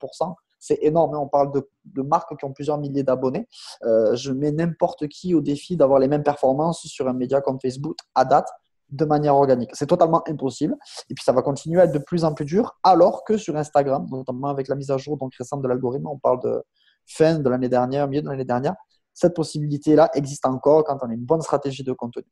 c'est 0.60 0.80
énorme. 0.82 1.16
Hein. 1.16 1.20
On 1.22 1.28
parle 1.28 1.52
de, 1.52 2.02
marques 2.02 2.38
qui 2.38 2.46
ont 2.46 2.54
plusieurs 2.54 2.78
milliers 2.78 3.04
d'abonnés. 3.04 3.48
Euh, 3.84 4.16
je 4.16 4.32
mets 4.32 4.52
n'importe 4.52 5.08
qui 5.08 5.34
au 5.34 5.42
défi 5.42 5.78
d'avoir 5.78 6.00
les 6.00 6.08
mêmes 6.08 6.24
performances 6.24 6.86
sur 6.86 7.08
un 7.08 7.14
média 7.14 7.42
comme 7.42 7.60
Facebook 7.60 7.98
à 8.16 8.26
date 8.26 8.48
de 8.90 9.06
manière 9.06 9.36
organique. 9.36 9.72
C'est 9.74 9.88
totalement 9.88 10.24
impossible. 10.28 10.76
Et 11.10 11.14
puis 11.14 11.24
ça 11.24 11.32
va 11.32 11.42
continuer 11.42 11.80
à 11.80 11.86
être 11.86 11.92
de 11.92 12.00
plus 12.00 12.24
en 12.24 12.34
plus 12.34 12.46
dur, 12.46 12.78
alors 12.84 13.24
que 13.24 13.38
sur 13.38 13.56
Instagram, 13.56 14.08
notamment 14.10 14.48
avec 14.48 14.68
la 14.68 14.76
mise 14.76 14.92
à 14.92 14.98
jour 14.98 15.18
donc 15.18 15.34
récente 15.36 15.62
de 15.62 15.68
l'algorithme, 15.68 16.08
on 16.08 16.18
parle 16.18 16.42
de 16.42 16.64
fin 17.06 17.40
de 17.40 17.50
l'année 17.50 17.70
dernière, 17.70 18.08
milieu 18.08 18.22
de 18.22 18.30
l'année 18.30 18.46
dernière, 18.46 18.76
cette 19.14 19.36
possibilité-là 19.36 20.10
existe 20.14 20.46
encore 20.46 20.84
quand 20.84 20.98
on 21.02 21.10
a 21.10 21.14
une 21.14 21.26
bonne 21.26 21.42
stratégie 21.42 21.84
de 21.84 21.94
contenu. 21.94 22.26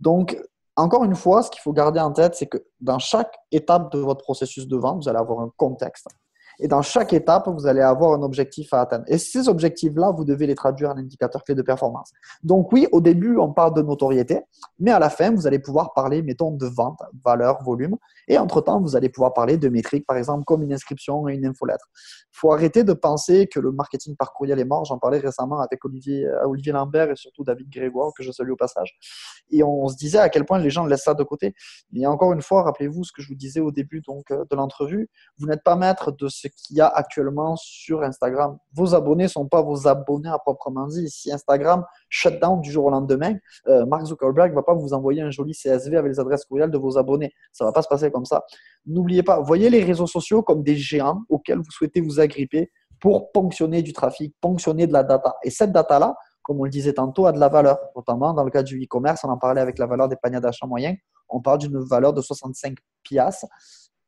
Donc, 0.00 0.38
encore 0.76 1.04
une 1.04 1.14
fois, 1.14 1.42
ce 1.42 1.50
qu'il 1.50 1.62
faut 1.62 1.72
garder 1.72 2.00
en 2.00 2.12
tête, 2.12 2.34
c'est 2.34 2.46
que 2.46 2.58
dans 2.80 2.98
chaque 2.98 3.34
étape 3.50 3.90
de 3.92 3.98
votre 3.98 4.22
processus 4.22 4.68
de 4.68 4.76
vente, 4.76 5.02
vous 5.02 5.08
allez 5.08 5.18
avoir 5.18 5.40
un 5.40 5.50
contexte. 5.56 6.08
Et 6.58 6.68
dans 6.68 6.82
chaque 6.82 7.12
étape, 7.12 7.48
vous 7.48 7.66
allez 7.66 7.80
avoir 7.80 8.12
un 8.12 8.22
objectif 8.22 8.72
à 8.72 8.80
atteindre. 8.80 9.04
Et 9.08 9.18
ces 9.18 9.48
objectifs-là, 9.48 10.12
vous 10.16 10.24
devez 10.24 10.46
les 10.46 10.54
traduire 10.54 10.90
en 10.90 10.96
indicateurs 10.96 11.44
clés 11.44 11.54
de 11.54 11.62
performance. 11.62 12.12
Donc 12.42 12.72
oui, 12.72 12.86
au 12.92 13.00
début, 13.00 13.36
on 13.36 13.52
parle 13.52 13.74
de 13.74 13.82
notoriété, 13.82 14.40
mais 14.78 14.90
à 14.90 14.98
la 14.98 15.10
fin, 15.10 15.30
vous 15.34 15.46
allez 15.46 15.58
pouvoir 15.58 15.92
parler, 15.94 16.22
mettons, 16.22 16.50
de 16.50 16.66
vente, 16.66 17.00
valeur, 17.24 17.62
volume. 17.62 17.96
Et 18.28 18.38
entre-temps, 18.38 18.80
vous 18.80 18.96
allez 18.96 19.08
pouvoir 19.08 19.32
parler 19.32 19.56
de 19.56 19.68
métriques, 19.68 20.06
par 20.06 20.16
exemple, 20.16 20.44
comme 20.44 20.62
une 20.62 20.72
inscription 20.72 21.28
et 21.28 21.34
une 21.34 21.46
infolettre. 21.46 21.86
Il 22.32 22.38
faut 22.38 22.52
arrêter 22.52 22.84
de 22.84 22.92
penser 22.92 23.46
que 23.46 23.60
le 23.60 23.72
marketing 23.72 24.16
par 24.16 24.32
courriel 24.32 24.58
est 24.58 24.64
mort. 24.64 24.84
J'en 24.84 24.98
parlais 24.98 25.18
récemment 25.18 25.60
avec 25.60 25.84
Olivier, 25.84 26.26
euh, 26.26 26.46
Olivier 26.46 26.72
Lambert 26.72 27.10
et 27.10 27.16
surtout 27.16 27.44
David 27.44 27.68
Grégoire, 27.70 28.12
que 28.16 28.22
je 28.22 28.32
salue 28.32 28.50
au 28.50 28.56
passage. 28.56 28.96
Et 29.50 29.62
on 29.62 29.88
se 29.88 29.96
disait 29.96 30.18
à 30.18 30.28
quel 30.28 30.44
point 30.44 30.58
les 30.58 30.70
gens 30.70 30.86
laissent 30.86 31.04
ça 31.04 31.14
de 31.14 31.22
côté. 31.22 31.54
Et 31.94 32.06
encore 32.06 32.32
une 32.32 32.42
fois, 32.42 32.62
rappelez-vous 32.62 33.04
ce 33.04 33.12
que 33.12 33.22
je 33.22 33.28
vous 33.28 33.34
disais 33.34 33.60
au 33.60 33.70
début 33.70 34.00
donc, 34.00 34.30
euh, 34.30 34.44
de 34.50 34.56
l'entrevue. 34.56 35.08
Vous 35.38 35.46
n'êtes 35.46 35.62
pas 35.62 35.76
maître 35.76 36.12
de 36.12 36.28
ce 36.28 36.45
qu'il 36.50 36.76
y 36.76 36.80
a 36.80 36.88
actuellement 36.88 37.56
sur 37.56 38.02
Instagram. 38.02 38.58
Vos 38.72 38.94
abonnés 38.94 39.24
ne 39.24 39.28
sont 39.28 39.46
pas 39.46 39.62
vos 39.62 39.86
abonnés 39.86 40.28
à 40.28 40.38
proprement 40.38 40.86
dit. 40.86 41.08
Si 41.08 41.32
Instagram 41.32 41.84
shut 42.08 42.40
down 42.40 42.60
du 42.60 42.70
jour 42.70 42.86
au 42.86 42.90
lendemain, 42.90 43.34
euh, 43.68 43.86
Mark 43.86 44.04
Zuckerberg 44.06 44.50
ne 44.50 44.54
va 44.54 44.62
pas 44.62 44.74
vous 44.74 44.92
envoyer 44.92 45.22
un 45.22 45.30
joli 45.30 45.52
CSV 45.52 45.96
avec 45.96 46.12
les 46.12 46.20
adresses 46.20 46.44
courriel 46.44 46.70
de 46.70 46.78
vos 46.78 46.98
abonnés. 46.98 47.32
Ça 47.52 47.64
ne 47.64 47.68
va 47.68 47.72
pas 47.72 47.82
se 47.82 47.88
passer 47.88 48.10
comme 48.10 48.24
ça. 48.24 48.44
N'oubliez 48.86 49.22
pas, 49.22 49.40
voyez 49.40 49.70
les 49.70 49.82
réseaux 49.84 50.06
sociaux 50.06 50.42
comme 50.42 50.62
des 50.62 50.76
géants 50.76 51.22
auxquels 51.28 51.58
vous 51.58 51.70
souhaitez 51.70 52.00
vous 52.00 52.20
agripper 52.20 52.70
pour 53.00 53.32
ponctionner 53.32 53.82
du 53.82 53.92
trafic, 53.92 54.34
ponctionner 54.40 54.86
de 54.86 54.92
la 54.92 55.02
data. 55.02 55.36
Et 55.42 55.50
cette 55.50 55.72
data-là, 55.72 56.16
comme 56.42 56.60
on 56.60 56.64
le 56.64 56.70
disait 56.70 56.92
tantôt, 56.92 57.26
a 57.26 57.32
de 57.32 57.40
la 57.40 57.48
valeur. 57.48 57.78
Notamment 57.96 58.32
dans 58.32 58.44
le 58.44 58.50
cas 58.50 58.62
du 58.62 58.82
e-commerce, 58.82 59.24
on 59.24 59.28
en 59.28 59.38
parlait 59.38 59.60
avec 59.60 59.78
la 59.78 59.86
valeur 59.86 60.08
des 60.08 60.16
paniers 60.16 60.40
d'achat 60.40 60.66
moyens. 60.66 60.96
On 61.28 61.40
parle 61.40 61.58
d'une 61.58 61.78
valeur 61.78 62.12
de 62.12 62.20
65 62.20 62.76
piastres 63.02 63.46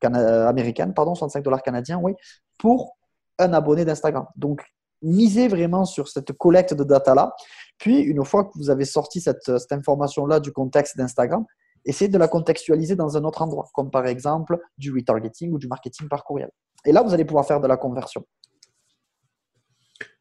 américaine, 0.05 0.95
pardon, 0.95 1.15
65 1.15 1.43
dollars 1.43 1.63
canadiens, 1.63 1.99
oui, 2.03 2.15
pour 2.59 2.97
un 3.39 3.53
abonné 3.53 3.85
d'Instagram. 3.85 4.27
Donc, 4.37 4.63
misez 5.03 5.49
vraiment 5.49 5.85
sur 5.85 6.09
cette 6.09 6.33
collecte 6.33 6.75
de 6.75 6.85
data-là. 6.85 7.35
Puis, 7.79 8.01
une 8.01 8.25
fois 8.25 8.45
que 8.45 8.51
vous 8.57 8.71
avez 8.71 8.85
sorti 8.85 9.21
cette, 9.21 9.49
information-là 9.71 10.41
du 10.41 10.53
contexte 10.53 10.97
d'Instagram, 10.97 11.45
essayez 11.85 12.09
de 12.09 12.19
la 12.19 12.29
contextualiser 12.29 12.97
dans 12.97 13.17
un 13.17 13.25
autre 13.25 13.43
endroit, 13.43 13.69
comme 13.73 13.91
par 13.91 14.07
exemple 14.07 14.59
du 14.77 14.93
retargeting 14.93 15.53
ou 15.53 15.59
du 15.59 15.69
marketing 15.69 16.09
par 16.09 16.25
courriel. 16.25 16.51
Et 16.85 16.93
là, 16.93 17.03
vous 17.03 17.15
allez 17.15 17.25
pouvoir 17.25 17.47
faire 17.47 17.61
de 17.61 17.67
la 17.67 17.77
conversion. 17.77 18.25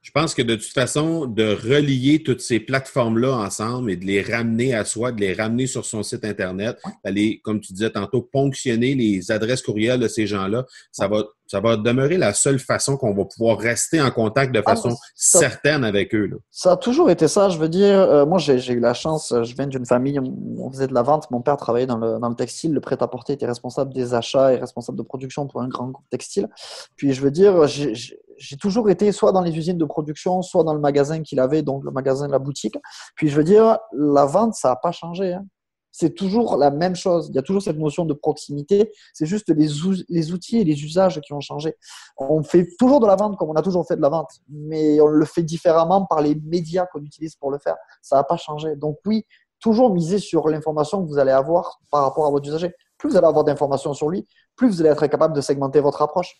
Je 0.07 0.13
pense 0.13 0.33
que 0.33 0.41
de 0.41 0.55
toute 0.55 0.71
façon, 0.71 1.25
de 1.25 1.43
relier 1.43 2.23
toutes 2.23 2.39
ces 2.39 2.61
plateformes-là 2.61 3.35
ensemble 3.35 3.91
et 3.91 3.97
de 3.97 4.05
les 4.05 4.21
ramener 4.21 4.73
à 4.73 4.85
soi, 4.85 5.11
de 5.11 5.19
les 5.19 5.33
ramener 5.33 5.67
sur 5.67 5.83
son 5.83 6.01
site 6.01 6.23
Internet, 6.23 6.79
d'aller, 7.03 7.41
comme 7.43 7.59
tu 7.59 7.73
disais 7.73 7.89
tantôt, 7.89 8.21
ponctionner 8.21 8.95
les 8.95 9.33
adresses 9.33 9.61
courriels 9.61 9.99
de 9.99 10.07
ces 10.07 10.25
gens-là, 10.25 10.65
ça 10.93 11.09
va, 11.09 11.25
ça 11.45 11.59
va 11.59 11.75
demeurer 11.75 12.15
la 12.15 12.33
seule 12.33 12.57
façon 12.57 12.95
qu'on 12.95 13.13
va 13.13 13.25
pouvoir 13.25 13.59
rester 13.59 13.99
en 14.01 14.09
contact 14.09 14.55
de 14.55 14.63
ah, 14.65 14.69
façon 14.69 14.95
certaine 15.13 15.83
avec 15.83 16.15
eux. 16.15 16.29
Ça 16.51 16.71
a 16.71 16.77
toujours 16.77 17.09
été 17.11 17.27
ça. 17.27 17.49
Je 17.49 17.57
veux 17.57 17.67
dire, 17.67 17.99
euh, 17.99 18.25
moi, 18.25 18.37
j'ai 18.37 18.71
eu 18.71 18.79
la 18.79 18.93
chance, 18.93 19.33
je 19.43 19.55
viens 19.55 19.67
d'une 19.67 19.85
famille, 19.85 20.21
on, 20.21 20.71
faisait 20.71 20.87
de 20.87 20.93
la 20.93 21.01
vente. 21.01 21.29
Mon 21.31 21.41
père 21.41 21.57
travaillait 21.57 21.85
dans 21.85 21.97
le, 21.97 22.17
dans 22.17 22.29
le 22.29 22.35
textile, 22.35 22.71
le 22.71 22.79
prêt-à-porter 22.79 23.33
était 23.33 23.45
responsable 23.45 23.93
des 23.93 24.13
achats 24.13 24.53
et 24.53 24.55
responsable 24.55 24.97
de 24.97 25.03
production 25.03 25.47
pour 25.47 25.61
un 25.61 25.67
grand 25.67 25.89
groupe 25.89 26.07
textile. 26.09 26.47
Puis, 26.95 27.11
je 27.11 27.19
veux 27.19 27.31
dire, 27.31 27.67
j'ai 27.67 28.17
j'ai 28.37 28.57
toujours 28.57 28.89
été 28.89 29.11
soit 29.11 29.31
dans 29.31 29.41
les 29.41 29.55
usines 29.57 29.77
de 29.77 29.85
production, 29.85 30.41
soit 30.41 30.63
dans 30.63 30.73
le 30.73 30.79
magasin 30.79 31.21
qu'il 31.21 31.39
avait, 31.39 31.61
donc 31.61 31.83
le 31.83 31.91
magasin 31.91 32.27
de 32.27 32.31
la 32.31 32.39
boutique. 32.39 32.77
Puis 33.15 33.29
je 33.29 33.35
veux 33.35 33.43
dire, 33.43 33.77
la 33.93 34.25
vente, 34.25 34.53
ça 34.53 34.69
n'a 34.69 34.75
pas 34.75 34.91
changé. 34.91 35.33
Hein. 35.33 35.45
C'est 35.91 36.13
toujours 36.13 36.57
la 36.57 36.69
même 36.69 36.95
chose. 36.95 37.27
Il 37.29 37.35
y 37.35 37.39
a 37.39 37.41
toujours 37.41 37.63
cette 37.63 37.79
notion 37.79 38.05
de 38.05 38.13
proximité. 38.13 38.91
C'est 39.13 39.25
juste 39.25 39.49
les, 39.49 39.67
les, 40.09 40.31
outils 40.31 40.59
et 40.59 40.63
les 40.63 40.83
usages 40.83 41.19
qui 41.21 41.33
ont 41.33 41.39
changé. 41.39 41.75
On 42.17 42.43
fait 42.43 42.67
toujours 42.77 42.99
de 42.99 43.07
la 43.07 43.15
vente 43.15 43.35
comme 43.37 43.49
on 43.49 43.55
a 43.55 43.63
toujours 43.63 43.87
fait 43.87 43.95
de 43.95 44.01
la 44.01 44.09
vente, 44.09 44.29
mais 44.47 45.01
on 45.01 45.07
le 45.07 45.25
fait 45.25 45.41
différemment 45.41 46.05
par 46.05 46.21
les 46.21 46.35
médias 46.35 46.85
qu'on 46.85 47.01
utilise 47.01 47.35
pour 47.35 47.49
le 47.49 47.57
faire. 47.57 47.77
Ça 48.03 48.15
n'a 48.15 48.23
pas 48.23 48.37
changé. 48.37 48.75
Donc 48.75 48.99
oui, 49.07 49.25
toujours 49.59 49.91
miser 49.91 50.19
sur 50.19 50.47
l'information 50.49 51.03
que 51.03 51.09
vous 51.09 51.17
allez 51.17 51.31
avoir 51.31 51.79
par 51.89 52.03
rapport 52.03 52.27
à 52.27 52.29
votre 52.29 52.47
usager. 52.47 52.75
Plus 52.99 53.09
vous 53.09 53.17
allez 53.17 53.27
avoir 53.27 53.43
d'informations 53.43 53.93
sur 53.93 54.09
lui, 54.09 54.27
plus 54.55 54.67
vous 54.69 54.81
allez 54.81 54.89
être 54.89 55.07
capable 55.07 55.35
de 55.35 55.41
segmenter 55.41 55.79
votre 55.79 56.01
approche. 56.03 56.37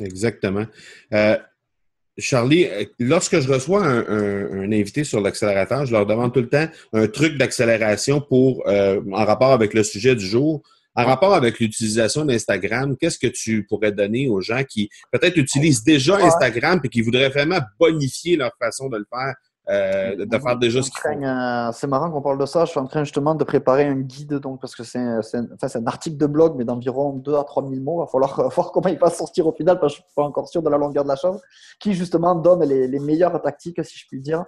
Exactement. 0.00 0.66
Euh, 1.12 1.36
Charlie, 2.18 2.66
euh, 2.66 2.84
lorsque 2.98 3.40
je 3.40 3.48
reçois 3.48 3.84
un, 3.84 4.72
invité 4.72 5.04
sur 5.04 5.20
l'accélérateur, 5.20 5.86
je 5.86 5.92
leur 5.92 6.06
demande 6.06 6.32
tout 6.32 6.40
le 6.40 6.48
temps 6.48 6.66
un 6.92 7.06
truc 7.08 7.36
d'accélération 7.36 8.20
pour 8.20 8.66
euh, 8.68 9.00
en 9.12 9.24
rapport 9.24 9.52
avec 9.52 9.74
le 9.74 9.82
sujet 9.82 10.14
du 10.14 10.26
jour. 10.26 10.62
En 10.98 11.04
rapport 11.04 11.34
avec 11.34 11.60
l'utilisation 11.60 12.24
d'Instagram, 12.24 12.96
qu'est-ce 12.98 13.18
que 13.18 13.26
tu 13.26 13.66
pourrais 13.66 13.92
donner 13.92 14.28
aux 14.28 14.40
gens 14.40 14.64
qui 14.64 14.88
peut-être 15.12 15.36
utilisent 15.36 15.84
déjà 15.84 16.16
Instagram 16.16 16.80
et 16.82 16.88
qui 16.88 17.02
voudraient 17.02 17.28
vraiment 17.28 17.60
bonifier 17.78 18.36
leur 18.36 18.52
façon 18.58 18.88
de 18.88 18.96
le 18.96 19.06
faire 19.12 19.34
euh, 19.68 20.24
de 20.24 20.38
faire 20.38 20.56
déjà 20.56 20.80
ce 20.80 20.90
euh, 21.06 21.72
C'est 21.72 21.86
marrant 21.86 22.10
qu'on 22.10 22.22
parle 22.22 22.38
de 22.38 22.46
ça. 22.46 22.64
Je 22.64 22.70
suis 22.70 22.78
en 22.78 22.86
train 22.86 23.02
justement 23.02 23.34
de 23.34 23.42
préparer 23.44 23.84
un 23.84 23.96
guide, 23.96 24.34
donc, 24.34 24.60
parce 24.60 24.76
que 24.76 24.84
c'est 24.84 24.98
un, 24.98 25.20
un, 25.20 25.86
article 25.86 26.16
de 26.16 26.26
blog, 26.26 26.54
mais 26.56 26.64
d'environ 26.64 27.12
2 27.12 27.34
à 27.34 27.44
3 27.44 27.68
000 27.68 27.82
mots. 27.82 27.96
Il 27.96 28.04
va 28.04 28.06
falloir 28.06 28.48
voir 28.54 28.72
comment 28.72 28.88
il 28.88 28.98
va 28.98 29.10
sortir 29.10 29.46
au 29.46 29.52
final, 29.52 29.80
parce 29.80 29.94
que 29.94 29.98
je 29.98 30.02
ne 30.02 30.06
suis 30.06 30.14
pas 30.14 30.22
encore 30.22 30.48
sûr 30.48 30.62
de 30.62 30.70
la 30.70 30.78
longueur 30.78 31.04
de 31.04 31.08
la 31.08 31.16
chose, 31.16 31.40
qui 31.80 31.94
justement 31.94 32.34
donne 32.34 32.64
les, 32.64 32.86
les 32.86 32.98
meilleures 33.00 33.40
tactiques, 33.42 33.84
si 33.84 33.98
je 33.98 34.06
puis 34.08 34.20
dire, 34.20 34.44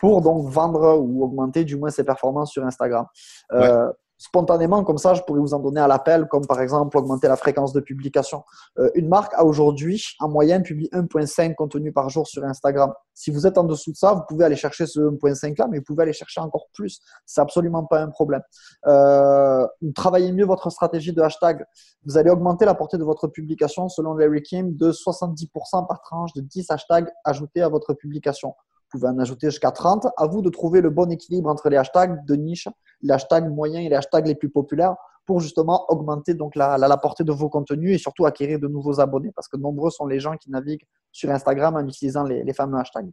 pour 0.00 0.20
donc 0.20 0.48
vendre 0.48 0.98
ou 0.98 1.24
augmenter 1.24 1.64
du 1.64 1.76
moins 1.76 1.90
ses 1.90 2.04
performances 2.04 2.50
sur 2.50 2.64
Instagram. 2.64 3.06
Euh, 3.52 3.90
spontanément, 4.18 4.84
comme 4.84 4.98
ça, 4.98 5.14
je 5.14 5.22
pourrais 5.22 5.40
vous 5.40 5.54
en 5.54 5.58
donner 5.58 5.80
à 5.80 5.86
l'appel, 5.86 6.26
comme 6.28 6.46
par 6.46 6.60
exemple 6.60 6.96
augmenter 6.96 7.28
la 7.28 7.36
fréquence 7.36 7.72
de 7.72 7.80
publication. 7.80 8.42
Euh, 8.78 8.90
une 8.94 9.08
marque 9.08 9.34
a 9.34 9.44
aujourd'hui, 9.44 10.02
en 10.20 10.28
moyenne, 10.28 10.62
publie 10.62 10.88
1.5 10.92 11.54
contenus 11.54 11.92
par 11.92 12.08
jour 12.08 12.26
sur 12.26 12.44
Instagram. 12.44 12.92
Si 13.14 13.30
vous 13.30 13.46
êtes 13.46 13.58
en 13.58 13.64
dessous 13.64 13.92
de 13.92 13.96
ça, 13.96 14.14
vous 14.14 14.22
pouvez 14.28 14.44
aller 14.44 14.56
chercher 14.56 14.86
ce 14.86 15.00
1.5 15.00 15.58
là, 15.58 15.68
mais 15.70 15.78
vous 15.78 15.84
pouvez 15.84 16.02
aller 16.02 16.12
chercher 16.12 16.40
encore 16.40 16.66
plus. 16.72 17.00
C'est 17.24 17.40
absolument 17.40 17.84
pas 17.84 18.00
un 18.00 18.08
problème. 18.08 18.42
Euh, 18.86 19.66
travaillez 19.94 20.32
mieux 20.32 20.46
votre 20.46 20.70
stratégie 20.70 21.12
de 21.12 21.22
hashtag. 21.22 21.64
Vous 22.04 22.16
allez 22.18 22.30
augmenter 22.30 22.64
la 22.64 22.74
portée 22.74 22.98
de 22.98 23.04
votre 23.04 23.26
publication 23.28 23.88
selon 23.88 24.14
Larry 24.14 24.42
Kim 24.42 24.76
de 24.76 24.92
70% 24.92 25.86
par 25.86 26.00
tranche 26.02 26.32
de 26.34 26.40
10 26.40 26.70
hashtags 26.70 27.08
ajoutés 27.24 27.62
à 27.62 27.68
votre 27.68 27.94
publication. 27.94 28.54
Vous 28.92 29.00
pouvez 29.00 29.10
en 29.10 29.18
ajouter 29.18 29.50
jusqu'à 29.50 29.72
30. 29.72 30.06
À 30.16 30.26
vous 30.26 30.42
de 30.42 30.50
trouver 30.50 30.80
le 30.80 30.90
bon 30.90 31.10
équilibre 31.10 31.48
entre 31.48 31.68
les 31.68 31.76
hashtags 31.76 32.24
de 32.24 32.34
niche, 32.36 32.68
les 33.02 33.12
hashtags 33.12 33.50
moyens 33.50 33.84
et 33.84 33.88
les 33.88 33.96
hashtags 33.96 34.26
les 34.26 34.34
plus 34.34 34.50
populaires 34.50 34.94
pour 35.26 35.40
justement 35.40 35.84
augmenter 35.88 36.34
donc 36.34 36.54
la, 36.54 36.78
la, 36.78 36.96
portée 36.96 37.24
de 37.24 37.32
vos 37.32 37.48
contenus 37.48 37.94
et 37.94 37.98
surtout 37.98 38.26
acquérir 38.26 38.60
de 38.60 38.68
nouveaux 38.68 39.00
abonnés 39.00 39.32
parce 39.34 39.48
que 39.48 39.56
nombreux 39.56 39.90
sont 39.90 40.06
les 40.06 40.20
gens 40.20 40.36
qui 40.36 40.50
naviguent 40.50 40.86
sur 41.10 41.30
Instagram 41.30 41.74
en 41.74 41.86
utilisant 41.86 42.22
les, 42.22 42.44
les 42.44 42.52
fameux 42.52 42.78
hashtags. 42.78 43.10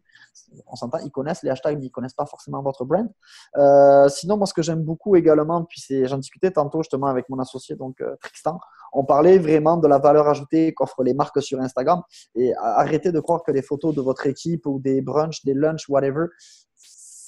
On 0.68 0.76
s'entend, 0.76 1.00
ils 1.00 1.12
connaissent 1.12 1.42
les 1.44 1.50
hashtags, 1.50 1.80
mais 1.80 1.88
ils 1.88 1.92
connaissent 1.92 2.14
pas 2.14 2.26
forcément 2.26 2.62
votre 2.62 2.86
brand. 2.86 3.10
Euh, 3.58 4.08
sinon, 4.10 4.38
moi, 4.38 4.46
ce 4.46 4.54
que 4.54 4.62
j'aime 4.62 4.84
beaucoup 4.84 5.16
également, 5.16 5.64
puis 5.64 5.84
j'en 6.06 6.18
discutais 6.18 6.52
tantôt 6.52 6.84
justement 6.84 7.08
avec 7.08 7.30
mon 7.30 7.40
associé, 7.40 7.76
donc 7.76 8.00
euh, 8.02 8.16
Tristan, 8.22 8.60
on 8.94 9.04
parlait 9.06 9.40
vraiment 9.40 9.78
de 9.78 9.88
la 9.88 9.98
valeur 9.98 10.28
ajoutée 10.28 10.74
qu'offrent 10.74 11.04
les 11.04 11.16
marques 11.16 11.42
sur 11.42 11.60
Instagram 11.60 12.02
et 12.36 12.54
arrêtez 12.56 13.12
de 13.12 13.20
croire 13.20 13.42
que 13.44 13.52
les 13.52 13.64
photos 13.64 13.96
de 13.96 14.02
votre 14.02 14.28
équipe 14.28 14.68
ou 14.68 14.80
des 14.80 15.02
brunchs, 15.02 15.44
des 15.44 15.56
lunchs, 15.56 15.90
whatever, 15.90 16.28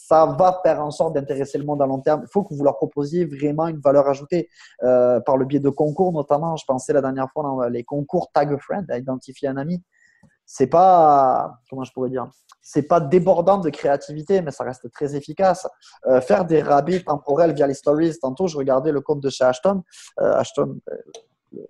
ça 0.07 0.27
va 0.27 0.59
faire 0.61 0.81
en 0.81 0.91
sorte 0.91 1.15
d'intéresser 1.15 1.57
le 1.57 1.65
monde 1.65 1.81
à 1.81 1.87
long 1.87 1.99
terme. 1.99 2.21
Il 2.23 2.31
faut 2.31 2.43
que 2.43 2.53
vous 2.53 2.63
leur 2.63 2.75
proposiez 2.75 3.25
vraiment 3.25 3.67
une 3.67 3.79
valeur 3.79 4.07
ajoutée 4.07 4.49
euh, 4.83 5.19
par 5.19 5.35
le 5.35 5.45
biais 5.45 5.59
de 5.59 5.69
concours, 5.69 6.11
notamment. 6.11 6.55
Je 6.57 6.65
pensais 6.65 6.93
la 6.93 7.01
dernière 7.01 7.27
fois 7.31 7.41
dans 7.41 7.61
les 7.63 7.83
concours 7.83 8.29
Tag 8.31 8.53
a 8.53 8.57
Friend, 8.59 8.89
à 8.91 8.99
identifier 8.99 9.47
un 9.47 9.57
ami. 9.57 9.81
c'est 10.45 10.67
pas, 10.67 11.59
comment 11.71 11.83
je 11.83 11.91
pourrais 11.91 12.11
dire, 12.11 12.27
c'est 12.61 12.83
pas 12.83 12.99
débordant 12.99 13.57
de 13.57 13.71
créativité, 13.71 14.43
mais 14.43 14.51
ça 14.51 14.63
reste 14.63 14.91
très 14.91 15.15
efficace. 15.15 15.67
Euh, 16.05 16.21
faire 16.21 16.45
des 16.45 16.61
rabais 16.61 16.99
temporels 16.99 17.53
via 17.53 17.65
les 17.65 17.73
stories. 17.73 18.19
Tantôt, 18.21 18.45
je 18.45 18.57
regardais 18.57 18.91
le 18.91 19.01
compte 19.01 19.21
de 19.21 19.29
chez 19.31 19.43
Ashton, 19.43 19.81
euh, 20.19 20.35
Ashton, 20.35 20.79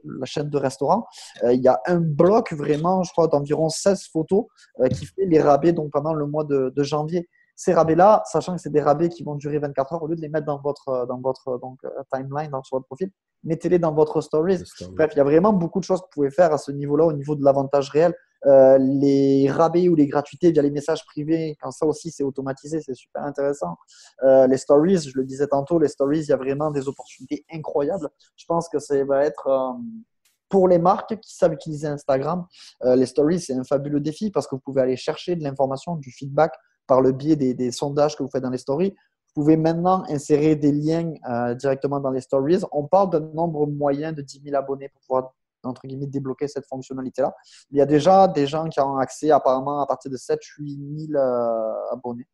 la 0.04 0.26
chaîne 0.26 0.50
de 0.50 0.58
restaurant. 0.58 1.06
il 1.44 1.62
y 1.62 1.70
a 1.70 1.80
un 1.86 2.02
bloc 2.02 2.52
vraiment, 2.52 3.04
je 3.04 3.12
crois, 3.14 3.30
d'environ 3.30 3.70
16 3.70 4.08
photos 4.12 4.46
qui 4.92 5.06
fait 5.06 5.26
les 5.26 5.40
rabais 5.40 5.74
donc 5.74 5.92
pendant 5.92 6.14
le 6.14 6.26
mois 6.26 6.44
de 6.44 6.84
janvier 6.84 7.30
ces 7.56 7.74
rabais-là, 7.74 8.24
sachant 8.26 8.56
que 8.56 8.62
c'est 8.62 8.72
des 8.72 8.82
rabais 8.82 9.10
qui 9.10 9.24
vont 9.24 9.36
durer 9.36 9.60
24 9.60 9.94
heures, 9.94 10.04
au 10.04 10.08
lieu 10.08 10.16
de 10.16 10.22
les 10.22 10.30
mettre 10.30 10.46
dans 10.46 10.60
votre, 10.62 11.06
dans 11.08 11.20
votre 11.20 11.60
donc, 11.60 11.80
timeline, 12.14 12.52
dans, 12.52 12.64
sur 12.64 12.78
votre 12.78 12.88
profil, 12.88 13.12
mettez-les 13.44 13.80
dans 13.80 13.94
votre 13.94 14.22
stories. 14.22 14.64
Bref, 14.92 15.12
il 15.14 15.18
y 15.18 15.22
a 15.22 15.24
vraiment 15.24 15.54
beaucoup 15.54 15.80
de 15.80 15.86
choses 15.86 16.02
que 16.02 16.06
vous 16.06 16.14
pouvez 16.14 16.32
faire 16.32 16.52
à 16.52 16.58
ce 16.58 16.72
niveau-là, 16.72 17.06
au 17.06 17.14
niveau 17.14 17.36
de 17.36 17.44
l'avantage 17.44 17.90
réel. 17.90 18.14
Euh, 18.46 18.78
les 18.78 19.50
rabais 19.50 19.88
ou 19.88 19.96
les 19.96 20.06
gratuités 20.06 20.52
via 20.52 20.62
les 20.62 20.70
messages 20.70 21.04
privés, 21.06 21.58
quand 21.60 21.72
ça 21.72 21.86
aussi 21.86 22.12
c'est 22.12 22.24
automatisé, 22.24 22.80
c'est 22.80 22.94
super 22.94 23.24
intéressant. 23.24 23.76
Euh, 24.24 24.46
les 24.46 24.58
stories, 24.58 25.10
je 25.10 25.18
le 25.18 25.24
disais 25.24 25.48
tantôt, 25.48 25.80
les 25.80 25.88
stories, 25.88 26.20
il 26.20 26.28
y 26.28 26.32
a 26.32 26.38
vraiment 26.38 26.70
des 26.70 26.88
opportunités 26.88 27.44
incroyables. 27.52 28.08
Je 28.36 28.46
pense 28.46 28.70
que 28.70 28.78
ça 28.78 29.04
va 29.04 29.26
être 29.26 29.48
euh, 29.48 29.72
pour 30.48 30.68
les 30.68 30.78
marques 30.78 31.20
qui 31.20 31.36
savent 31.36 31.54
utiliser 31.54 31.88
Instagram, 31.88 32.46
les 32.84 33.08
stories, 33.08 33.40
c'est 33.40 33.56
un 33.56 33.64
fabuleux 33.64 34.00
défi 34.00 34.30
parce 34.30 34.46
que 34.46 34.54
vous 34.54 34.62
pouvez 34.62 34.82
aller 34.84 34.96
chercher 34.96 35.36
de 35.36 35.44
l'information, 35.44 35.96
du 35.96 36.12
feedback 36.12 36.54
par 36.88 37.02
le 37.02 37.12
biais 37.12 37.36
des, 37.36 37.72
sondages 37.72 38.16
que 38.16 38.24
vous 38.24 38.30
faites 38.30 38.44
dans 38.44 38.50
les 38.50 38.58
stories. 38.58 38.96
Vous 39.36 39.42
pouvez 39.42 39.58
maintenant 39.58 40.04
insérer 40.08 40.56
des 40.56 40.72
liens 40.72 41.14
directement 41.56 42.00
dans 42.00 42.12
les 42.12 42.22
stories. 42.22 42.60
On 42.72 42.88
parle 42.88 43.10
d'un 43.10 43.20
nombre 43.20 43.68
moyen 43.68 44.14
de 44.14 44.22
10 44.22 44.42
000 44.46 44.56
abonnés 44.56 44.90
pour 44.90 45.02
pouvoir 45.02 45.34
entre 45.66 45.88
guillemets, 45.88 46.08
débloquer 46.08 46.48
cette 46.48 46.68
fonctionnalité-là. 46.68 47.34
Il 47.72 47.78
y 47.78 47.82
a 47.82 47.86
déjà 47.86 48.28
des 48.28 48.48
gens 48.48 48.68
qui 48.70 48.80
ont 48.80 48.98
accès 48.98 49.32
apparemment 49.32 49.82
à 49.82 49.88
partir 49.88 50.12
de 50.12 50.18
7-8 50.18 51.08
000 51.12 51.20
euh, 51.20 51.94
abonnés. 51.94 52.28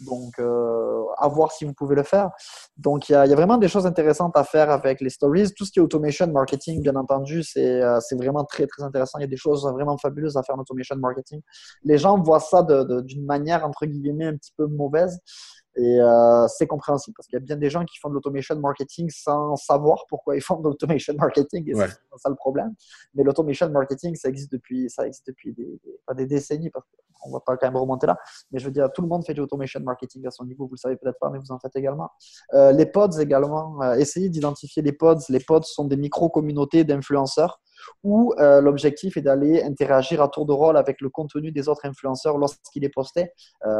Donc, 0.00 0.38
euh, 0.38 1.02
à 1.16 1.28
voir 1.28 1.52
si 1.52 1.64
vous 1.64 1.72
pouvez 1.72 1.96
le 1.96 2.02
faire. 2.02 2.30
Donc, 2.76 3.08
il 3.08 3.12
y, 3.12 3.14
a, 3.14 3.26
vraiment 3.34 3.58
des 3.58 3.68
choses 3.68 3.86
intéressantes 3.86 4.36
à 4.36 4.44
faire 4.44 4.70
avec 4.70 5.00
les 5.00 5.10
stories. 5.10 5.52
Tout 5.56 5.64
ce 5.64 5.72
qui 5.72 5.78
est 5.78 5.82
automation 5.82 6.26
marketing, 6.28 6.82
bien 6.82 6.96
entendu, 6.96 7.42
c'est 7.42 7.82
euh, 7.82 7.98
vraiment 8.12 8.44
très, 8.44 8.66
très 8.66 8.82
intéressant. 8.82 9.18
Il 9.18 9.22
y 9.22 9.24
a 9.24 9.28
des 9.28 9.36
choses 9.36 9.66
vraiment 9.66 9.98
fabuleuses 9.98 10.36
à 10.36 10.42
faire 10.42 10.56
en 10.56 10.60
automation 10.60 10.96
marketing. 10.96 11.40
Les 11.82 11.98
gens 11.98 12.20
voient 12.22 12.40
ça 12.40 12.62
d'une 12.62 13.24
manière, 13.24 13.66
entre 13.66 13.86
guillemets, 13.86 14.26
un 14.26 14.36
petit 14.36 14.52
peu 14.56 14.66
mauvaise. 14.66 15.18
Et 15.78 16.00
euh, 16.00 16.48
c'est 16.48 16.66
compréhensible 16.66 17.14
parce 17.16 17.28
qu'il 17.28 17.38
y 17.38 17.42
a 17.42 17.44
bien 17.44 17.56
des 17.56 17.70
gens 17.70 17.84
qui 17.84 17.98
font 17.98 18.08
de 18.08 18.14
l'automation 18.14 18.58
marketing 18.58 19.08
sans 19.10 19.54
savoir 19.54 20.06
pourquoi 20.08 20.34
ils 20.34 20.40
font 20.40 20.58
de 20.58 20.64
l'automation 20.64 21.14
marketing. 21.16 21.70
Et 21.70 21.74
c'est 21.74 21.86
ça 22.16 22.28
le 22.28 22.34
problème. 22.34 22.74
Mais 23.14 23.22
l'automation 23.22 23.68
marketing, 23.70 24.16
ça 24.16 24.28
existe 24.28 24.50
depuis, 24.50 24.90
ça 24.90 25.06
existe 25.06 25.28
depuis 25.28 25.52
des, 25.52 25.80
des 26.16 26.26
décennies 26.26 26.70
parce 26.70 26.84
qu'on 26.86 27.07
ne 27.26 27.32
va 27.32 27.40
pas 27.40 27.56
quand 27.56 27.66
même 27.66 27.76
remonter 27.76 28.06
là. 28.06 28.16
Mais 28.50 28.58
je 28.58 28.64
veux 28.64 28.70
dire, 28.70 28.88
tout 28.92 29.02
le 29.02 29.08
monde 29.08 29.24
fait 29.24 29.34
de 29.34 29.40
l'automation 29.40 29.80
marketing 29.80 30.26
à 30.26 30.30
son 30.30 30.44
niveau. 30.44 30.66
Vous 30.66 30.74
le 30.74 30.78
savez 30.78 30.96
peut-être 30.96 31.18
pas, 31.18 31.30
mais 31.30 31.38
vous 31.38 31.52
en 31.52 31.58
faites 31.58 31.74
également. 31.76 32.10
Euh, 32.54 32.72
les 32.72 32.86
pods 32.86 33.18
également. 33.18 33.82
Euh, 33.82 33.94
essayez 33.94 34.28
d'identifier 34.28 34.82
les 34.82 34.92
pods. 34.92 35.18
Les 35.28 35.40
pods 35.40 35.62
sont 35.62 35.84
des 35.84 35.96
micro-communautés 35.96 36.84
d'influenceurs 36.84 37.60
où 38.02 38.34
euh, 38.38 38.60
l'objectif 38.60 39.16
est 39.16 39.22
d'aller 39.22 39.62
interagir 39.62 40.20
à 40.20 40.28
tour 40.28 40.46
de 40.46 40.52
rôle 40.52 40.76
avec 40.76 41.00
le 41.00 41.10
contenu 41.10 41.52
des 41.52 41.68
autres 41.68 41.86
influenceurs 41.86 42.36
lorsqu'il 42.36 42.84
est 42.84 42.88
posté. 42.88 43.30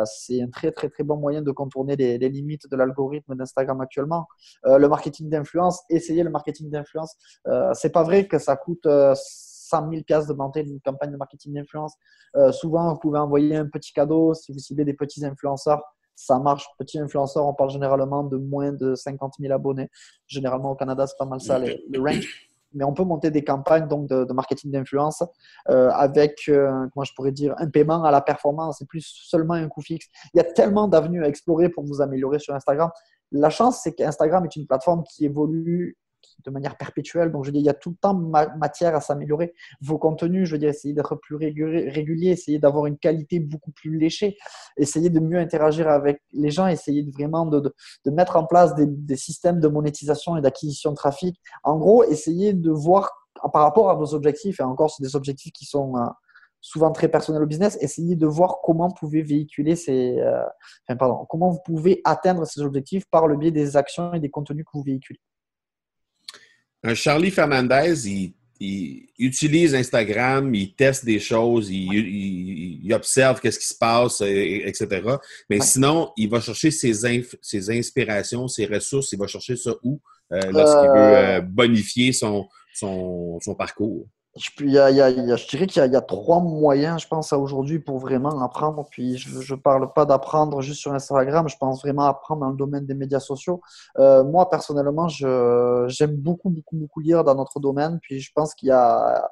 C'est 0.05 0.41
un 0.41 0.49
très 0.49 0.71
très 0.71 0.89
très 0.89 1.03
bon 1.03 1.17
moyen 1.17 1.43
de 1.43 1.51
contourner 1.51 1.97
les, 1.97 2.19
limites 2.29 2.71
de 2.71 2.77
l'algorithme 2.77 3.35
d'Instagram 3.35 3.81
actuellement. 3.81 4.27
Le 4.65 4.87
marketing 4.87 5.29
d'influence, 5.29 5.83
essayez 5.91 6.23
le 6.23 6.31
marketing 6.31 6.71
d'influence. 6.71 7.17
c'est 7.73 7.91
pas 7.91 8.05
vrai 8.05 8.29
que 8.29 8.39
ça 8.39 8.57
coûte 8.57 8.87
100 9.69 9.91
000 9.91 10.03
pièces 10.03 10.27
de 10.27 10.35
monter 10.35 10.61
une 10.61 10.81
campagne 10.81 11.13
de 11.13 11.17
marketing 11.17 11.55
d'influence. 11.55 11.95
souvent, 12.53 12.93
vous 12.93 12.99
pouvez 12.99 13.19
envoyer 13.19 13.57
un 13.57 13.67
petit 13.67 13.93
cadeau 13.93 14.35
si 14.35 14.53
vous 14.53 14.59
ciblez 14.59 14.85
des 14.85 14.95
petits 14.95 15.25
influenceurs 15.25 15.83
ça 16.21 16.41
marche. 16.41 16.67
Petit 16.79 16.99
influenceur, 16.99 17.47
on 17.47 17.55
parle 17.55 17.71
généralement 17.71 18.25
de 18.25 18.37
moins 18.37 18.73
de 18.73 18.97
50 18.97 19.35
000 19.39 19.55
abonnés. 19.55 19.89
Généralement, 20.27 20.73
au 20.73 20.75
Canada, 20.75 21.07
c'est 21.07 21.17
pas 21.17 21.25
mal 21.25 21.41
ça, 21.41 21.61
le 21.61 22.01
range 22.01 22.49
mais 22.75 22.85
on 22.85 22.93
peut 22.93 23.05
monter 23.05 23.31
des 23.31 23.45
campagnes 23.45 23.89
donc 23.89 24.09
de, 24.09 24.33
marketing 24.33 24.71
d'influence 24.71 25.23
euh, 25.71 25.91
avec, 25.91 26.43
euh, 26.49 26.87
je 27.03 27.13
pourrais 27.15 27.33
dire, 27.33 27.55
un 27.59 27.69
paiement 27.69 28.05
à 28.05 28.11
la 28.11 28.21
performance 28.21 28.83
et 28.83 28.87
plus 28.87 29.05
seulement 29.05 29.55
un 29.55 29.69
coût 29.69 29.81
fixe. 29.81 30.07
Il 30.35 30.39
y 30.39 30.41
a 30.41 30.45
tellement 30.45 30.89
d'avenues 30.89 31.25
à 31.25 31.29
explorer 31.29 31.69
pour 31.69 31.85
vous 31.85 32.01
améliorer 32.01 32.39
sur 32.39 32.55
Instagram. 32.55 32.91
La 33.33 33.51
chance, 33.51 33.81
c'est 33.83 33.95
qu'Instagram 33.95 34.45
est 34.45 34.57
une 34.57 34.67
plateforme 34.67 35.03
qui 35.05 35.25
évolue 35.25 35.97
de 36.45 36.51
manière 36.51 36.77
perpétuelle. 36.77 37.33
Donc, 37.33 37.45
je 37.45 37.51
dis, 37.51 37.59
il 37.59 37.65
y 37.65 37.69
a 37.69 37.75
tout 37.75 37.91
le 37.91 37.97
temps 37.97 38.15
matière 38.15 38.95
à 38.95 39.01
s'améliorer. 39.01 39.55
Vos 39.81 39.99
contenus, 39.99 40.49
je 40.49 40.53
veux 40.53 40.59
dire, 40.59 40.71
essayez 40.71 40.95
d'être 40.95 41.17
plus 41.17 41.37
régulier, 41.37 42.31
essayez 42.31 42.59
d'avoir 42.59 42.87
une 42.87 42.99
qualité 42.99 43.41
beaucoup 43.41 43.73
plus 43.73 43.99
léchée, 43.99 44.37
essayez 44.77 45.11
de 45.11 45.21
mieux 45.21 45.39
interagir 45.39 45.89
avec 45.89 46.23
les 46.33 46.51
gens, 46.51 46.67
essayez 46.67 47.03
de 47.03 47.11
vraiment 47.11 47.47
de, 47.47 47.73
mettre 48.07 48.37
en 48.37 48.47
place 48.47 48.75
des, 48.75 48.87
des, 48.87 49.17
systèmes 49.17 49.61
de 49.61 49.69
monétisation 49.69 50.37
et 50.37 50.41
d'acquisition 50.41 50.91
de 50.91 50.97
trafic. 50.97 51.41
En 51.63 51.77
gros, 51.77 52.05
essayez 52.05 52.53
de 52.53 52.71
voir 52.71 53.11
par 53.53 53.63
rapport 53.63 53.91
à 53.91 53.95
vos 53.95 54.15
objectifs, 54.15 54.61
et 54.61 54.65
encore, 54.65 54.91
c'est 54.91 55.03
des 55.03 55.15
objectifs 55.15 55.53
qui 55.53 55.65
sont 55.65 55.97
euh, 55.97 56.07
souvent 56.61 56.91
très 56.91 57.09
personnels 57.09 57.43
au 57.43 57.47
business, 57.47 57.79
essayez 57.81 58.17
de 58.17 58.27
voir 58.27 58.59
comment 58.63 58.89
vous 58.89 58.95
pouvez 58.95 59.23
véhiculer 59.23 59.77
ces, 59.77 60.19
euh, 60.19 60.43
enfin, 60.87 60.97
pardon, 60.97 61.25
comment 61.29 61.51
vous 61.51 61.61
pouvez 61.65 62.01
atteindre 62.05 62.45
ces 62.47 62.61
objectifs 62.63 63.05
par 63.11 63.27
le 63.29 63.37
biais 63.37 63.51
des 63.51 63.77
actions 63.77 64.13
et 64.15 64.21
des 64.21 64.31
contenus 64.31 64.65
que 64.65 64.71
vous 64.75 64.83
véhiculez. 64.83 65.21
Un 66.89 66.95
Charlie 66.95 67.31
Fernandez, 67.31 68.09
il, 68.09 68.33
utilise 69.19 69.75
Instagram, 69.75 70.55
il 70.55 70.75
teste 70.75 71.05
des 71.05 71.21
choses, 71.21 71.69
il, 71.71 72.91
observe 72.95 73.41
qu'est-ce 73.41 73.59
qui 73.59 73.67
se 73.67 73.77
passe, 73.77 74.23
etc. 74.23 75.03
Mais 75.51 75.61
sinon, 75.61 76.11
il 76.17 76.31
va 76.31 76.41
chercher 76.41 76.71
ses, 76.71 76.95
ses, 77.43 77.71
inspirations, 77.71 78.49
ses 78.49 78.65
ressources, 78.65 79.13
il 79.13 79.19
va 79.19 79.27
chercher 79.27 79.57
ça 79.57 79.73
où 79.83 80.01
euh, 80.33 80.41
lorsqu'il 80.51 80.89
veut 80.89 81.17
euh, 81.17 81.41
bonifier 81.43 82.13
son, 82.13 82.49
son, 82.73 83.39
son 83.41 83.55
parcours. 83.55 84.07
Je, 84.39 84.65
y 84.65 84.79
a, 84.79 85.37
je 85.37 85.49
dirais 85.49 85.67
qu'il 85.67 85.83
y, 85.85 85.97
a 85.97 86.01
trois 86.01 86.41
moyens, 86.41 87.03
je 87.03 87.09
pense, 87.09 87.33
aujourd'hui 87.33 87.79
pour 87.79 87.99
vraiment 87.99 88.41
apprendre. 88.43 88.87
Puis 88.91 89.17
je 89.19 89.55
ne 89.55 89.59
parle 89.59 89.93
pas 89.93 90.07
d'apprendre 90.07 90.61
juste 90.63 90.81
sur 90.81 90.93
Instagram, 90.93 91.49
je 91.49 91.57
pense 91.57 91.83
vraiment 91.83 92.05
apprendre 92.05 92.43
dans 92.43 92.51
le 92.51 92.57
domaine 92.57 92.87
des 92.87 92.95
médias 92.95 93.21
sociaux. 93.21 93.61
Euh, 93.99 94.25
moi, 94.25 94.49
personnellement, 94.49 95.09
j'aime 95.09 96.17
beaucoup, 96.17 96.51
beaucoup, 96.51 96.77
beaucoup 96.77 97.01
lire 97.01 97.25
dans 97.25 97.35
notre 97.35 97.61
domaine. 97.61 97.99
Puis 98.01 98.21
je 98.21 98.31
pense 98.35 98.55
qu'il 98.55 98.69
y 98.69 98.73
a 98.73 99.29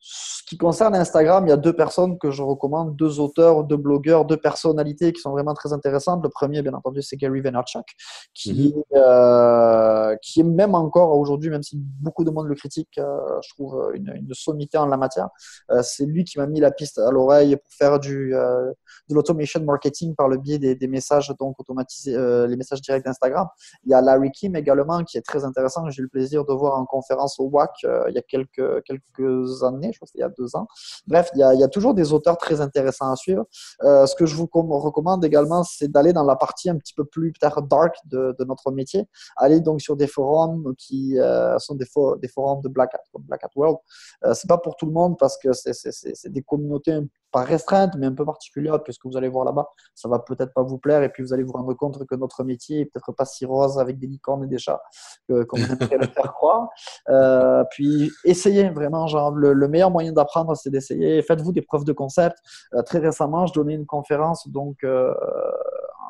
ce 0.00 0.44
qui 0.44 0.56
concerne 0.56 0.94
Instagram, 0.94 1.46
il 1.46 1.50
y 1.50 1.52
a 1.52 1.56
deux 1.56 1.72
personnes 1.72 2.18
que 2.18 2.30
je 2.30 2.42
recommande, 2.42 2.94
deux 2.94 3.18
auteurs, 3.18 3.64
deux 3.64 3.76
blogueurs, 3.76 4.24
deux 4.24 4.36
personnalités 4.36 5.12
qui 5.12 5.20
sont 5.20 5.32
vraiment 5.32 5.54
très 5.54 5.72
intéressantes. 5.72 6.22
Le 6.22 6.28
premier, 6.28 6.62
bien 6.62 6.72
entendu, 6.72 7.02
c'est 7.02 7.16
Gary 7.16 7.40
Vaynerchuk, 7.40 7.84
qui, 8.32 8.74
mhm. 8.74 8.82
euh, 8.94 10.16
qui 10.22 10.40
est 10.40 10.44
même 10.44 10.74
encore 10.74 11.18
aujourd'hui, 11.18 11.50
même 11.50 11.64
si 11.64 11.76
beaucoup 11.76 12.24
de 12.24 12.30
monde 12.30 12.46
le 12.46 12.54
critique, 12.54 12.90
euh, 12.98 13.18
je 13.42 13.54
trouve 13.54 13.90
une, 13.94 14.12
une, 14.14 14.32
sommité 14.34 14.78
en 14.78 14.86
la 14.86 14.96
matière. 14.96 15.28
Euh, 15.72 15.82
c'est 15.82 16.06
lui 16.06 16.22
qui 16.22 16.38
m'a 16.38 16.46
mis 16.46 16.60
la 16.60 16.70
piste 16.70 16.98
à 16.98 17.10
l'oreille 17.10 17.56
pour 17.56 17.72
faire 17.72 17.98
du, 17.98 18.30
de 18.30 19.14
l'automation 19.14 19.60
marketing 19.64 20.14
par 20.14 20.28
le 20.28 20.36
biais 20.36 20.58
des, 20.58 20.76
des 20.76 20.86
messages 20.86 21.32
donc 21.40 21.58
automatisés, 21.58 22.16
les 22.46 22.56
messages 22.56 22.80
directs 22.82 23.04
d'Instagram. 23.04 23.48
Il 23.84 23.90
y 23.90 23.94
a 23.94 24.00
Larry 24.00 24.30
Kim 24.30 24.54
également, 24.54 25.02
qui 25.02 25.18
est 25.18 25.22
très 25.22 25.44
intéressant. 25.44 25.88
J'ai 25.90 26.00
eu 26.00 26.04
le 26.04 26.08
plaisir 26.08 26.44
de 26.44 26.52
voir 26.52 26.78
en 26.78 26.86
conférence 26.86 27.40
au 27.40 27.48
WAC 27.48 27.70
il 27.82 28.14
y 28.14 28.18
a 28.18 28.22
quelques, 28.22 28.84
quelques 28.84 29.64
années 29.64 29.87
je 29.92 29.98
crois 29.98 30.06
que 30.06 30.10
c'était 30.10 30.18
il 30.18 30.22
y 30.22 30.24
a 30.24 30.34
deux 30.36 30.56
ans. 30.56 30.66
Bref, 31.06 31.30
il 31.34 31.38
y, 31.38 31.42
a, 31.42 31.68
toujours 31.68 31.94
des 31.94 32.12
auteurs 32.12 32.38
très 32.38 32.60
intéressants 32.60 33.10
à 33.10 33.16
suivre. 33.16 33.44
Euh, 33.82 34.06
ce 34.06 34.14
que 34.14 34.26
je 34.26 34.34
vous 34.34 34.48
recommande 34.52 35.24
également, 35.24 35.62
c'est 35.64 35.88
d'aller 35.88 36.12
dans 36.12 36.24
la 36.24 36.36
partie 36.36 36.70
un 36.70 36.76
petit 36.76 36.94
peu 36.94 37.04
plus 37.04 37.32
peut-être 37.32 37.62
dark 37.62 37.96
de, 38.06 38.34
notre 38.46 38.70
métier. 38.70 39.06
Aller 39.36 39.60
donc 39.60 39.80
sur 39.80 39.96
des 39.96 40.06
forums 40.06 40.74
qui 40.76 41.18
euh, 41.18 41.58
sont 41.58 41.74
des, 41.74 41.86
forums 41.86 42.60
de 42.62 42.68
Black 42.68 42.94
Hat, 42.94 43.02
comme 43.12 43.22
Black 43.22 43.44
Hat 43.44 43.50
World. 43.56 43.78
Euh, 44.24 44.34
c'est 44.34 44.48
pas 44.48 44.58
pour 44.58 44.76
tout 44.76 44.86
le 44.86 44.92
monde 44.92 45.16
parce 45.18 45.36
que 45.38 45.52
c'est 45.52 46.32
des 46.32 46.42
communautés 46.42 46.98
pas 47.30 47.42
restreinte, 47.42 47.94
mais 47.98 48.06
un 48.06 48.14
peu 48.14 48.24
particulière, 48.24 48.82
puisque 48.82 49.06
vous 49.06 49.16
allez 49.16 49.28
voir 49.28 49.44
là-bas, 49.44 49.68
ça 49.94 50.08
va 50.08 50.18
peut-être 50.18 50.52
pas 50.54 50.62
vous 50.62 50.78
plaire, 50.78 51.02
et 51.02 51.10
puis 51.10 51.22
vous 51.22 51.32
allez 51.32 51.42
vous 51.42 51.52
rendre 51.52 51.74
compte 51.74 52.04
que 52.06 52.14
notre 52.14 52.44
métier 52.44 52.80
est 52.80 52.84
peut-être 52.86 53.12
pas 53.12 53.24
si 53.24 53.44
rose 53.44 53.78
avec 53.78 53.98
des 53.98 54.06
licornes 54.06 54.44
et 54.44 54.46
des 54.46 54.58
chats 54.58 54.82
qu'on 55.28 55.56
aimerait 55.56 55.98
le 55.98 56.06
faire 56.06 56.32
croire. 56.34 56.68
Euh, 57.08 57.64
puis 57.70 58.10
essayez 58.24 58.68
vraiment, 58.68 59.06
genre 59.06 59.30
le, 59.30 59.68
meilleur 59.68 59.90
moyen 59.90 60.12
d'apprendre, 60.12 60.54
c'est 60.56 60.70
d'essayer. 60.70 61.22
Faites-vous 61.22 61.52
des 61.52 61.62
preuves 61.62 61.84
de 61.84 61.92
concept. 61.92 62.36
Euh, 62.74 62.82
très 62.82 62.98
récemment, 62.98 63.46
je 63.46 63.54
donnais 63.54 63.74
une 63.74 63.86
conférence 63.86 64.48
donc 64.48 64.84
euh, 64.84 65.14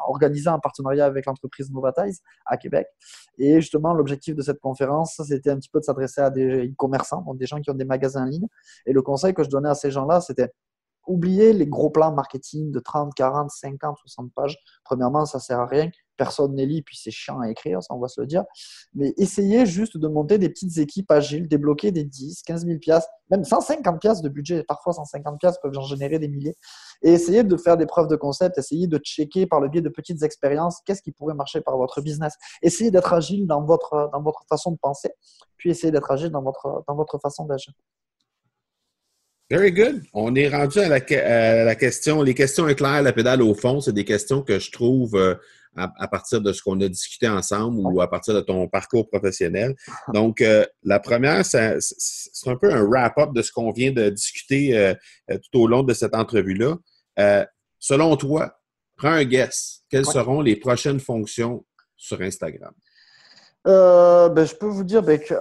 organisée 0.08 0.50
en 0.50 0.58
partenariat 0.58 1.06
avec 1.06 1.26
l'entreprise 1.26 1.70
Novatize 1.70 2.20
à 2.46 2.56
Québec, 2.56 2.88
et 3.38 3.60
justement 3.60 3.94
l'objectif 3.94 4.34
de 4.34 4.42
cette 4.42 4.60
conférence, 4.60 5.20
c'était 5.26 5.50
un 5.50 5.56
petit 5.56 5.70
peu 5.70 5.78
de 5.78 5.84
s'adresser 5.84 6.20
à 6.20 6.30
des 6.30 6.66
e-commerçants, 6.66 7.22
donc 7.22 7.38
des 7.38 7.46
gens 7.46 7.60
qui 7.60 7.70
ont 7.70 7.74
des 7.74 7.84
magasins 7.84 8.22
en 8.22 8.26
ligne. 8.26 8.46
Et 8.86 8.92
le 8.92 9.02
conseil 9.02 9.34
que 9.34 9.44
je 9.44 9.48
donnais 9.48 9.68
à 9.68 9.74
ces 9.74 9.90
gens-là, 9.90 10.20
c'était 10.20 10.52
oubliez 11.08 11.52
les 11.52 11.66
gros 11.66 11.90
plans 11.90 12.12
marketing 12.12 12.70
de 12.70 12.78
30, 12.78 13.14
40, 13.14 13.50
50, 13.50 13.96
60 13.98 14.32
pages. 14.34 14.56
Premièrement, 14.84 15.26
ça 15.26 15.40
sert 15.40 15.60
à 15.60 15.66
rien 15.66 15.90
personne 16.18 16.54
n'est 16.54 16.66
lit, 16.66 16.82
puis 16.82 16.98
c'est 17.00 17.10
chiant 17.10 17.40
à 17.40 17.48
écrire, 17.48 17.82
ça 17.82 17.94
on 17.94 17.98
va 17.98 18.08
se 18.08 18.20
le 18.20 18.26
dire. 18.26 18.44
Mais 18.92 19.14
essayez 19.16 19.64
juste 19.64 19.96
de 19.96 20.08
monter 20.08 20.36
des 20.36 20.50
petites 20.50 20.76
équipes 20.76 21.10
agiles, 21.10 21.48
débloquer 21.48 21.92
des 21.92 22.04
10, 22.04 22.42
15 22.42 22.66
000 22.66 22.78
piastres, 22.78 23.08
même 23.30 23.44
150 23.44 24.00
piastres 24.00 24.22
de 24.22 24.28
budget, 24.28 24.64
parfois 24.64 24.92
150 24.92 25.38
piastres 25.38 25.60
peuvent 25.62 25.78
en 25.78 25.82
générer 25.82 26.18
des 26.18 26.28
milliers. 26.28 26.56
Et 27.02 27.12
essayez 27.12 27.44
de 27.44 27.56
faire 27.56 27.78
des 27.78 27.86
preuves 27.86 28.08
de 28.08 28.16
concept, 28.16 28.58
essayez 28.58 28.88
de 28.88 28.98
checker 28.98 29.46
par 29.46 29.60
le 29.60 29.68
biais 29.68 29.80
de 29.80 29.88
petites 29.88 30.22
expériences 30.22 30.80
qu'est-ce 30.84 31.02
qui 31.02 31.12
pourrait 31.12 31.34
marcher 31.34 31.60
par 31.62 31.78
votre 31.78 32.02
business. 32.02 32.34
Essayez 32.62 32.90
d'être 32.90 33.12
agile 33.12 33.46
dans 33.46 33.64
votre, 33.64 34.10
dans 34.12 34.22
votre 34.22 34.44
façon 34.48 34.72
de 34.72 34.78
penser, 34.82 35.10
puis 35.56 35.70
essayez 35.70 35.92
d'être 35.92 36.10
agile 36.10 36.30
dans 36.30 36.42
votre, 36.42 36.84
dans 36.86 36.96
votre 36.96 37.18
façon 37.18 37.46
d'agir. 37.46 37.72
Very 39.50 39.72
good. 39.72 40.02
On 40.12 40.34
est 40.34 40.48
rendu 40.48 40.78
à 40.78 40.88
la, 40.88 41.64
la, 41.64 41.74
question. 41.74 42.22
Les 42.22 42.34
questions 42.34 42.68
éclairent 42.68 43.02
la 43.02 43.12
pédale 43.12 43.40
au 43.42 43.54
fond. 43.54 43.80
C'est 43.80 43.94
des 43.94 44.04
questions 44.04 44.42
que 44.42 44.58
je 44.58 44.70
trouve 44.70 45.14
euh, 45.14 45.34
à, 45.78 46.08
partir 46.08 46.40
de 46.40 46.52
ce 46.52 46.62
qu'on 46.62 46.80
a 46.80 46.88
discuté 46.88 47.28
ensemble 47.28 47.80
ou 47.80 48.00
à 48.00 48.08
partir 48.08 48.34
de 48.34 48.40
ton 48.40 48.68
parcours 48.68 49.08
professionnel. 49.08 49.74
Donc, 50.12 50.40
euh, 50.40 50.64
la 50.82 51.00
première, 51.00 51.44
c'est 51.44 51.78
un 52.46 52.56
peu 52.56 52.72
un 52.72 52.82
wrap-up 52.82 53.32
de 53.32 53.42
ce 53.42 53.52
qu'on 53.52 53.72
vient 53.72 53.92
de 53.92 54.08
discuter 54.10 54.76
euh, 54.76 54.94
euh, 55.30 55.38
tout 55.38 55.60
au 55.60 55.66
long 55.66 55.82
de 55.82 55.94
cette 55.94 56.14
entrevue-là. 56.14 56.76
selon 57.78 58.16
toi, 58.16 58.58
prends 58.96 59.12
un 59.12 59.24
guess. 59.24 59.82
Quelles 59.90 60.06
seront 60.06 60.40
les 60.40 60.56
prochaines 60.56 61.00
fonctions 61.00 61.64
sur 61.96 62.20
Instagram? 62.20 62.72
Ben, 63.64 64.44
je 64.44 64.54
peux 64.54 64.66
vous 64.66 64.84
dire 64.84 65.02
ben, 65.02 65.18
que 65.18 65.34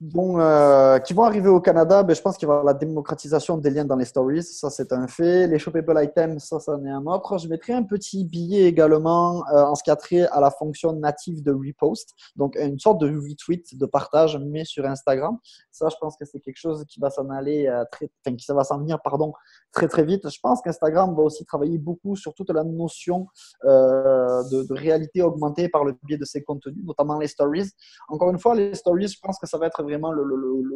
bon, 0.00 0.38
euh, 0.38 0.98
qui 0.98 1.14
vont 1.14 1.24
arriver 1.24 1.48
au 1.48 1.60
Canada, 1.60 2.02
ben, 2.02 2.14
je 2.14 2.20
pense 2.20 2.36
qu'il 2.36 2.46
va 2.46 2.54
y 2.54 2.56
avoir 2.58 2.74
la 2.74 2.78
démocratisation 2.78 3.56
des 3.56 3.70
liens 3.70 3.84
dans 3.84 3.96
les 3.96 4.04
stories. 4.04 4.42
Ça, 4.42 4.70
c'est 4.70 4.92
un 4.92 5.06
fait. 5.06 5.46
Les 5.46 5.58
shoppable 5.58 5.98
items, 6.02 6.44
ça, 6.44 6.60
ça 6.60 6.72
en 6.72 6.84
est 6.84 6.90
un 6.90 7.04
autre. 7.06 7.38
Je 7.38 7.48
mettrai 7.48 7.72
un 7.72 7.82
petit 7.82 8.24
billet 8.24 8.64
également 8.64 9.46
euh, 9.48 9.64
en 9.64 9.74
ce 9.74 9.82
qui 9.82 9.90
a 9.90 9.96
trait 9.96 10.26
à 10.26 10.40
la 10.40 10.50
fonction 10.50 10.92
native 10.92 11.42
de 11.42 11.52
repost. 11.52 12.10
Donc, 12.36 12.56
une 12.56 12.78
sorte 12.78 13.00
de 13.00 13.06
retweet, 13.06 13.78
de 13.78 13.86
partage, 13.86 14.38
mais 14.38 14.64
sur 14.64 14.84
Instagram. 14.84 15.38
Ça, 15.70 15.88
je 15.88 15.96
pense 16.00 16.16
que 16.16 16.24
c'est 16.24 16.40
quelque 16.40 16.58
chose 16.58 16.84
qui 16.88 17.00
va 17.00 17.10
s'en 17.10 17.30
aller 17.30 17.66
euh, 17.66 17.84
très, 17.90 18.10
enfin, 18.26 18.36
qui 18.36 18.46
va 18.52 18.64
s'en 18.64 18.78
venir, 18.78 19.00
pardon, 19.02 19.32
très, 19.72 19.88
très 19.88 20.04
vite. 20.04 20.28
Je 20.28 20.38
pense 20.42 20.60
qu'Instagram 20.62 21.14
va 21.14 21.22
aussi 21.22 21.44
travailler 21.44 21.78
beaucoup 21.78 22.16
sur 22.16 22.34
toute 22.34 22.50
la 22.50 22.64
notion 22.64 23.26
de, 23.64 24.66
de 24.66 24.74
réalité 24.74 25.22
augmentée 25.22 25.68
par 25.68 25.84
le 25.84 25.96
biais 26.04 26.18
de 26.18 26.24
ses 26.24 26.42
contenus, 26.42 26.84
notamment 26.84 27.18
les 27.18 27.28
stories. 27.28 27.70
Encore 28.08 28.30
une 28.30 28.38
fois, 28.38 28.54
les 28.54 28.74
stories, 28.74 29.08
je 29.08 29.18
pense 29.20 29.38
que 29.38 29.46
ça 29.46 29.58
va 29.58 29.66
être 29.66 29.75
vraiment 29.82 30.12
le, 30.12 30.24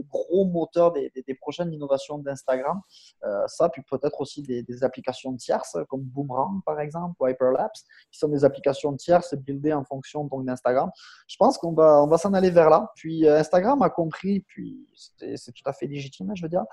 gros 0.09 0.45
moteur 0.45 0.93
des, 0.93 1.11
prochaines 1.41 1.73
innovations 1.73 2.19
d'Instagram. 2.19 2.81
Euh, 3.25 3.47
ça, 3.47 3.69
puis 3.69 3.83
peut-être 3.83 4.21
aussi 4.21 4.43
des, 4.43 4.85
applications 4.85 5.35
tierces 5.37 5.77
comme 5.89 6.03
Boomerang, 6.03 6.63
par 6.65 6.81
exemple, 6.81 7.15
ou 7.21 7.29
Hyperlapse, 7.29 7.85
qui 8.11 8.19
sont 8.19 8.29
des 8.29 8.45
applications 8.45 8.95
tierces 8.97 9.35
buildées 9.35 9.73
en 9.73 9.85
fonction 9.85 10.25
d'Instagram. 10.25 10.91
Je 11.27 11.37
pense 11.37 11.59
qu'on 11.59 11.73
va, 11.73 12.03
on 12.03 12.07
va 12.07 12.19
s'en 12.19 12.33
aller 12.35 12.51
vers 12.51 12.71
là. 12.71 12.91
Puis 12.95 13.27
euh, 13.27 13.39
Instagram 13.39 13.83
a 13.83 13.91
compris, 13.91 14.41
puis 14.41 14.87
c'est 14.95 15.53
tout 15.53 15.63
à 15.67 15.73
fait 15.73 15.87
légitime, 15.87 16.31
je 16.35 16.43
veux 16.43 16.49
dire, 16.49 16.65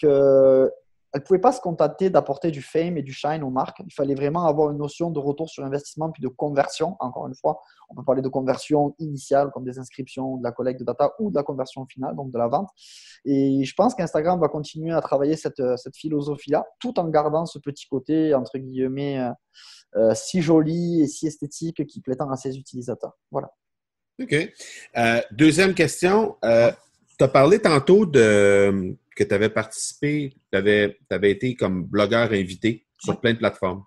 que 0.00 0.70
elle 1.12 1.20
ne 1.20 1.24
pouvait 1.24 1.40
pas 1.40 1.52
se 1.52 1.60
contenter 1.60 2.08
d'apporter 2.08 2.50
du 2.50 2.62
fame 2.62 2.96
et 2.96 3.02
du 3.02 3.12
shine 3.12 3.42
aux 3.42 3.50
marques. 3.50 3.82
Il 3.84 3.92
fallait 3.92 4.14
vraiment 4.14 4.46
avoir 4.46 4.70
une 4.70 4.78
notion 4.78 5.10
de 5.10 5.18
retour 5.18 5.48
sur 5.48 5.64
investissement 5.64 6.10
puis 6.10 6.22
de 6.22 6.28
conversion. 6.28 6.96
Encore 7.00 7.26
une 7.26 7.34
fois, 7.34 7.60
on 7.88 7.96
peut 7.96 8.04
parler 8.04 8.22
de 8.22 8.28
conversion 8.28 8.94
initiale 9.00 9.50
comme 9.52 9.64
des 9.64 9.78
inscriptions, 9.78 10.36
de 10.36 10.44
la 10.44 10.52
collecte 10.52 10.78
de 10.78 10.84
data 10.84 11.12
ou 11.18 11.30
de 11.30 11.34
la 11.34 11.42
conversion 11.42 11.84
finale, 11.86 12.14
donc 12.14 12.30
de 12.30 12.38
la 12.38 12.46
vente. 12.46 12.68
Et 13.24 13.64
je 13.64 13.74
pense 13.74 13.94
qu'Instagram 13.94 14.38
va 14.40 14.48
continuer 14.48 14.92
à 14.92 15.00
travailler 15.00 15.36
cette, 15.36 15.62
cette 15.76 15.96
philosophie-là 15.96 16.64
tout 16.78 16.98
en 17.00 17.08
gardant 17.08 17.44
ce 17.44 17.58
petit 17.58 17.86
côté, 17.86 18.32
entre 18.34 18.58
guillemets, 18.58 19.18
euh, 19.18 19.30
euh, 19.96 20.14
si 20.14 20.42
joli 20.42 21.02
et 21.02 21.08
si 21.08 21.26
esthétique 21.26 21.84
qui 21.86 22.00
plaît 22.00 22.16
tant 22.16 22.30
à 22.30 22.36
ses 22.36 22.56
utilisateurs. 22.56 23.18
Voilà. 23.32 23.50
OK. 24.22 24.34
Euh, 24.96 25.20
deuxième 25.32 25.74
question. 25.74 26.36
tu 26.42 27.24
as 27.24 27.28
parlé 27.28 27.60
tantôt 27.60 28.06
de 28.06 28.96
que 29.20 29.28
tu 29.28 29.34
avais 29.34 29.50
participé, 29.50 30.34
tu 30.50 30.58
avais, 30.58 30.96
été 31.30 31.54
comme 31.54 31.84
blogueur 31.84 32.32
invité 32.32 32.86
sur 32.98 33.20
plein 33.20 33.34
de 33.34 33.38
plateformes. 33.38 33.84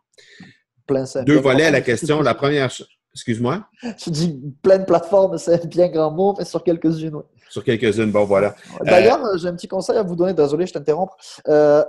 Plein 0.85 1.05
Deux 1.25 1.39
volets 1.39 1.65
à 1.65 1.71
la 1.71 1.81
question. 1.89 2.21
La 2.21 2.35
première, 2.35 2.71
excuse-moi? 3.15 3.65
Je 3.81 4.11
dis 4.11 4.39
plein 4.61 4.77
de 4.77 4.85
plateformes, 4.85 5.37
c'est 5.39 5.65
bien 5.67 5.87
grand 5.87 6.11
mot, 6.11 6.35
mais 6.37 6.45
sur 6.45 6.63
quelques-unes, 6.63 7.15
oui. 7.15 7.23
Sur 7.49 7.63
quelques-unes, 7.63 8.11
bon, 8.11 8.25
voilà. 8.25 8.55
D'ailleurs, 8.83 9.23
euh, 9.25 9.37
j'ai 9.37 9.47
un 9.47 9.55
petit 9.55 9.67
conseil 9.67 9.97
à 9.97 10.03
vous 10.03 10.15
donner. 10.15 10.33
Désolé, 10.33 10.67
je 10.67 10.73
t'interromps. 10.73 11.13
Euh, 11.47 11.83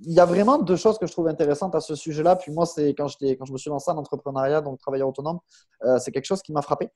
il 0.00 0.12
y 0.12 0.20
a 0.20 0.24
vraiment 0.24 0.58
deux 0.58 0.76
choses 0.76 0.98
que 0.98 1.06
je 1.06 1.12
trouve 1.12 1.28
intéressantes 1.28 1.74
à 1.74 1.80
ce 1.80 1.94
sujet-là. 1.94 2.36
Puis 2.36 2.52
moi, 2.52 2.66
c'est 2.66 2.88
quand, 2.94 3.06
quand 3.06 3.44
je 3.44 3.52
me 3.52 3.58
suis 3.58 3.70
lancé 3.70 3.90
en 3.90 3.96
entrepreneuriat, 3.96 4.60
donc 4.60 4.78
travailleur 4.78 5.08
autonome, 5.08 5.38
euh, 5.84 5.98
c'est 5.98 6.10
quelque 6.10 6.24
chose 6.24 6.42
qui 6.42 6.52
m'a 6.52 6.62
frappé 6.62 6.90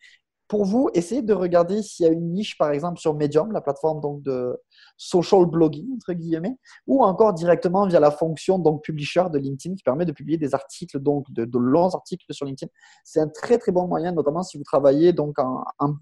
pour 0.48 0.64
vous, 0.64 0.88
essayez 0.94 1.22
de 1.22 1.34
regarder 1.34 1.82
s'il 1.82 2.06
y 2.06 2.08
a 2.08 2.12
une 2.12 2.32
niche, 2.32 2.56
par 2.56 2.70
exemple, 2.70 3.00
sur 3.00 3.14
Medium, 3.14 3.50
la 3.52 3.60
plateforme 3.60 4.00
donc, 4.00 4.22
de 4.22 4.56
social 4.96 5.44
blogging, 5.46 5.94
entre 5.94 6.12
guillemets, 6.12 6.56
ou 6.86 7.02
encore 7.02 7.34
directement 7.34 7.86
via 7.86 7.98
la 7.98 8.10
fonction 8.10 8.58
donc, 8.58 8.84
publisher 8.84 9.24
de 9.32 9.38
LinkedIn 9.38 9.74
qui 9.74 9.82
permet 9.82 10.04
de 10.04 10.12
publier 10.12 10.38
des 10.38 10.54
articles, 10.54 11.00
donc 11.00 11.26
de, 11.32 11.58
longs 11.58 11.94
articles 11.94 12.26
sur 12.30 12.46
LinkedIn. 12.46 12.70
C'est 13.04 13.20
un 13.20 13.28
très, 13.28 13.58
très 13.58 13.72
bon 13.72 13.88
moyen, 13.88 14.12
notamment 14.12 14.42
si 14.42 14.56
vous 14.56 14.64
travaillez 14.64 15.12
donc, 15.12 15.38
en, 15.38 15.64
en, 15.78 15.94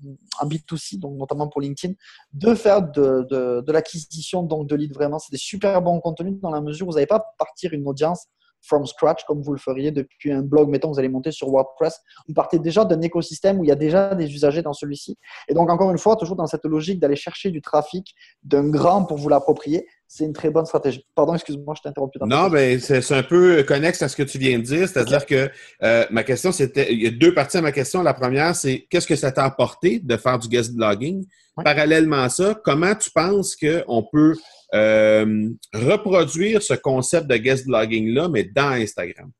B2C, 0.44 0.98
donc 0.98 1.16
notamment 1.16 1.48
pour 1.48 1.62
LinkedIn, 1.62 1.94
de 2.34 2.54
faire 2.54 2.82
de, 2.82 3.64
l'acquisition 3.72 4.42
de 4.42 4.76
leads. 4.76 4.94
Vraiment, 4.94 5.18
c'est 5.18 5.32
des 5.32 5.38
super 5.38 5.80
bons 5.80 6.00
contenus 6.00 6.38
dans 6.40 6.50
la 6.50 6.60
mesure 6.60 6.86
où 6.86 6.90
vous 6.90 6.96
n'allez 6.96 7.06
pas 7.06 7.24
partir 7.38 7.72
une 7.72 7.86
audience 7.88 8.26
from 8.64 8.86
scratch 8.86 9.24
comme 9.24 9.42
vous 9.42 9.52
le 9.52 9.58
feriez 9.58 9.90
depuis 9.90 10.32
un 10.32 10.42
blog. 10.42 10.68
Mettons, 10.68 10.90
vous 10.90 10.98
allez 10.98 11.08
monter 11.08 11.30
sur 11.30 11.48
WordPress. 11.48 12.00
Vous 12.26 12.34
partez 12.34 12.58
déjà 12.58 12.84
d'un 12.84 13.00
écosystème 13.00 13.60
où 13.60 13.64
il 13.64 13.68
y 13.68 13.72
a 13.72 13.76
déjà 13.76 14.14
des 14.14 14.32
usagers 14.32 14.62
dans 14.62 14.72
celui-ci. 14.72 15.16
Et 15.48 15.54
donc, 15.54 15.70
encore 15.70 15.90
une 15.90 15.98
fois, 15.98 16.16
toujours 16.16 16.36
dans 16.36 16.46
cette 16.46 16.64
logique 16.64 17.00
d'aller 17.00 17.16
chercher 17.16 17.50
du 17.50 17.60
trafic 17.60 18.14
d'un 18.42 18.68
grand 18.68 19.04
pour 19.04 19.18
vous 19.18 19.28
l'approprier, 19.28 19.86
c'est 20.06 20.24
une 20.24 20.32
très 20.32 20.50
bonne 20.50 20.66
stratégie. 20.66 21.04
Pardon, 21.14 21.34
excuse-moi, 21.34 21.74
je 21.76 21.82
t'ai 21.82 21.88
interrompu. 21.88 22.18
non, 22.22 22.48
mais 22.48 22.78
c'est 22.78 23.12
un 23.12 23.22
peu 23.22 23.62
connexe 23.64 24.00
à 24.02 24.08
ce 24.08 24.16
que 24.16 24.22
tu 24.22 24.38
viens 24.38 24.58
de 24.58 24.64
dire. 24.64 24.88
C'est-à-dire 24.88 25.26
que 25.26 25.50
euh, 25.82 26.06
ma 26.10 26.22
question, 26.22 26.52
c'était, 26.52 26.92
il 26.92 27.02
y 27.02 27.06
a 27.06 27.10
deux 27.10 27.34
parties 27.34 27.56
à 27.56 27.62
ma 27.62 27.72
question. 27.72 28.02
La 28.02 28.14
première, 28.14 28.54
c'est 28.54 28.86
qu'est-ce 28.90 29.06
que 29.06 29.16
ça 29.16 29.32
t'a 29.32 29.44
apporté 29.44 29.98
de 29.98 30.16
faire 30.16 30.38
du 30.38 30.48
guest 30.48 30.74
blogging? 30.74 31.24
Parallèlement 31.62 32.22
à 32.22 32.28
ça, 32.28 32.60
comment 32.64 32.94
tu 32.94 33.10
penses 33.10 33.56
qu'on 33.56 34.04
peut 34.10 34.34
euh, 34.74 35.50
reproduire 35.72 36.62
ce 36.62 36.74
concept 36.74 37.28
de 37.28 37.36
guest 37.36 37.66
blogging-là, 37.66 38.28
mais 38.28 38.44
dans 38.44 38.70
Instagram? 38.70 39.30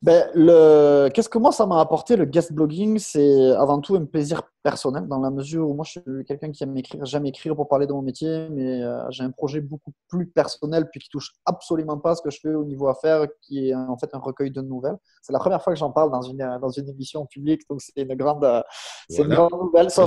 Ben, 0.00 0.28
le... 0.34 1.10
Qu'est-ce 1.10 1.28
que 1.28 1.38
moi 1.38 1.52
ça 1.52 1.66
m'a 1.66 1.78
apporté 1.78 2.16
le 2.16 2.24
guest 2.24 2.52
blogging 2.52 2.98
C'est 2.98 3.50
avant 3.52 3.80
tout 3.80 3.94
un 3.96 4.06
plaisir 4.06 4.42
personnel 4.62 5.06
dans 5.06 5.20
la 5.20 5.30
mesure 5.30 5.68
où 5.68 5.74
moi 5.74 5.84
je 5.84 6.00
suis 6.00 6.24
quelqu'un 6.26 6.50
qui 6.50 6.64
aime 6.64 6.76
écrire, 6.76 7.04
j'aime 7.04 7.26
écrire 7.26 7.54
pour 7.54 7.68
parler 7.68 7.86
de 7.86 7.92
mon 7.92 8.00
métier, 8.00 8.48
mais 8.50 8.82
euh, 8.82 9.04
j'ai 9.10 9.24
un 9.24 9.30
projet 9.30 9.60
beaucoup 9.60 9.92
plus 10.08 10.26
personnel 10.26 10.88
puis 10.90 11.00
qui 11.00 11.08
touche 11.10 11.32
absolument 11.44 11.98
pas 11.98 12.14
ce 12.14 12.22
que 12.22 12.30
je 12.30 12.40
fais 12.40 12.54
au 12.54 12.64
niveau 12.64 12.88
affaires, 12.88 13.26
qui 13.42 13.68
est 13.68 13.74
en 13.74 13.96
fait 13.98 14.08
un 14.14 14.18
recueil 14.18 14.50
de 14.50 14.62
nouvelles. 14.62 14.96
C'est 15.20 15.32
la 15.32 15.38
première 15.38 15.62
fois 15.62 15.74
que 15.74 15.78
j'en 15.78 15.90
parle 15.90 16.10
dans 16.10 16.22
une 16.22 16.58
dans 16.60 16.70
une 16.70 16.88
émission 16.88 17.26
publique, 17.26 17.62
donc 17.68 17.82
c'est 17.82 18.02
une 18.02 18.14
grande, 18.14 18.46
c'est 19.08 19.22
une 19.22 19.34
grande 19.34 19.52
nouvelle. 19.52 19.90
Ça, 19.90 20.06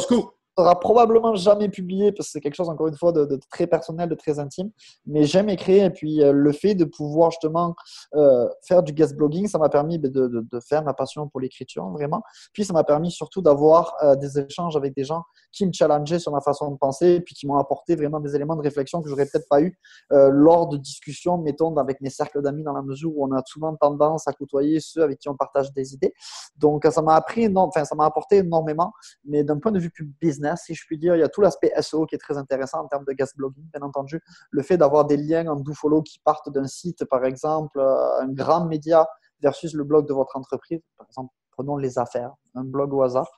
sera 0.57 0.79
probablement 0.79 1.35
jamais 1.35 1.69
publié 1.69 2.11
parce 2.11 2.27
que 2.27 2.31
c'est 2.33 2.41
quelque 2.41 2.55
chose, 2.55 2.69
encore 2.69 2.87
une 2.87 2.95
fois, 2.95 3.11
de, 3.11 3.39
très 3.49 3.67
personnel, 3.67 4.09
de 4.09 4.15
très 4.15 4.39
intime. 4.39 4.71
Mais 5.05 5.25
j'aime 5.25 5.49
écrire 5.49 5.85
et 5.85 5.89
puis 5.89 6.23
euh, 6.23 6.31
le 6.31 6.51
fait 6.51 6.75
de 6.75 6.85
pouvoir 6.85 7.31
justement 7.31 7.75
euh, 8.15 8.47
faire 8.63 8.83
du 8.83 8.93
guest 8.93 9.15
blogging, 9.15 9.47
ça 9.47 9.57
m'a 9.57 9.69
permis 9.69 9.99
de, 9.99 10.07
de, 10.09 10.59
faire 10.59 10.83
ma 10.83 10.93
passion 10.93 11.27
pour 11.27 11.41
l'écriture, 11.41 11.87
vraiment. 11.89 12.21
Puis 12.53 12.65
ça 12.65 12.73
m'a 12.73 12.83
permis 12.83 13.11
surtout 13.11 13.41
d'avoir 13.41 13.95
euh, 14.03 14.15
des 14.15 14.39
échanges 14.39 14.75
avec 14.77 14.95
des 14.95 15.03
gens 15.03 15.23
qui 15.51 15.65
me 15.65 15.71
challengeaient 15.73 16.19
sur 16.19 16.31
ma 16.31 16.41
façon 16.41 16.71
de 16.71 16.77
penser 16.77 17.15
et 17.15 17.21
puis 17.21 17.35
qui 17.35 17.47
m'ont 17.47 17.57
apporté 17.57 17.95
vraiment 17.95 18.19
des 18.19 18.35
éléments 18.35 18.55
de 18.55 18.61
réflexion 18.61 19.01
que 19.01 19.09
j'aurais 19.09 19.25
peut-être 19.25 19.47
pas 19.49 19.61
eu 19.61 19.77
lors 20.09 20.67
de 20.67 20.77
discussions, 20.77 21.37
mettons, 21.37 21.75
avec 21.77 22.01
mes 22.01 22.09
cercles 22.09 22.41
d'amis 22.41 22.63
dans 22.63 22.73
la 22.73 22.81
mesure 22.81 23.11
où 23.15 23.25
on 23.25 23.31
a 23.31 23.41
souvent 23.45 23.75
tendance 23.75 24.27
à 24.27 24.33
côtoyer 24.33 24.79
ceux 24.79 25.03
avec 25.03 25.19
qui 25.19 25.29
on 25.29 25.35
partage 25.35 25.71
des 25.73 25.93
idées. 25.93 26.13
Donc 26.57 26.85
ça 26.89 27.01
m'a 27.01 27.15
appris, 27.15 27.49
enfin 27.55 27.85
ça 27.85 27.95
m'a 27.95 28.05
apporté 28.05 28.37
énormément, 28.37 28.93
mais 29.23 29.43
d'un 29.43 29.59
point 29.59 29.71
de 29.71 29.79
vue 29.79 29.89
plus 29.89 30.05
business, 30.21 30.44
si 30.55 30.75
je 30.75 30.85
puis 30.85 30.97
dire. 30.97 31.15
Il 31.15 31.19
y 31.19 31.23
a 31.23 31.29
tout 31.29 31.41
l'aspect 31.41 31.71
SEO 31.81 32.05
qui 32.05 32.15
est 32.15 32.19
très 32.19 32.37
intéressant 32.37 32.79
en 32.83 32.87
termes 32.87 33.05
de 33.05 33.13
guest 33.13 33.35
blogging, 33.37 33.63
bien 33.73 33.81
entendu. 33.81 34.21
Le 34.51 34.61
fait 34.61 34.77
d'avoir 34.77 35.05
des 35.05 35.17
liens 35.17 35.47
en 35.47 35.55
do-follow 35.55 36.01
qui 36.01 36.19
partent 36.19 36.49
d'un 36.49 36.67
site, 36.67 37.05
par 37.05 37.25
exemple, 37.25 37.79
euh, 37.79 38.21
un 38.21 38.27
grand 38.27 38.65
média 38.65 39.07
versus 39.41 39.73
le 39.73 39.83
blog 39.83 40.07
de 40.07 40.13
votre 40.13 40.35
entreprise, 40.35 40.81
par 40.97 41.07
exemple, 41.07 41.33
prenons 41.51 41.77
les 41.77 41.97
affaires, 41.97 42.33
un 42.53 42.63
blog 42.63 42.93
au 42.93 43.01
hasard, 43.01 43.29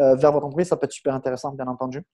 euh, 0.00 0.14
vers 0.14 0.32
votre 0.32 0.46
entreprise, 0.46 0.68
ça 0.68 0.76
peut 0.76 0.84
être 0.84 0.92
super 0.92 1.14
intéressant, 1.14 1.52
bien 1.52 1.66
entendu. 1.66 2.04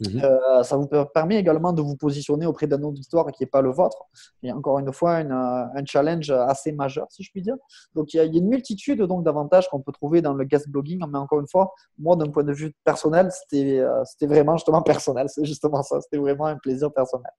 Mhm. 0.00 0.22
Euh, 0.24 0.62
ça 0.62 0.76
vous 0.76 0.88
permet 1.12 1.36
également 1.36 1.72
de 1.72 1.82
vous 1.82 1.96
positionner 1.96 2.46
auprès 2.46 2.66
d'un 2.66 2.82
auditoire 2.82 3.30
qui 3.32 3.42
n'est 3.42 3.48
pas 3.48 3.60
le 3.60 3.70
vôtre. 3.70 3.98
Et 4.42 4.50
encore 4.50 4.78
une 4.78 4.92
fois, 4.92 5.18
euh, 5.18 5.24
un 5.30 5.84
challenge 5.84 6.30
assez 6.30 6.72
majeur, 6.72 7.06
si 7.10 7.22
je 7.22 7.30
puis 7.30 7.42
dire. 7.42 7.56
Donc, 7.94 8.14
il 8.14 8.16
y 8.16 8.20
a, 8.20 8.24
une 8.24 8.48
multitude 8.48 9.02
d'avantages 9.02 9.68
qu'on 9.68 9.80
peut 9.80 9.92
trouver 9.92 10.22
dans 10.22 10.32
le 10.32 10.44
guest 10.44 10.68
blogging. 10.68 11.02
Mais 11.10 11.18
encore 11.18 11.40
une 11.40 11.48
fois, 11.48 11.74
moi, 11.98 12.16
d'un 12.16 12.30
point 12.30 12.44
de 12.44 12.52
vue 12.52 12.72
personnel, 12.84 13.30
c'était 13.30 13.80
euh, 13.80 14.02
vraiment 14.22 14.56
justement 14.56 14.82
personnel. 14.82 15.28
C'est 15.28 15.44
justement 15.44 15.82
ça. 15.82 16.00
C'était 16.00 16.18
vraiment 16.18 16.46
un 16.46 16.56
plaisir 16.56 16.90
personnel. 16.92 17.30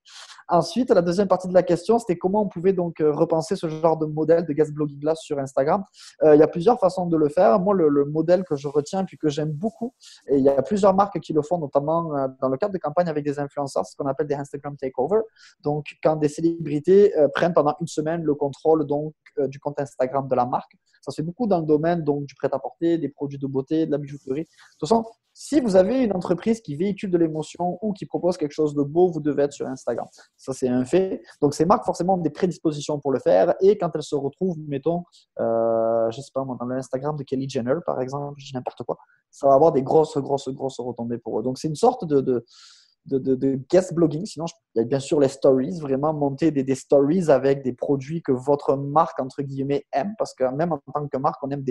Ensuite, 0.47 0.91
la 0.91 1.01
deuxième 1.01 1.27
partie 1.27 1.47
de 1.47 1.53
la 1.53 1.63
question, 1.63 1.97
c'était 1.97 2.17
comment 2.17 2.41
on 2.41 2.47
pouvait 2.47 2.73
donc 2.73 2.97
repenser 2.99 3.55
ce 3.55 3.69
genre 3.69 3.97
de 3.97 4.05
modèle 4.05 4.45
de 4.45 4.53
guest 4.53 4.73
blogging 4.73 5.03
là 5.03 5.15
sur 5.15 5.39
Instagram. 5.39 5.83
il 6.23 6.35
y 6.35 6.43
a 6.43 6.47
plusieurs 6.47 6.77
façons 6.79 7.05
de 7.05 7.15
le 7.15 7.29
faire. 7.29 7.59
Moi, 7.59 7.73
le, 7.73 7.87
le 7.87 8.05
modèle 8.05 8.43
que 8.43 8.55
je 8.55 8.67
retiens 8.67 9.05
puis 9.05 9.17
que 9.17 9.29
j'aime 9.29 9.51
beaucoup, 9.51 9.93
et 10.27 10.37
il 10.37 10.43
y 10.43 10.49
a 10.49 10.61
plusieurs 10.61 10.93
marques 10.93 11.19
qui 11.21 11.31
le 11.31 11.41
font, 11.41 11.57
notamment 11.57 12.11
dans 12.41 12.49
le 12.51 12.57
cadre 12.57 12.73
de 12.73 12.77
campagnes 12.77 13.09
avec 13.09 13.23
des 13.23 13.39
influenceurs, 13.39 13.85
ce 13.85 13.95
qu'on 13.95 14.07
appelle 14.07 14.27
des 14.27 14.35
Instagram 14.35 14.75
takeover. 14.77 15.21
Donc, 15.61 15.95
quand 16.03 16.17
des 16.17 16.29
célébrités 16.29 17.13
prennent 17.33 17.53
pendant 17.53 17.75
une 17.79 17.87
semaine 17.87 18.23
le 18.23 18.35
contrôle 18.35 18.85
donc 18.85 19.13
du 19.47 19.59
compte 19.59 19.79
Instagram 19.79 20.27
de 20.27 20.35
la 20.35 20.45
marque. 20.45 20.73
Ça 21.01 21.11
se 21.11 21.15
fait 21.15 21.25
beaucoup 21.25 21.47
dans 21.47 21.59
le 21.59 21.65
domaine 21.65 22.03
donc, 22.03 22.25
du 22.25 22.35
prêt-à-porter, 22.35 22.97
des 22.97 23.09
produits 23.09 23.39
de 23.39 23.47
beauté, 23.47 23.85
de 23.85 23.91
la 23.91 23.97
bijouterie. 23.97 24.41
De 24.41 24.47
toute 24.79 24.87
façon, 24.87 25.03
si 25.33 25.61
vous 25.61 25.75
avez 25.75 26.03
une 26.03 26.13
entreprise 26.13 26.61
qui 26.61 26.75
véhicule 26.75 27.09
de 27.09 27.17
l'émotion 27.17 27.79
ou 27.81 27.93
qui 27.93 28.05
propose 28.05 28.37
quelque 28.37 28.51
chose 28.51 28.75
de 28.75 28.83
beau, 28.83 29.09
vous 29.09 29.21
devez 29.21 29.43
être 29.43 29.53
sur 29.53 29.65
Instagram. 29.65 30.05
Ça, 30.37 30.53
c'est 30.53 30.67
un 30.67 30.85
fait. 30.85 31.21
Donc, 31.41 31.53
ces 31.53 31.65
marques, 31.65 31.85
forcément, 31.85 32.15
ont 32.15 32.17
des 32.17 32.29
prédispositions 32.29 32.99
pour 32.99 33.11
le 33.11 33.19
faire. 33.19 33.55
Et 33.61 33.77
quand 33.77 33.89
elles 33.95 34.03
se 34.03 34.15
retrouvent, 34.15 34.57
mettons, 34.67 35.03
euh, 35.39 36.11
je 36.11 36.21
sais 36.21 36.31
pas 36.33 36.43
moi, 36.43 36.57
dans 36.59 36.65
l'Instagram 36.65 37.15
de 37.15 37.23
Kelly 37.23 37.49
Jenner, 37.49 37.75
par 37.85 38.01
exemple, 38.01 38.35
je 38.37 38.47
dis 38.47 38.53
n'importe 38.53 38.83
quoi, 38.83 38.97
ça 39.31 39.47
va 39.47 39.53
avoir 39.55 39.71
des 39.71 39.81
grosses, 39.81 40.17
grosses, 40.17 40.49
grosses 40.49 40.79
retombées 40.79 41.17
pour 41.17 41.39
eux. 41.39 41.43
Donc, 41.43 41.57
c'est 41.57 41.67
une 41.67 41.75
sorte 41.75 42.05
de, 42.05 42.21
de 42.21 42.45
de, 43.05 43.59
guest 43.69 43.93
blogging. 43.93 44.25
Sinon, 44.25 44.45
il 44.75 44.79
y 44.79 44.81
a 44.81 44.85
bien 44.85 44.99
sûr 44.99 45.19
les 45.19 45.27
stories, 45.27 45.79
vraiment 45.79 46.13
monter 46.13 46.51
des, 46.51 46.75
stories 46.75 47.29
avec 47.29 47.63
des 47.63 47.73
produits 47.73 48.21
que 48.21 48.31
votre 48.31 48.75
marque, 48.75 49.19
entre 49.19 49.41
guillemets, 49.41 49.85
aime. 49.91 50.13
Parce 50.17 50.33
que 50.33 50.43
même 50.43 50.73
en 50.73 50.79
tant 50.93 51.07
que 51.07 51.17
marque, 51.17 51.43
on 51.43 51.49
aime 51.51 51.63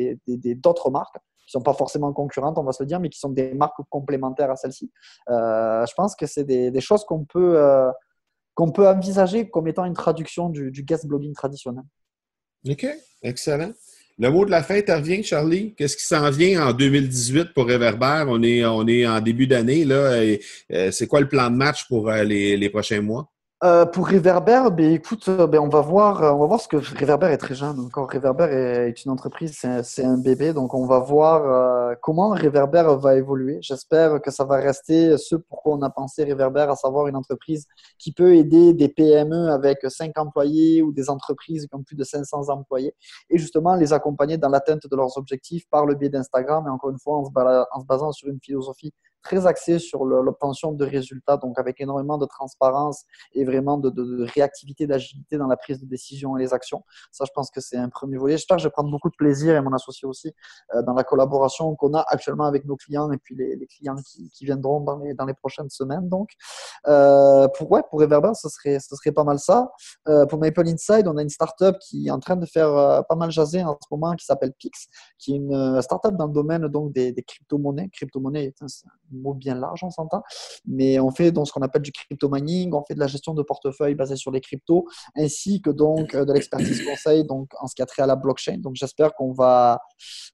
d'autres 0.57 0.91
marques 0.91 1.17
qui 1.47 1.57
ne 1.57 1.61
sont 1.61 1.65
pas 1.65 1.75
forcément 1.75 2.13
concurrentes, 2.13 2.59
on 2.59 2.63
va 2.63 2.73
se 2.73 2.83
le 2.83 2.87
dire, 2.87 3.01
mais 3.01 3.09
qui 3.09 3.19
sont 3.19 3.31
des 3.31 3.55
marques 3.55 3.81
complémentaires 3.89 4.51
à 4.51 4.57
celles-ci. 4.57 4.93
Euh, 5.29 5.85
je 5.87 5.95
pense 5.95 6.15
que 6.15 6.27
c'est 6.27 6.45
des, 6.45 6.81
choses 6.81 7.05
qu'on 7.05 7.25
peut, 7.25 7.59
euh, 7.59 7.91
qu'on 8.55 8.71
peut 8.71 8.89
envisager 8.89 9.51
comme 9.51 9.67
étant 9.67 9.85
une 9.85 9.95
traduction 9.95 10.49
du, 10.49 10.71
du 10.71 10.85
guest 10.85 11.07
blogging 11.07 11.35
traditionnel. 11.35 11.85
OK, 12.69 12.87
excellent. 13.23 13.73
Le 14.23 14.31
mot 14.31 14.45
de 14.45 14.51
la 14.51 14.63
fête 14.63 14.91
revient, 14.91 15.23
Charlie? 15.23 15.73
Qu'est-ce 15.75 15.97
qui 15.97 16.05
s'en 16.05 16.31
vient 16.31 16.67
en 16.67 16.73
2018 16.75 17.55
pour 17.55 17.67
Reverber? 17.67 18.25
On 18.29 18.43
est, 18.43 18.63
on 18.67 18.87
est 18.87 19.07
en 19.07 19.19
début 19.23 19.47
d'année. 19.47 19.87
là. 19.87 20.21
Euh, 20.75 20.91
c'est 20.91 21.07
quoi 21.07 21.21
le 21.23 21.29
plan 21.29 21.51
de 21.51 21.57
match 21.57 21.89
pour 21.89 22.11
euh, 22.11 22.23
les 22.23 22.69
prochains 22.69 23.01
mois? 23.01 23.31
Euh, 23.63 23.85
pour 23.85 24.09
Reverber, 24.09 24.71
ben, 24.73 24.91
écoute, 24.91 25.29
euh, 25.29 25.47
ben, 25.47 25.59
on, 25.59 25.69
va 25.69 25.83
voir, 25.83 26.23
euh, 26.23 26.33
on 26.33 26.39
va 26.39 26.47
voir 26.47 26.61
ce 26.63 26.67
que 26.67 26.79
Reverber 26.79 27.27
est 27.27 27.37
très 27.37 27.55
jeune. 27.55 27.79
Encore, 27.79 28.11
Reverber 28.11 28.45
est, 28.45 29.05
une 29.05 29.11
entreprise, 29.11 29.61
c'est 29.83 30.03
un, 30.03 30.17
bébé. 30.17 30.55
Donc, 30.55 30.73
on 30.73 30.87
va 30.87 30.99
voir 30.99 31.95
comment 32.01 32.31
Reverber 32.31 32.97
va 32.99 33.17
évoluer. 33.17 33.59
J'espère 33.61 34.23
que 34.23 34.31
ça 34.31 34.45
va 34.45 34.57
rester 34.57 35.19
ce 35.19 35.37
pourquoi 35.37 35.75
on 35.75 35.83
a 35.83 35.91
pensé 35.91 36.25
Reverber, 36.25 36.69
à 36.71 36.75
savoir 36.75 37.07
une 37.07 37.17
entreprise 37.17 37.67
qui 37.99 38.13
peut 38.13 38.35
aider 38.35 38.73
des 38.73 38.89
PME 38.89 39.51
avec 39.51 39.81
5 39.87 40.19
employés 40.19 40.81
ou 40.81 40.91
des 40.91 41.11
entreprises 41.11 41.67
qui 41.67 41.75
ont 41.75 41.83
plus 41.83 41.97
de 41.97 42.05
500 42.05 42.49
employés 42.49 42.95
et 43.29 43.37
justement 43.37 43.75
les 43.75 43.93
accompagner 43.93 44.39
dans 44.39 44.49
l'atteinte 44.49 44.87
de 44.91 44.97
leurs 44.97 45.19
objectifs 45.19 45.69
par 45.69 45.85
le 45.85 45.97
biais 45.97 46.09
d'Instagram 46.09 46.65
et 46.67 46.71
encore 46.71 46.91
une 46.91 46.99
fois 46.99 47.19
en 47.19 47.25
se 47.27 47.87
basant 47.87 48.13
sur 48.13 48.29
une 48.29 48.41
philosophie 48.41 48.95
très 49.23 49.47
axé 49.47 49.79
sur 49.79 50.05
l'obtention 50.05 50.73
de 50.73 50.85
résultats, 50.85 51.37
donc 51.37 51.59
avec 51.59 51.81
énormément 51.81 52.19
de 52.19 52.27
transparence 52.27 53.05
et 53.33 53.45
vraiment 53.45 53.79
de, 53.79 54.25
réactivité, 54.33 54.87
d'agilité 54.87 55.37
dans 55.37 55.47
la 55.47 55.57
prise 55.57 55.81
de 55.81 55.87
décision 55.87 56.37
et 56.37 56.41
les 56.41 56.55
actions. 56.55 56.85
Ça, 57.11 57.25
je 57.27 57.33
pense 57.35 57.51
que 57.51 57.61
c'est 57.61 57.77
un 57.77 57.89
premier 57.89 58.17
volet. 58.17 58.37
J'espère 58.37 58.57
que 58.57 58.63
je 58.63 58.69
vais 58.69 58.73
prendre 58.73 58.91
beaucoup 58.91 59.11
de 59.11 59.17
plaisir 59.17 59.57
et 59.57 59.61
mon 59.61 59.73
associé 59.73 60.07
aussi 60.07 60.33
euh, 60.75 60.83
dans 60.83 60.95
la 60.95 61.05
collaboration 61.05 61.75
qu'on 61.77 61.95
a 61.95 62.05
actuellement 62.09 62.45
avec 62.45 62.65
nos 62.65 62.77
clients 62.77 63.11
et 63.13 63.19
puis 63.19 63.35
les, 63.35 63.67
clients 63.67 63.97
qui, 63.97 64.31
viendront 64.45 64.81
dans 64.81 64.99
les, 64.99 65.15
dans 65.15 65.27
les 65.27 65.35
prochaines 65.35 65.71
semaines. 65.71 66.09
Donc, 66.09 66.31
euh, 66.89 67.47
pour, 67.57 67.71
ouais, 67.71 67.83
pour 67.91 68.01
ce 68.01 68.49
serait, 68.49 68.79
ce 68.81 68.97
serait 68.97 69.13
pas 69.13 69.25
mal 69.25 69.39
ça. 69.39 69.71
Euh, 70.09 70.27
pour 70.27 70.39
Maple 70.39 70.67
Inside, 70.67 71.07
on 71.07 71.17
a 71.17 71.23
une 71.23 71.29
startup 71.29 71.77
qui 71.79 72.09
est 72.09 72.11
en 72.11 72.21
train 72.21 72.37
de 72.37 72.47
faire 72.47 73.05
pas 73.09 73.17
mal 73.17 73.31
jaser 73.31 73.63
en 73.63 73.77
ce 73.81 73.87
moment 73.91 74.15
qui 74.15 74.25
s'appelle 74.25 74.53
Pix, 74.59 74.89
qui 75.19 75.35
est 75.35 75.37
une 75.37 75.83
startup 75.83 76.17
dans 76.17 76.27
le 76.27 76.33
domaine 76.33 76.67
donc, 76.69 76.93
des, 76.93 77.15
crypto-monnaies. 77.27 77.91
Crypto-monnaie 77.93 78.47
est 78.47 78.63
un, 78.63 78.67
mot 79.11 79.35
bien 79.35 79.55
large, 79.55 79.83
on 79.83 79.91
s'entend. 79.91 80.23
Mais 80.67 80.99
on 80.99 81.11
fait 81.11 81.33
donc 81.33 81.49
ce 81.49 81.53
qu'on 81.53 81.63
appelle 81.63 81.83
du 81.83 81.93
crypto 81.93 82.29
mining, 82.29 82.73
on 82.75 82.85
fait 82.85 82.95
de 82.95 83.01
la 83.01 83.07
gestion 83.07 83.35
de 83.35 83.43
portefeuille 83.43 83.95
basée 83.95 84.17
sur 84.17 84.31
les 84.31 84.41
cryptos, 84.41 84.87
ainsi 85.17 85.61
que 85.61 85.71
donc 85.71 86.15
euh, 86.15 86.25
de 86.25 86.33
l'expertise 86.33 86.85
conseil 86.85 87.25
donc 87.25 87.51
en 87.61 87.67
ce 87.67 87.75
qui 87.75 87.83
a 87.83 87.87
trait 87.87 88.03
à 88.03 88.07
la 88.07 88.17
blockchain. 88.17 88.59
Donc 88.59 88.75
j'espère 88.77 89.15
qu'on 89.15 89.33
va 89.33 89.81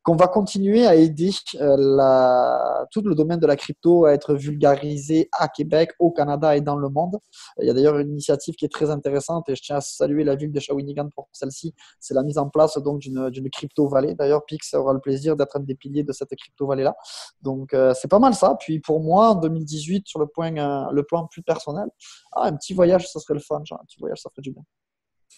qu'on 0.02 0.16
va 0.16 0.28
continuer 0.28 0.86
à 0.86 0.94
aider 0.94 1.30
euh, 1.60 2.84
tout 2.90 3.02
le 3.02 3.14
domaine 3.14 3.40
de 3.40 3.46
la 3.46 3.56
crypto 3.56 4.04
à 4.04 4.12
être 4.12 4.34
vulgarisé 4.34 5.28
à 5.32 5.48
Québec, 5.48 5.90
au 5.98 6.10
Canada 6.10 6.56
et 6.56 6.60
dans 6.60 6.76
le 6.76 6.88
monde. 6.88 7.16
Il 7.60 7.66
y 7.66 7.70
a 7.70 7.74
d'ailleurs 7.74 7.98
une 7.98 8.10
initiative 8.10 8.54
qui 8.54 8.64
est 8.64 8.72
très 8.72 8.90
intéressante 8.90 9.48
et 9.48 9.56
je 9.56 9.62
tiens 9.62 9.76
à 9.76 9.80
saluer 9.80 10.24
la 10.24 10.36
ville 10.36 10.52
de 10.52 10.60
Shawinigan 10.60 11.08
pour 11.14 11.28
celle-ci. 11.32 11.74
C'est 12.00 12.14
la 12.14 12.22
mise 12.22 12.38
en 12.38 12.48
place 12.48 12.78
d'une 12.78 13.50
crypto 13.50 13.88
vallée. 13.88 14.14
D'ailleurs, 14.14 14.44
Pix 14.44 14.74
aura 14.74 14.92
le 14.92 15.00
plaisir 15.00 15.36
d'être 15.36 15.56
un 15.56 15.60
des 15.60 15.74
piliers 15.74 16.04
de 16.04 16.12
cette 16.12 16.34
crypto 16.34 16.66
vallée 16.66 16.84
là. 16.84 16.94
Donc 17.42 17.74
euh, 17.74 17.92
c'est 17.94 18.08
pas 18.08 18.18
mal 18.18 18.34
ça. 18.34 18.56
Pour 18.84 19.00
moi, 19.02 19.30
en 19.30 19.34
2018, 19.36 20.06
sur 20.06 20.18
le 20.18 20.26
point, 20.26 20.56
euh, 20.56 20.90
le 20.92 21.02
plan 21.02 21.26
plus 21.26 21.42
personnel, 21.42 21.88
ah, 22.32 22.44
un 22.44 22.56
petit 22.56 22.74
voyage, 22.74 23.08
ça 23.08 23.20
serait 23.20 23.34
le 23.34 23.40
fun. 23.40 23.62
Genre, 23.64 23.80
un 23.80 23.84
petit 23.84 23.98
voyage, 23.98 24.18
ça 24.18 24.30
ferait 24.30 24.42
du 24.42 24.52
bien. 24.52 24.62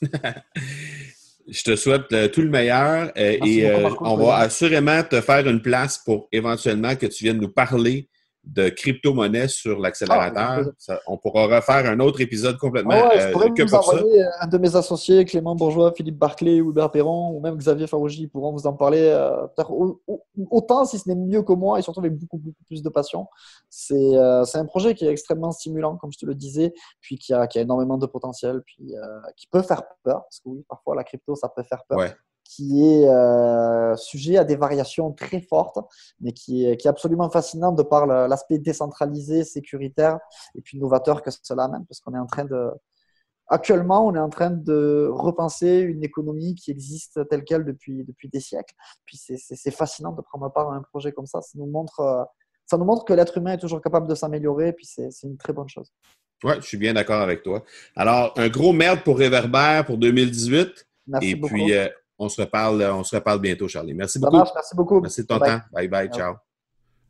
Je 1.49 1.63
te 1.63 1.77
souhaite 1.77 2.13
euh, 2.13 2.29
tout 2.29 2.43
le 2.43 2.51
meilleur 2.51 3.11
euh, 3.17 3.39
et 3.45 3.73
on 4.01 4.17
va 4.17 4.37
assurément 4.37 5.03
te 5.03 5.21
faire 5.23 5.47
une 5.49 5.63
place 5.63 5.97
pour 5.97 6.29
éventuellement 6.31 6.95
que 6.95 7.07
tu 7.07 7.25
viennes 7.25 7.41
nous 7.41 7.49
parler 7.49 8.11
de 8.45 8.69
crypto-monnaie 8.69 9.49
sur 9.49 9.79
l'accélérateur. 9.79 10.73
Ah, 10.89 10.99
on 11.07 11.19
pourra 11.19 11.47
refaire 11.47 11.91
un 11.91 12.01
autre 12.01 12.21
épisode 12.21 12.57
complètement 12.57 12.95
ah 12.95 13.09
ouais, 13.09 13.21
je 13.21 13.27
euh, 13.27 13.33
pourrais 13.33 13.49
vous 13.51 13.75
envoyer 13.75 14.25
un 14.41 14.47
de 14.47 14.59
mes 14.59 14.75
associés, 14.75 15.25
Clément 15.25 15.55
Bourgeois, 15.55 15.93
Philippe 15.93 16.17
Barclay, 16.17 16.57
Hubert 16.57 16.91
Perron, 16.91 17.31
ou 17.37 17.41
même 17.41 17.57
Xavier 17.57 17.87
Farouji, 17.87 18.27
pourront 18.27 18.53
vous 18.53 18.67
en 18.67 18.73
parler 18.73 19.03
euh, 19.03 19.47
autant, 20.51 20.85
si 20.85 20.99
ce 20.99 21.09
n'est 21.09 21.15
mieux 21.15 21.43
que 21.43 21.53
moi, 21.53 21.79
et 21.79 21.83
surtout 21.83 22.01
avec 22.01 22.17
beaucoup, 22.17 22.39
beaucoup 22.39 22.65
plus 22.67 22.83
de 22.83 22.89
passion. 22.89 23.27
C'est 23.69 24.17
euh, 24.17 24.45
un 24.55 24.65
projet 24.65 24.95
qui 24.95 25.05
est 25.05 25.11
extrêmement 25.11 25.51
stimulant, 25.51 25.97
comme 25.97 26.13
je 26.13 26.19
te 26.19 26.27
le 26.27 26.35
disais, 26.35 26.73
puis 27.01 27.19
qui 27.19 27.35
a, 27.35 27.47
qui 27.47 27.59
a 27.59 27.63
énormément 27.63 27.99
de 27.99 28.07
potentiel, 28.07 28.63
puis 28.65 28.95
qui 29.37 29.47
peut 29.49 29.63
faire 29.63 29.83
peur, 30.03 30.23
parce 30.23 30.41
que 30.41 30.49
oui, 30.49 30.65
parfois 30.69 30.97
la 30.97 31.05
crypto, 31.05 31.35
ça 31.35 31.49
peut 31.49 31.63
faire 31.63 31.83
peur 31.89 31.99
qui 32.49 32.83
est 32.83 33.07
euh, 33.07 33.95
sujet 33.97 34.39
à 34.39 34.45
des 34.45 34.57
variations 34.57 35.13
très 35.13 35.43
fortes, 35.43 35.79
mais 36.21 36.33
qui 36.33 36.65
est, 36.65 36.79
qui 36.79 36.87
est 36.87 36.91
absolument 36.91 37.29
fascinant 37.29 37.73
de 37.73 37.83
par 37.83 38.07
l'aspect 38.07 38.59
décentralisé, 38.59 39.45
sécuritaire 39.45 40.19
et 40.55 40.63
puis 40.63 40.79
novateur 40.79 41.23
que 41.23 41.31
cela 41.31 41.65
amène, 41.65 41.85
parce 41.87 42.01
qu'on 42.01 42.15
est 42.15 42.19
en 42.19 42.27
train 42.27 42.47
de... 42.47 42.71
Actuellement, 43.49 44.07
on 44.07 44.15
est 44.15 44.21
en 44.21 44.31
train 44.31 44.51
de 44.51 45.09
repenser 45.11 45.79
une 45.79 46.03
économie 46.03 46.55
qui 46.55 46.71
existe 46.71 47.27
telle 47.29 47.45
qu'elle 47.45 47.65
depuis, 47.65 48.05
depuis 48.05 48.29
des 48.29 48.41
siècles. 48.41 48.75
Puis 49.05 49.19
c'est 49.19 49.71
fascinant 49.71 50.13
de 50.13 50.23
prendre 50.23 50.51
part 50.51 50.71
à 50.71 50.75
un 50.75 50.83
projet 50.83 51.13
comme 51.13 51.27
ça. 51.27 51.41
Ça 51.41 51.59
nous 51.59 51.67
montre, 51.67 52.29
ça 52.67 52.77
nous 52.79 52.85
montre 52.85 53.05
que 53.05 53.13
l'être 53.13 53.37
humain 53.39 53.53
est 53.53 53.59
toujours 53.59 53.81
capable 53.83 54.07
de 54.07 54.15
s'améliorer, 54.15 54.73
puis 54.73 54.87
c'est 54.87 55.11
une 55.23 55.37
très 55.37 55.53
bonne 55.53 55.69
chose. 55.69 55.93
Oui, 56.45 56.55
je 56.61 56.67
suis 56.67 56.77
bien 56.77 56.95
d'accord 56.95 57.21
avec 57.21 57.43
toi. 57.43 57.65
Alors, 57.97 58.33
un 58.37 58.49
gros 58.49 58.73
merde 58.73 59.01
pour 59.03 59.19
Réverbère 59.19 59.85
pour 59.85 59.99
2018. 59.99 60.87
Merci 61.09 61.29
et 61.29 61.35
beaucoup. 61.35 61.55
puis, 61.55 61.75
euh, 61.75 61.89
on 62.19 62.29
se 62.29 62.41
reparle, 62.41 62.83
on 62.83 63.05
se 63.05 63.15
reparle 63.17 63.41
bientôt, 63.41 63.69
Charlie. 63.69 63.95
Merci 63.95 64.19
beaucoup. 64.19 64.37
merci 64.37 64.75
beaucoup. 64.75 65.01
Merci 65.01 65.23
de 65.23 65.27
ton 65.27 65.39
temps. 65.39 65.61
Bye 65.73 65.89
bye. 65.89 66.11
Ciao. 66.13 66.35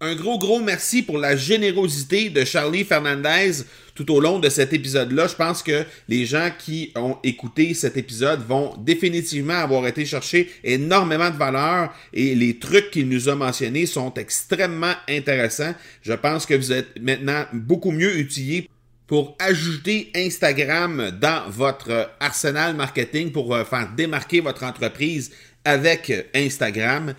Un 0.00 0.14
gros, 0.14 0.38
gros 0.38 0.61
merci 0.61 1.02
pour 1.02 1.18
la 1.18 1.34
générosité 1.34 2.30
de 2.30 2.44
Charlie 2.44 2.84
Fernandez 2.84 3.64
tout 3.96 4.14
au 4.14 4.20
long 4.20 4.38
de 4.38 4.48
cet 4.48 4.72
épisode-là. 4.72 5.26
Je 5.26 5.34
pense 5.34 5.61
que 5.61 5.84
les 6.06 6.24
gens 6.24 6.50
qui 6.56 6.92
ont 6.94 7.16
écouté 7.24 7.74
cet 7.74 7.96
épisode 7.96 8.46
vont 8.46 8.76
définitivement 8.78 9.54
avoir 9.54 9.88
été 9.88 10.04
chercher 10.06 10.52
énormément 10.62 11.30
de 11.30 11.36
valeur 11.36 11.92
et 12.12 12.36
les 12.36 12.61
trucs 12.61 12.92
qu'il 12.92 13.09
nous 13.09 13.28
a 13.28 13.34
mentionnés 13.34 13.86
sont 13.86 14.14
extrêmement 14.14 14.94
intéressants. 15.09 15.74
Je 16.02 16.12
pense 16.12 16.46
que 16.46 16.54
vous 16.54 16.70
êtes 16.70 16.96
maintenant 17.00 17.46
beaucoup 17.52 17.90
mieux 17.90 18.20
outillés 18.20 18.70
pour 19.09 19.36
ajouter 19.40 20.12
Instagram 20.14 21.11
dans 21.18 21.48
votre 21.50 22.11
arsenal 22.20 22.76
marketing 22.76 23.32
pour 23.32 23.54
euh, 23.54 23.64
faire 23.64 23.90
démarquer 23.96 24.40
votre 24.40 24.62
entreprise 24.62 25.32
avec 25.64 26.12
Instagram. 26.34 27.14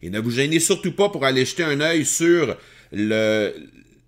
Et 0.00 0.10
ne 0.10 0.20
vous 0.20 0.30
gênez 0.30 0.60
surtout 0.60 0.92
pas 0.92 1.08
pour 1.08 1.24
aller 1.24 1.44
jeter 1.44 1.64
un 1.64 1.80
œil 1.80 2.06
sur 2.06 2.56
le, 2.92 3.52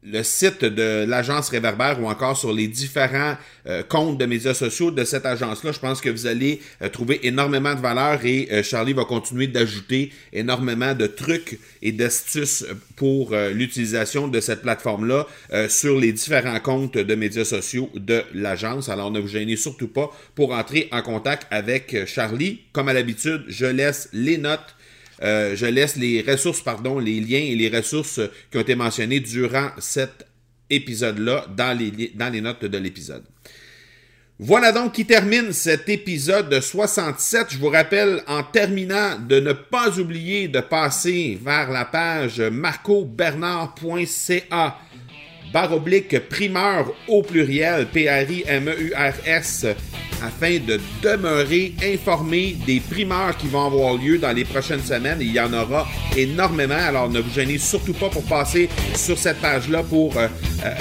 le 0.07 0.23
site 0.23 0.65
de 0.65 1.05
l'agence 1.07 1.49
Réverbère 1.49 2.01
ou 2.01 2.09
encore 2.09 2.37
sur 2.37 2.53
les 2.53 2.69
différents 2.69 3.37
euh, 3.67 3.83
comptes 3.83 4.19
de 4.19 4.27
médias 4.27 4.55
sociaux 4.55 4.93
de 4.93 5.05
cette 5.05 5.27
agence-là. 5.27 5.73
Je 5.73 5.81
pense 5.81 6.01
que 6.01 6.09
vous 6.09 6.27
allez 6.27 6.61
euh, 6.81 6.89
trouver 6.89 7.27
énormément 7.27 7.75
de 7.75 7.81
valeur 7.81 8.25
et 8.25 8.49
euh, 8.53 8.63
Charlie 8.63 8.93
va 8.93 9.05
continuer 9.05 9.49
d'ajouter 9.49 10.13
énormément 10.33 10.95
de 10.95 11.07
trucs 11.07 11.59
et 11.83 11.91
d'astuces 11.91 12.65
pour 12.95 13.35
l'utilisation 13.53 14.29
de 14.29 14.41
cette 14.41 14.63
plateforme-là 14.63 15.27
sur 15.69 16.01
les 16.01 16.13
différents 16.13 16.59
comptes 16.61 16.97
de 16.97 17.15
médias 17.15 17.45
sociaux 17.45 17.91
de 17.95 18.23
l'agence. 18.35 18.89
Alors 18.89 19.11
ne 19.11 19.21
vous 19.21 19.29
gênez 19.29 19.57
surtout 19.57 19.89
pas 19.89 20.11
pour 20.35 20.53
entrer 20.53 20.89
en 20.93 21.03
contact 21.03 21.47
avec 21.51 22.07
Charlie. 22.07 22.61
Comme 22.73 22.89
à 22.89 22.93
l'habitude, 22.93 23.45
je 23.49 23.67
laisse 23.67 24.09
les 24.13 24.39
notes 24.39 24.76
euh, 25.23 25.57
je 25.57 25.67
laisse 25.67 25.97
les 25.97 26.23
ressources, 26.23 26.61
pardon, 26.61 26.99
les 26.99 27.21
liens 27.21 27.39
et 27.39 27.55
les 27.55 27.69
ressources 27.69 28.21
qui 28.51 28.59
ont 28.59 28.61
été 28.61 28.75
mentionnés 28.75 29.21
durant 29.21 29.71
cet 29.79 30.27
épisode-là 30.69 31.47
dans 31.57 31.79
les, 31.79 32.11
dans 32.15 32.33
les 32.33 32.41
notes 32.41 32.65
de 32.65 32.79
l'épisode. 32.79 33.23
Voilà 34.39 34.71
donc 34.71 34.93
qui 34.93 35.07
termine 35.07 35.51
cet 35.53 35.89
épisode 35.89 36.61
67. 36.61 37.47
Je 37.53 37.59
vous 37.59 37.71
rappelle 37.71 38.23
en 38.27 38.43
terminant 38.43 39.19
de 39.19 39.41
ne 39.41 39.55
pas 39.55 39.99
oublier 39.99 40.49
de 40.49 40.61
passer 40.61 41.39
vers 41.43 41.71
la 41.71 41.87
page 41.87 42.41
marcobernard.ca 42.41 44.79
barre 45.53 45.73
oblique 45.75 46.19
primeur 46.29 46.93
au 47.09 47.23
pluriel, 47.23 47.87
P-R-I-M-E-U-R-S, 47.87 49.67
afin 50.23 50.59
de 50.59 50.81
demeurer 51.03 51.75
informé 51.83 52.57
des 52.67 52.81
primeurs 52.81 53.37
qui 53.37 53.47
vont 53.49 53.67
avoir 53.67 53.95
lieu 53.95 54.19
dans 54.19 54.33
les 54.33 54.45
prochaines 54.45 54.83
semaines. 54.83 55.19
Il 55.21 55.33
y 55.33 55.41
en 55.41 55.53
aura 55.53 55.87
énormément, 56.17 56.75
alors 56.75 57.11
ne 57.11 57.21
vous 57.21 57.33
gênez 57.33 57.59
surtout 57.59 57.95
pas 57.95 58.09
pour 58.09 58.25
passer 58.25 58.69
sur 58.95 59.19
cette 59.19 59.41
page-là 59.41 59.83
pour 59.83 60.17
euh, 60.17 60.29
euh, 60.65 60.75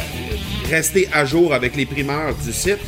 rester 0.69 1.07
à 1.13 1.25
jour 1.25 1.53
avec 1.53 1.75
les 1.75 1.85
primeurs 1.85 2.33
du 2.35 2.53
site. 2.53 2.79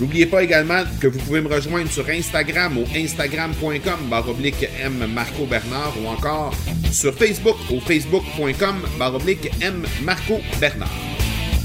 N'oubliez 0.00 0.24
pas 0.24 0.42
également 0.42 0.82
que 0.98 1.06
vous 1.06 1.18
pouvez 1.18 1.42
me 1.42 1.48
rejoindre 1.48 1.90
sur 1.90 2.08
Instagram 2.08 2.78
au 2.78 2.84
instagram.com 2.96 4.08
baroblique 4.08 4.66
M 4.82 5.06
Marco 5.12 5.44
Bernard 5.44 5.92
ou 6.02 6.08
encore 6.08 6.54
sur 6.90 7.14
Facebook 7.14 7.56
au 7.70 7.80
facebook.com 7.80 8.76
baroblique 8.98 9.50
M 9.60 9.84
Marco 10.02 10.40
Bernard. 10.58 10.88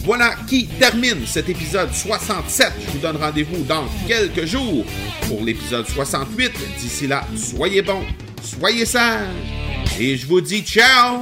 Voilà 0.03 0.35
qui 0.47 0.67
termine 0.67 1.25
cet 1.25 1.47
épisode 1.47 1.93
67. 1.93 2.73
Je 2.85 2.91
vous 2.91 2.99
donne 2.99 3.15
rendez-vous 3.15 3.63
dans 3.63 3.85
quelques 4.05 4.45
jours 4.45 4.85
pour 5.29 5.41
l'épisode 5.41 5.87
68. 5.87 6.51
D'ici 6.77 7.07
là, 7.07 7.25
soyez 7.37 7.81
bons, 7.81 8.03
soyez 8.43 8.85
sages 8.85 9.29
et 9.97 10.17
je 10.17 10.27
vous 10.27 10.41
dis 10.41 10.61
ciao 10.61 11.21